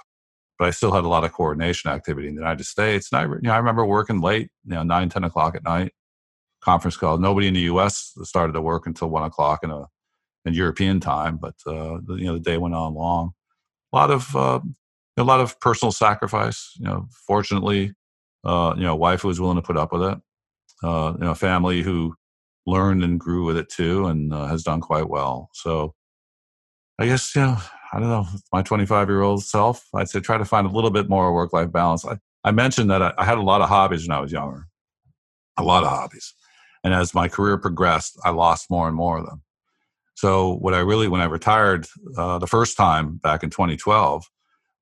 but 0.57 0.67
I 0.67 0.71
still 0.71 0.91
had 0.91 1.03
a 1.03 1.09
lot 1.09 1.23
of 1.23 1.33
coordination 1.33 1.91
activity 1.91 2.27
in 2.27 2.35
the 2.35 2.41
United 2.41 2.65
States. 2.65 3.09
And 3.11 3.19
I, 3.19 3.23
you 3.23 3.41
know, 3.41 3.51
I 3.51 3.57
remember 3.57 3.85
working 3.85 4.21
late, 4.21 4.49
you 4.65 4.75
know, 4.75 4.83
nine, 4.83 5.09
10 5.09 5.23
o'clock 5.23 5.55
at 5.55 5.63
night, 5.63 5.93
conference 6.61 6.97
call. 6.97 7.17
Nobody 7.17 7.47
in 7.47 7.53
the 7.53 7.61
U.S. 7.61 8.13
started 8.23 8.53
to 8.53 8.61
work 8.61 8.87
until 8.87 9.09
one 9.09 9.23
o'clock 9.23 9.63
in 9.63 9.71
a 9.71 9.85
in 10.45 10.53
European 10.53 10.99
time, 10.99 11.37
but 11.37 11.55
uh, 11.65 11.97
the, 12.05 12.15
you 12.17 12.25
know 12.25 12.33
the 12.33 12.39
day 12.39 12.57
went 12.57 12.75
on 12.75 12.93
long. 12.93 13.33
A 13.91 13.95
lot 13.95 14.11
of 14.11 14.35
uh, 14.35 14.59
a 15.17 15.23
lot 15.23 15.41
of 15.41 15.59
personal 15.59 15.91
sacrifice. 15.91 16.71
You 16.77 16.85
know, 16.85 17.07
fortunately, 17.27 17.93
uh, 18.43 18.73
you 18.77 18.83
know, 18.83 18.95
wife 18.95 19.21
who 19.21 19.27
was 19.27 19.41
willing 19.41 19.57
to 19.57 19.61
put 19.61 19.77
up 19.77 19.91
with 19.91 20.03
it. 20.03 20.17
Uh, 20.83 21.13
you 21.17 21.25
know, 21.25 21.33
family 21.33 21.81
who 21.81 22.15
learned 22.67 23.03
and 23.03 23.19
grew 23.19 23.45
with 23.45 23.57
it 23.57 23.69
too, 23.69 24.07
and 24.07 24.33
uh, 24.33 24.45
has 24.45 24.63
done 24.63 24.81
quite 24.81 25.09
well. 25.09 25.49
So, 25.53 25.95
I 26.99 27.07
guess 27.07 27.35
you 27.35 27.41
know, 27.41 27.57
I 27.95 27.99
don't 27.99 28.09
know, 28.09 28.27
my 28.51 28.61
25 28.61 29.07
year 29.07 29.21
old 29.21 29.41
self, 29.41 29.87
I'd 29.95 30.09
say 30.09 30.19
try 30.19 30.37
to 30.37 30.43
find 30.43 30.67
a 30.67 30.69
little 30.69 30.89
bit 30.89 31.07
more 31.07 31.33
work 31.33 31.53
life 31.53 31.71
balance. 31.71 32.05
I, 32.05 32.17
I 32.43 32.51
mentioned 32.51 32.91
that 32.91 33.01
I, 33.01 33.13
I 33.17 33.23
had 33.23 33.37
a 33.37 33.41
lot 33.41 33.61
of 33.61 33.69
hobbies 33.69 34.05
when 34.05 34.15
I 34.15 34.19
was 34.19 34.33
younger, 34.33 34.67
a 35.55 35.63
lot 35.63 35.83
of 35.83 35.89
hobbies, 35.89 36.33
and 36.83 36.93
as 36.93 37.13
my 37.13 37.29
career 37.29 37.57
progressed, 37.57 38.19
I 38.25 38.31
lost 38.31 38.69
more 38.69 38.87
and 38.87 38.97
more 38.97 39.17
of 39.17 39.25
them. 39.25 39.41
So 40.15 40.55
what 40.55 40.73
I 40.73 40.79
really, 40.79 41.07
when 41.07 41.21
I 41.21 41.25
retired 41.25 41.87
uh, 42.17 42.37
the 42.37 42.47
first 42.47 42.75
time 42.75 43.15
back 43.15 43.43
in 43.43 43.49
2012, 43.49 44.25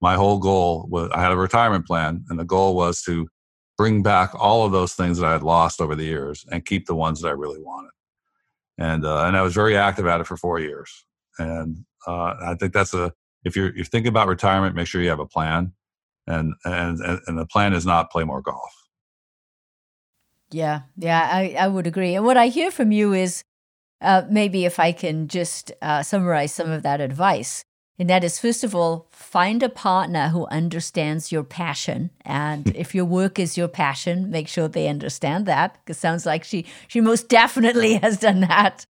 my 0.02 0.16
whole 0.16 0.40
goal 0.40 0.88
was 0.90 1.12
I 1.14 1.22
had 1.22 1.32
a 1.32 1.38
retirement 1.38 1.86
plan, 1.86 2.26
and 2.30 2.40
the 2.40 2.46
goal 2.46 2.76
was 2.76 3.04
to 3.04 3.28
bring 3.78 4.02
back 4.02 4.34
all 4.34 4.66
of 4.66 4.72
those 4.72 4.94
things 4.94 5.20
that 5.20 5.28
I 5.28 5.34
had 5.34 5.44
lost 5.44 5.82
over 5.82 5.94
the 5.94 6.04
years 6.04 6.46
and 6.52 6.66
keep 6.66 6.88
the 6.88 6.96
ones 6.96 7.22
that 7.22 7.28
I 7.28 7.32
really 7.32 7.62
wanted. 7.62 7.92
And 8.80 9.06
uh, 9.06 9.26
and 9.26 9.38
I 9.38 9.44
was 9.44 9.54
very 9.54 9.78
active 9.78 10.08
at 10.08 10.20
it 10.20 10.26
for 10.26 10.36
four 10.36 10.60
years. 10.60 11.06
And 11.38 11.86
uh, 12.08 12.36
I 12.42 12.56
think 12.60 12.74
that's 12.74 12.94
a 12.94 13.14
if 13.44 13.56
you're 13.56 13.70
if 13.70 13.76
you're 13.76 13.86
thinking 13.86 14.10
about 14.10 14.28
retirement, 14.28 14.76
make 14.76 14.88
sure 14.88 15.02
you 15.02 15.10
have 15.10 15.20
a 15.20 15.26
plan, 15.26 15.74
and 16.28 16.54
and 16.66 17.00
and 17.00 17.38
the 17.38 17.46
plan 17.46 17.74
is 17.74 17.86
not 17.86 18.12
play 18.12 18.24
more 18.24 18.42
golf. 18.42 18.74
Yeah, 20.52 20.82
yeah, 20.98 21.28
I, 21.32 21.56
I 21.60 21.68
would 21.68 21.88
agree. 21.88 22.16
And 22.16 22.26
what 22.26 22.38
I 22.38 22.48
hear 22.48 22.70
from 22.70 22.92
you 22.92 23.14
is 23.14 23.44
uh, 24.02 24.24
maybe 24.30 24.66
if 24.66 24.80
I 24.80 24.92
can 24.92 25.28
just 25.28 25.72
uh, 25.82 26.04
summarize 26.04 26.54
some 26.54 26.70
of 26.70 26.84
that 26.84 27.02
advice. 27.02 27.64
And 28.00 28.10
that 28.10 28.24
is, 28.24 28.40
first 28.40 28.64
of 28.64 28.76
all, 28.76 29.08
find 29.12 29.64
a 29.64 29.70
partner 29.70 30.30
who 30.30 30.46
understands 30.48 31.32
your 31.32 31.44
passion. 31.44 32.10
And 32.26 32.72
if 32.76 32.94
your 32.94 33.06
work 33.06 33.40
is 33.40 33.58
your 33.58 33.68
passion, 33.68 34.30
make 34.30 34.48
sure 34.48 34.68
they 34.68 34.88
understand 34.88 35.46
that, 35.48 35.78
because 35.86 35.98
sounds 35.98 36.26
like 36.26 36.44
she 36.44 36.66
she 36.88 37.02
most 37.02 37.30
definitely 37.30 37.96
has 38.04 38.20
done 38.20 38.42
that. 38.42 38.86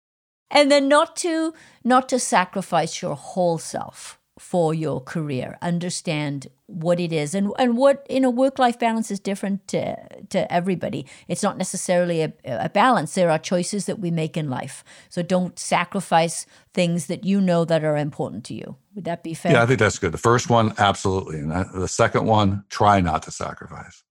And 0.51 0.71
then 0.71 0.87
not 0.87 1.15
to 1.17 1.53
not 1.83 2.09
to 2.09 2.19
sacrifice 2.19 3.01
your 3.01 3.15
whole 3.15 3.57
self 3.57 4.19
for 4.39 4.73
your 4.73 5.01
career. 5.01 5.57
Understand 5.61 6.47
what 6.65 6.99
it 6.99 7.11
is 7.11 7.35
and, 7.35 7.51
and 7.57 7.75
what 7.75 8.05
you 8.09 8.19
know 8.19 8.29
work 8.29 8.57
life 8.57 8.79
balance 8.79 9.11
is 9.11 9.19
different 9.19 9.67
to, 9.67 9.97
to 10.29 10.51
everybody. 10.51 11.05
It's 11.27 11.43
not 11.43 11.57
necessarily 11.57 12.21
a, 12.21 12.33
a 12.45 12.69
balance. 12.69 13.15
There 13.15 13.29
are 13.29 13.37
choices 13.37 13.85
that 13.87 13.99
we 13.99 14.11
make 14.11 14.37
in 14.37 14.49
life. 14.49 14.83
So 15.09 15.21
don't 15.21 15.59
sacrifice 15.59 16.45
things 16.73 17.07
that 17.07 17.25
you 17.25 17.41
know 17.41 17.65
that 17.65 17.83
are 17.83 17.97
important 17.97 18.45
to 18.45 18.53
you. 18.53 18.77
Would 18.95 19.05
that 19.05 19.23
be 19.23 19.33
fair? 19.33 19.51
Yeah, 19.51 19.63
I 19.63 19.65
think 19.65 19.79
that's 19.79 19.99
good. 19.99 20.13
The 20.13 20.17
first 20.17 20.49
one, 20.49 20.73
absolutely. 20.77 21.39
And 21.39 21.51
the 21.51 21.87
second 21.87 22.25
one, 22.25 22.63
try 22.69 23.01
not 23.01 23.23
to 23.23 23.31
sacrifice. 23.31 24.03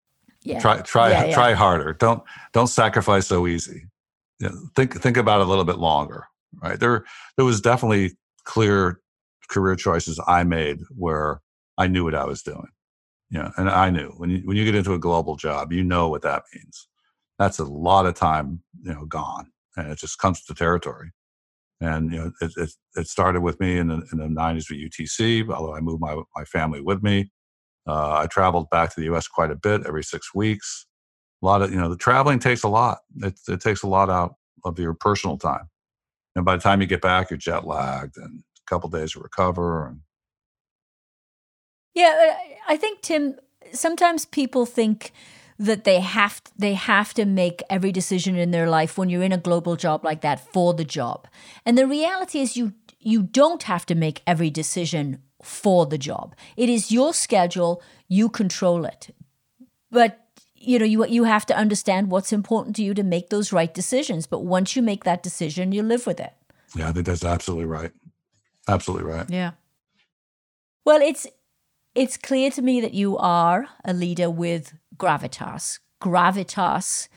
Yeah. 0.42 0.60
Try 0.60 0.80
try 0.82 1.10
yeah, 1.10 1.24
yeah. 1.26 1.34
try 1.34 1.52
harder. 1.54 1.94
Don't 1.94 2.22
don't 2.52 2.68
sacrifice 2.68 3.26
so 3.26 3.46
easy. 3.46 3.86
You 4.40 4.48
know, 4.48 4.68
think 4.76 5.00
think 5.00 5.16
about 5.16 5.40
it 5.40 5.46
a 5.46 5.50
little 5.50 5.64
bit 5.64 5.78
longer. 5.78 6.26
Right. 6.62 6.78
There 6.78 7.04
there 7.36 7.44
was 7.44 7.60
definitely 7.60 8.12
clear 8.44 9.00
career 9.48 9.76
choices 9.76 10.20
I 10.26 10.44
made 10.44 10.80
where 10.96 11.40
I 11.76 11.86
knew 11.86 12.04
what 12.04 12.14
I 12.14 12.24
was 12.24 12.42
doing. 12.42 12.68
Yeah, 13.30 13.50
and 13.56 13.68
I 13.68 13.90
knew 13.90 14.14
when 14.16 14.30
you 14.30 14.42
when 14.44 14.56
you 14.56 14.64
get 14.64 14.74
into 14.74 14.94
a 14.94 14.98
global 14.98 15.36
job, 15.36 15.72
you 15.72 15.84
know 15.84 16.08
what 16.08 16.22
that 16.22 16.44
means. 16.54 16.88
That's 17.38 17.58
a 17.58 17.64
lot 17.64 18.06
of 18.06 18.14
time, 18.14 18.62
you 18.82 18.92
know, 18.92 19.04
gone, 19.04 19.50
and 19.76 19.90
it 19.92 19.98
just 19.98 20.18
comes 20.18 20.44
to 20.44 20.54
territory. 20.54 21.12
And 21.80 22.12
you 22.12 22.18
know, 22.18 22.32
it 22.40 22.52
it, 22.56 22.70
it 22.96 23.06
started 23.08 23.42
with 23.42 23.60
me 23.60 23.78
in 23.78 23.88
the, 23.88 24.02
in 24.12 24.18
the 24.18 24.24
90s 24.24 24.70
with 24.70 24.78
UTC. 24.78 25.50
Although 25.50 25.76
I 25.76 25.80
moved 25.80 26.00
my 26.00 26.20
my 26.34 26.44
family 26.44 26.80
with 26.80 27.02
me, 27.02 27.30
uh, 27.86 28.18
I 28.20 28.26
traveled 28.28 28.70
back 28.70 28.94
to 28.94 29.00
the 29.00 29.06
U.S. 29.06 29.28
quite 29.28 29.50
a 29.50 29.56
bit 29.56 29.86
every 29.86 30.02
six 30.02 30.34
weeks. 30.34 30.86
A 31.42 31.46
lot 31.46 31.62
of 31.62 31.70
you 31.70 31.76
know, 31.76 31.88
the 31.88 31.96
traveling 31.96 32.38
takes 32.38 32.62
a 32.62 32.68
lot. 32.68 32.98
It 33.16 33.38
it 33.48 33.60
takes 33.60 33.82
a 33.82 33.86
lot 33.88 34.10
out 34.10 34.36
of 34.64 34.78
your 34.78 34.94
personal 34.94 35.38
time. 35.38 35.68
And 36.34 36.44
by 36.44 36.56
the 36.56 36.62
time 36.62 36.80
you 36.80 36.86
get 36.86 37.00
back, 37.00 37.30
you're 37.30 37.36
jet 37.36 37.66
lagged 37.66 38.16
and 38.16 38.40
a 38.40 38.70
couple 38.70 38.88
days 38.88 39.12
to 39.12 39.20
recover. 39.20 39.86
And 39.86 40.00
yeah, 41.94 42.30
uh, 42.30 42.72
I 42.72 42.76
think 42.76 43.02
Tim. 43.02 43.36
Sometimes 43.72 44.24
people 44.24 44.64
think 44.64 45.12
that 45.58 45.84
they 45.84 46.00
have 46.00 46.42
to, 46.44 46.52
they 46.56 46.74
have 46.74 47.12
to 47.14 47.24
make 47.24 47.62
every 47.68 47.92
decision 47.92 48.36
in 48.36 48.50
their 48.50 48.68
life 48.68 48.96
when 48.96 49.10
you're 49.10 49.22
in 49.22 49.32
a 49.32 49.38
global 49.38 49.76
job 49.76 50.04
like 50.04 50.22
that 50.22 50.40
for 50.52 50.72
the 50.72 50.84
job. 50.84 51.26
And 51.66 51.76
the 51.76 51.86
reality 51.86 52.38
is 52.40 52.56
you 52.56 52.72
you 53.00 53.22
don't 53.22 53.64
have 53.64 53.86
to 53.86 53.94
make 53.94 54.22
every 54.26 54.50
decision 54.50 55.22
for 55.42 55.86
the 55.86 55.98
job. 55.98 56.34
It 56.56 56.68
is 56.68 56.90
your 56.92 57.14
schedule, 57.14 57.82
you 58.08 58.28
control 58.28 58.84
it. 58.84 59.14
But 59.90 60.27
you 60.60 60.78
know, 60.78 60.84
you 60.84 61.06
you 61.06 61.24
have 61.24 61.46
to 61.46 61.56
understand 61.56 62.10
what's 62.10 62.32
important 62.32 62.76
to 62.76 62.82
you 62.82 62.94
to 62.94 63.02
make 63.02 63.30
those 63.30 63.52
right 63.52 63.72
decisions. 63.72 64.26
But 64.26 64.44
once 64.44 64.76
you 64.76 64.82
make 64.82 65.04
that 65.04 65.22
decision, 65.22 65.72
you 65.72 65.82
live 65.82 66.06
with 66.06 66.20
it. 66.20 66.34
Yeah, 66.74 66.88
I 66.88 66.92
think 66.92 67.06
that's 67.06 67.24
absolutely 67.24 67.66
right. 67.66 67.92
Absolutely 68.68 69.10
right. 69.10 69.28
Yeah. 69.28 69.52
Well, 70.84 71.00
it's 71.00 71.26
it's 71.94 72.16
clear 72.16 72.50
to 72.50 72.62
me 72.62 72.80
that 72.80 72.94
you 72.94 73.16
are 73.18 73.66
a 73.84 73.92
leader 73.92 74.30
with 74.30 74.74
gravitas. 74.96 75.78
Gravitas 76.00 77.08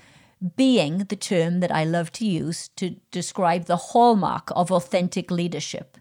being 0.55 0.99
the 0.99 1.15
term 1.15 1.59
that 1.59 1.71
I 1.71 1.83
love 1.83 2.11
to 2.13 2.25
use 2.25 2.69
to 2.69 2.95
describe 3.11 3.65
the 3.65 3.77
hallmark 3.77 4.51
of 4.55 4.71
authentic 4.71 5.29
leadership. 5.29 5.97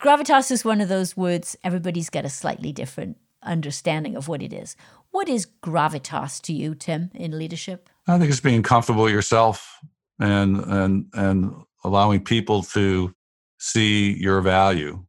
Gravitas 0.00 0.50
is 0.50 0.64
one 0.64 0.80
of 0.80 0.88
those 0.88 1.16
words 1.16 1.56
everybody's 1.62 2.10
got 2.10 2.24
a 2.24 2.30
slightly 2.30 2.72
different 2.72 3.16
understanding 3.42 4.16
of 4.16 4.28
what 4.28 4.42
it 4.42 4.52
is. 4.52 4.76
What 5.10 5.28
is 5.28 5.46
gravitas 5.62 6.40
to 6.42 6.52
you, 6.52 6.74
Tim, 6.74 7.10
in 7.14 7.38
leadership? 7.38 7.88
I 8.06 8.18
think 8.18 8.30
it's 8.30 8.40
being 8.40 8.62
comfortable 8.62 9.08
yourself 9.08 9.78
and 10.18 10.58
and 10.58 11.06
and 11.14 11.54
allowing 11.84 12.24
people 12.24 12.62
to 12.62 13.14
see 13.58 14.12
your 14.12 14.40
value 14.40 15.04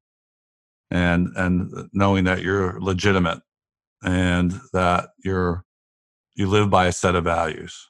and 0.92 1.30
and 1.36 1.90
knowing 1.94 2.24
that 2.26 2.42
you're 2.42 2.80
legitimate 2.82 3.42
and 4.04 4.60
that 4.74 5.10
you're 5.24 5.64
you 6.36 6.48
live 6.48 6.70
by 6.70 6.88
a 6.88 6.92
set 6.92 7.16
of 7.16 7.24
values. 7.24 7.90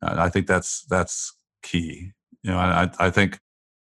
And 0.00 0.18
I 0.18 0.28
think 0.28 0.46
that's 0.46 0.84
that's 0.86 1.34
key. 1.62 2.12
You 2.42 2.52
know, 2.52 2.58
I 2.58 2.90
I 2.98 3.10
think, 3.10 3.38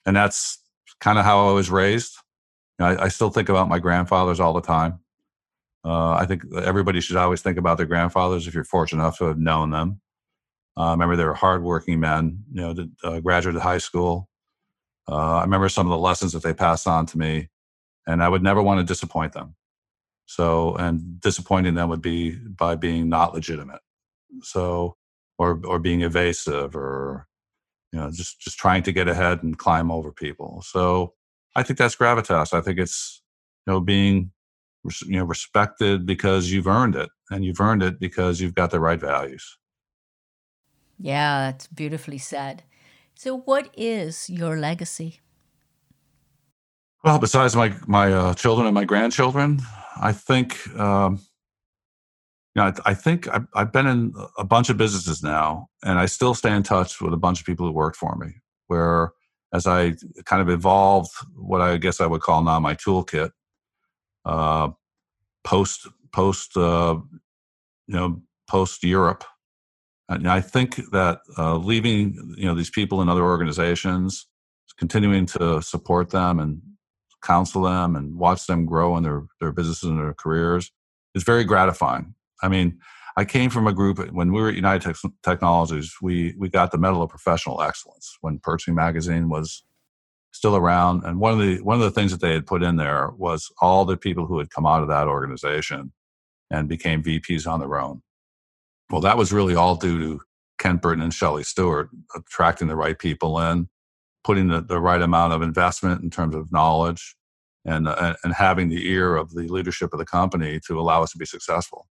and 0.05 0.15
that's 0.15 0.59
kind 1.01 1.19
of 1.19 1.25
how 1.25 1.49
I 1.49 1.53
was 1.53 1.71
raised. 1.71 2.17
You 2.79 2.85
know, 2.85 2.91
I, 2.93 3.05
I, 3.05 3.09
still 3.09 3.31
think 3.31 3.49
about 3.49 3.69
my 3.69 3.79
grandfathers 3.79 4.41
all 4.41 4.53
the 4.53 4.61
time. 4.61 5.01
Uh, 5.85 6.13
I 6.13 6.27
think 6.27 6.43
everybody 6.55 7.01
should 7.01 7.17
always 7.17 7.41
think 7.41 7.57
about 7.59 7.79
their 7.79 7.87
grandfathers 7.87 8.47
if 8.47 8.55
you're 8.55 8.65
fortunate 8.65 9.03
enough 9.03 9.19
to 9.19 9.25
have 9.25 9.39
known 9.39 9.71
them. 9.71 10.01
Uh, 10.77 10.89
I 10.89 10.91
remember 10.93 11.17
they 11.17 11.25
were 11.25 11.35
hardworking 11.35 12.01
men. 12.01 12.45
You 12.53 12.61
know, 12.63 12.89
uh, 13.03 13.21
graduated 13.21 13.61
high 13.61 13.79
school. 13.79 14.29
Uh, 15.09 15.39
I 15.39 15.43
remember 15.43 15.69
some 15.69 15.87
of 15.87 15.91
the 15.91 15.99
lessons 15.99 16.33
that 16.33 16.43
they 16.43 16.55
passed 16.55 16.87
on 16.87 17.07
to 17.07 17.19
me, 17.19 17.49
and 18.07 18.23
I 18.23 18.29
would 18.29 18.43
never 18.43 18.63
want 18.63 18.79
to 18.79 18.85
disappoint 18.85 19.33
them. 19.33 19.57
So, 20.27 20.77
and 20.77 21.21
disappointing 21.21 21.75
them 21.75 21.89
would 21.89 22.03
be 22.03 22.37
by 22.37 22.77
being 22.77 23.09
not 23.09 23.35
legitimate. 23.35 23.81
So, 24.43 24.97
or 25.39 25.61
or 25.65 25.79
being 25.81 26.03
evasive, 26.03 26.77
or 26.77 27.27
you 27.93 27.99
know, 27.99 28.11
just 28.11 28.41
just 28.41 28.59
trying 28.59 28.85
to 28.85 28.93
get 28.93 29.09
ahead 29.09 29.43
and 29.43 29.59
climb 29.59 29.91
over 29.91 30.13
people. 30.13 30.63
So, 30.63 31.15
I 31.57 31.65
think 31.65 31.79
that's 31.79 31.97
gravitas. 31.97 32.53
I 32.53 32.61
think 32.61 32.79
it's 32.79 33.23
you 33.67 33.73
know 33.73 33.81
being 33.81 34.31
you 35.03 35.19
know 35.19 35.25
respected 35.25 36.07
because 36.07 36.51
you've 36.51 36.67
earned 36.67 36.97
it 36.97 37.11
and 37.31 37.45
you've 37.45 37.61
earned 37.61 37.83
it 37.83 38.01
because 38.01 38.41
you've 38.41 38.55
got 38.55 38.71
the 38.71 38.81
right 38.81 39.01
values 39.01 39.59
yeah 40.99 41.51
that's 41.51 41.67
beautifully 41.67 42.19
said 42.19 42.63
so 43.15 43.39
what 43.39 43.69
is 43.77 44.31
your 44.31 44.57
legacy 44.57 45.21
well 47.05 47.19
besides 47.19 47.55
my 47.55 47.75
my 47.87 48.13
uh, 48.13 48.35
children 48.35 48.67
and 48.67 48.75
my 48.75 48.85
grandchildren 48.85 49.61
i 50.01 50.13
think 50.13 50.67
um, 50.79 51.21
you 52.55 52.63
know, 52.63 52.73
I, 52.85 52.91
I 52.91 52.95
think 52.95 53.29
I've, 53.29 53.47
I've, 53.55 53.73
been 53.73 53.87
in 53.87 54.13
a 54.37 54.45
bunch 54.45 54.71
of 54.71 54.77
businesses 54.77 55.23
now, 55.23 55.69
and 55.85 55.99
I 55.99 56.07
still 56.07 56.35
stay 56.35 56.53
in 56.53 56.63
touch 56.63 57.01
with 57.01 57.13
a 57.13 57.17
bunch 57.17 57.41
of 57.41 57.47
people 57.47 57.67
who 57.67 57.73
worked 57.73 57.97
for 57.97 58.17
me. 58.17 58.33
Where, 58.67 59.13
as 59.53 59.67
I 59.67 59.95
kind 60.25 60.43
of 60.43 60.49
evolved 60.49 61.13
what 61.37 61.61
I 61.61 61.77
guess 61.77 62.01
I 62.01 62.07
would 62.07 62.23
call 62.23 62.43
now 62.43 62.59
my 62.59 62.75
toolkit, 62.75 63.31
uh, 64.31 64.71
post 65.43 65.89
post 66.13 66.57
uh, 66.57 66.97
you 67.87 67.97
know 67.97 68.23
post 68.49 68.85
Europe. 68.85 69.25
And 70.09 70.29
I 70.29 70.41
think 70.41 70.77
that 70.93 71.21
uh, 71.39 71.57
leaving 71.57 72.35
you 72.37 72.47
know 72.47 72.55
these 72.55 72.71
people 72.71 73.03
in 73.03 73.09
other 73.09 73.25
organizations, 73.25 74.27
continuing 74.79 75.27
to 75.27 75.61
support 75.63 76.11
them 76.11 76.39
and 76.39 76.63
counsel 77.23 77.63
them 77.63 77.97
and 77.97 78.17
watch 78.17 78.47
them 78.47 78.67
grow 78.67 78.97
in 78.97 79.03
their 79.03 79.25
their 79.41 79.53
businesses 79.53 79.91
and 79.91 79.99
their 79.99 80.15
careers 80.15 80.71
is 81.15 81.25
very 81.25 81.45
gratifying. 81.45 82.15
I 82.43 82.49
mean, 82.49 82.79
I 83.17 83.25
came 83.25 83.51
from 83.51 83.67
a 83.67 83.73
group 83.73 83.99
when 84.13 84.33
we 84.33 84.41
were 84.41 84.49
at 84.49 84.55
United 84.55 84.97
Technologies. 85.25 85.97
We 86.01 86.35
we 86.39 86.49
got 86.49 86.71
the 86.71 86.79
Medal 86.79 87.03
of 87.03 87.11
Professional 87.11 87.63
Excellence 87.63 88.17
when 88.21 88.39
Purchasing 88.39 88.77
Magazine 88.77 89.29
was 89.29 89.65
still 90.33 90.57
around. 90.57 91.05
And 91.05 91.19
one 91.19 91.33
of 91.33 91.39
the 91.39 91.61
one 91.63 91.77
of 91.77 91.83
the 91.83 91.91
things 91.91 92.11
that 92.13 92.21
they 92.21 92.33
had 92.33 92.47
put 92.47 92.63
in 92.63 92.77
there 92.77 93.11
was 93.17 93.51
all 93.61 93.85
the 93.85 93.97
people 93.97 94.27
who 94.27 94.39
had 94.39 94.51
come 94.51 94.67
out 94.67 94.83
of 94.83 94.89
that 94.89 95.09
organization 95.09 95.93
and 96.51 96.69
became 96.69 97.03
VPs 97.03 97.47
on 97.47 97.61
their 97.61 97.79
own. 97.79 98.03
Well, 98.91 99.01
that 99.03 99.17
was 99.17 99.33
really 99.33 99.55
all 99.55 99.77
due 99.77 99.99
to 99.99 100.21
Kent 100.59 100.83
Brittan 100.83 101.03
and 101.03 101.15
Shelley 101.15 101.45
Stewart 101.45 101.91
attracting 102.15 102.69
the 102.69 102.77
right 102.77 102.99
people 102.99 103.39
in, 103.41 103.69
putting 104.25 104.49
the, 104.49 104.61
the 104.61 104.81
right 104.81 105.01
amount 105.01 105.33
of 105.33 105.43
investment 105.43 106.03
in 106.03 106.11
terms 106.11 106.35
of 106.35 106.51
knowledge, 106.53 107.17
and 107.65 107.89
uh, 107.89 108.15
and 108.25 108.35
having 108.35 108.69
the 108.69 108.89
ear 108.89 109.17
of 109.17 109.31
the 109.33 109.49
leadership 109.49 109.93
of 109.93 109.99
the 109.99 110.07
company 110.07 110.61
to 110.67 110.81
allow 110.81 111.03
us 111.03 111.13
to 111.13 111.19
be 111.19 111.27
successful. 111.27 111.87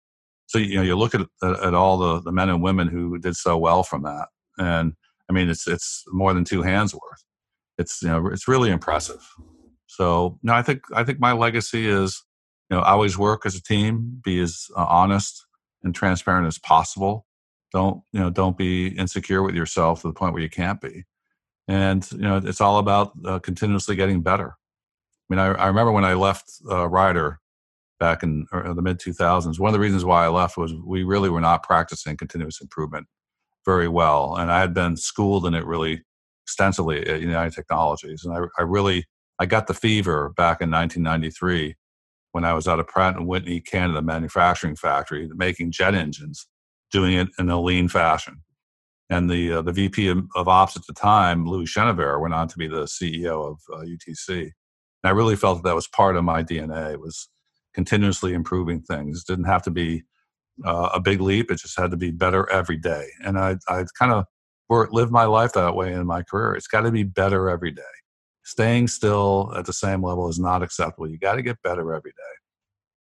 So 0.46 0.58
you 0.58 0.76
know 0.76 0.82
you 0.82 0.96
look 0.96 1.14
at 1.14 1.22
at 1.42 1.74
all 1.74 1.98
the, 1.98 2.22
the 2.22 2.32
men 2.32 2.48
and 2.48 2.62
women 2.62 2.88
who 2.88 3.18
did 3.18 3.36
so 3.36 3.58
well 3.58 3.82
from 3.82 4.02
that, 4.04 4.28
and 4.58 4.94
I 5.28 5.32
mean 5.32 5.48
it's 5.50 5.66
it's 5.66 6.04
more 6.08 6.32
than 6.32 6.44
two 6.44 6.62
hands 6.62 6.94
worth 6.94 7.24
it's 7.78 8.02
you 8.02 8.08
know 8.08 8.26
it's 8.28 8.48
really 8.48 8.70
impressive. 8.70 9.26
So 9.86 10.38
no, 10.42 10.52
I 10.52 10.62
think 10.62 10.82
I 10.94 11.04
think 11.04 11.20
my 11.20 11.32
legacy 11.32 11.88
is 11.88 12.22
you 12.70 12.76
know 12.76 12.82
always 12.82 13.18
work 13.18 13.46
as 13.46 13.54
a 13.54 13.62
team, 13.62 14.20
be 14.24 14.40
as 14.40 14.66
uh, 14.76 14.86
honest 14.88 15.44
and 15.82 15.94
transparent 15.94 16.46
as 16.46 16.58
possible. 16.58 17.26
Don't 17.72 18.02
you 18.12 18.20
know 18.20 18.30
don't 18.30 18.56
be 18.56 18.88
insecure 18.88 19.42
with 19.42 19.54
yourself 19.54 20.02
to 20.02 20.08
the 20.08 20.14
point 20.14 20.32
where 20.32 20.42
you 20.42 20.50
can't 20.50 20.80
be. 20.80 21.04
And 21.68 22.06
you 22.12 22.18
know 22.18 22.36
it's 22.36 22.60
all 22.60 22.78
about 22.78 23.12
uh, 23.24 23.38
continuously 23.38 23.96
getting 23.96 24.22
better. 24.22 24.54
I 25.28 25.34
mean, 25.34 25.40
I, 25.40 25.46
I 25.46 25.66
remember 25.66 25.92
when 25.92 26.04
I 26.04 26.14
left 26.14 26.50
uh, 26.70 26.88
Ryder 26.88 27.40
back 27.98 28.22
in 28.22 28.46
uh, 28.52 28.74
the 28.74 28.82
mid 28.82 28.98
2000s. 28.98 29.58
One 29.58 29.68
of 29.68 29.72
the 29.72 29.80
reasons 29.80 30.04
why 30.04 30.24
I 30.24 30.28
left 30.28 30.56
was 30.56 30.72
we 30.74 31.02
really 31.02 31.30
were 31.30 31.40
not 31.40 31.62
practicing 31.62 32.16
continuous 32.16 32.60
improvement 32.60 33.06
very 33.64 33.88
well, 33.88 34.36
and 34.36 34.52
I 34.52 34.60
had 34.60 34.74
been 34.74 34.96
schooled 34.96 35.46
in 35.46 35.54
it 35.54 35.66
really 35.66 36.04
extensively 36.46 37.04
at 37.08 37.20
United 37.20 37.52
Technologies. 37.52 38.24
And 38.24 38.32
I, 38.32 38.40
I 38.56 38.62
really, 38.62 39.04
I 39.40 39.46
got 39.46 39.66
the 39.66 39.74
fever 39.74 40.32
back 40.36 40.60
in 40.60 40.70
1993 40.70 41.74
when 42.30 42.44
I 42.44 42.54
was 42.54 42.68
at 42.68 42.78
a 42.78 42.84
Pratt 42.84 43.16
and 43.16 43.26
Whitney 43.26 43.60
Canada 43.60 44.00
manufacturing 44.00 44.76
factory 44.76 45.28
making 45.34 45.72
jet 45.72 45.94
engines, 45.94 46.46
doing 46.92 47.14
it 47.14 47.28
in 47.38 47.50
a 47.50 47.60
lean 47.60 47.88
fashion. 47.88 48.42
And 49.10 49.28
the 49.28 49.54
uh, 49.54 49.62
the 49.62 49.72
VP 49.72 50.08
of, 50.08 50.24
of, 50.34 50.48
ops 50.48 50.76
at 50.76 50.82
the 50.86 50.92
time, 50.92 51.46
Louis 51.46 51.66
Chenevert, 51.66 52.20
went 52.20 52.34
on 52.34 52.48
to 52.48 52.58
be 52.58 52.66
the 52.68 52.84
CEO 52.84 53.52
of 53.52 53.58
uh, 53.72 53.84
UTC. 53.84 54.30
And 54.40 54.52
I 55.04 55.10
really 55.10 55.36
felt 55.36 55.58
that 55.58 55.68
that 55.68 55.74
was 55.74 55.86
part 55.88 56.16
of 56.16 56.24
my 56.24 56.42
DNA. 56.42 56.98
Was 56.98 57.28
continuously 57.72 58.32
improving 58.32 58.82
things. 58.82 59.20
It 59.20 59.32
didn't 59.32 59.44
have 59.44 59.62
to 59.62 59.70
be 59.70 60.02
uh, 60.64 60.90
a 60.92 61.00
big 61.00 61.20
leap. 61.20 61.50
It 61.50 61.58
just 61.58 61.78
had 61.78 61.90
to 61.92 61.96
be 61.96 62.10
better 62.10 62.50
every 62.50 62.76
day. 62.76 63.06
And 63.24 63.38
I 63.38 63.56
I 63.68 63.84
kind 63.98 64.12
of 64.12 64.24
work, 64.68 64.92
live 64.92 65.10
my 65.10 65.24
life 65.24 65.52
that 65.52 65.74
way 65.74 65.92
in 65.92 66.06
my 66.06 66.22
career. 66.22 66.54
It's 66.54 66.66
got 66.66 66.82
to 66.82 66.90
be 66.90 67.02
better 67.02 67.48
every 67.48 67.70
day. 67.70 67.82
Staying 68.44 68.88
still 68.88 69.52
at 69.56 69.66
the 69.66 69.72
same 69.72 70.02
level 70.02 70.28
is 70.28 70.38
not 70.38 70.62
acceptable. 70.62 71.08
You 71.08 71.18
got 71.18 71.34
to 71.34 71.42
get 71.42 71.60
better 71.62 71.92
every 71.92 72.12
day. 72.12 72.34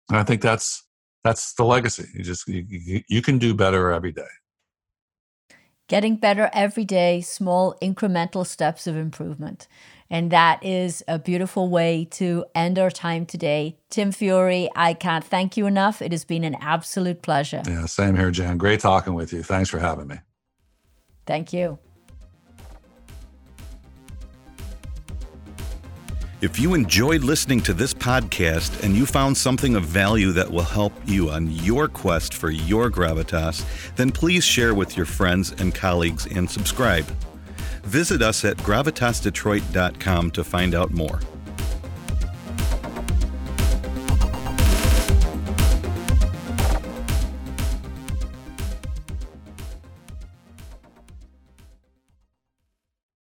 And 0.09 0.19
I 0.19 0.25
think 0.25 0.43
that's 0.43 0.85
that's 1.23 1.55
the 1.55 1.65
legacy. 1.65 2.07
You 2.15 2.25
just 2.25 2.49
you, 2.49 3.03
you 3.09 3.23
can 3.23 3.39
do 3.39 3.55
better 3.55 3.93
every 3.93 4.13
day. 4.13 4.23
Getting 5.89 6.17
better 6.17 6.51
every 6.53 6.85
day, 6.85 7.21
small 7.21 7.77
incremental 7.83 8.47
steps 8.47 8.87
of 8.87 8.97
improvement. 8.97 9.67
And 10.09 10.31
that 10.31 10.65
is 10.65 11.03
a 11.09 11.19
beautiful 11.19 11.69
way 11.69 12.07
to 12.13 12.45
end 12.55 12.79
our 12.79 12.91
time 12.91 13.27
today. 13.27 13.77
Tim 13.91 14.13
Fury, 14.13 14.69
I 14.75 14.95
can't 14.95 15.25
thank 15.25 15.57
you 15.57 15.67
enough. 15.67 16.03
It 16.03 16.13
has 16.13 16.25
been 16.25 16.45
an 16.45 16.57
absolute 16.61 17.23
pleasure. 17.23 17.63
Yeah, 17.67 17.87
same 17.87 18.17
here, 18.17 18.31
Jan. 18.31 18.57
Great 18.57 18.81
talking 18.81 19.15
with 19.15 19.33
you. 19.33 19.43
Thanks 19.43 19.69
for 19.69 19.79
having 19.79 20.09
me. 20.09 20.17
Thank 21.31 21.53
you. 21.53 21.79
If 26.41 26.59
you 26.59 26.75
enjoyed 26.75 27.23
listening 27.23 27.61
to 27.61 27.73
this 27.73 27.95
podcast 27.95 28.83
and 28.83 28.97
you 28.97 29.07
found 29.07 29.37
something 29.37 29.77
of 29.77 29.85
value 29.85 30.33
that 30.33 30.51
will 30.51 30.65
help 30.65 30.93
you 31.07 31.31
on 31.31 31.49
your 31.53 31.87
quest 31.87 32.35
for 32.35 32.51
your 32.51 32.91
gravitas, 32.91 33.65
then 33.95 34.11
please 34.11 34.43
share 34.43 34.75
with 34.75 34.97
your 34.97 35.07
friends 35.07 35.53
and 35.61 35.73
colleagues 35.73 36.27
and 36.27 36.51
subscribe. 36.51 37.05
Visit 37.85 38.23
us 38.23 38.45
at 38.45 38.57
gravitasdetroit.com 38.57 40.33
to 40.33 40.43
find 40.43 40.75
out 40.75 40.91
more. 40.91 41.21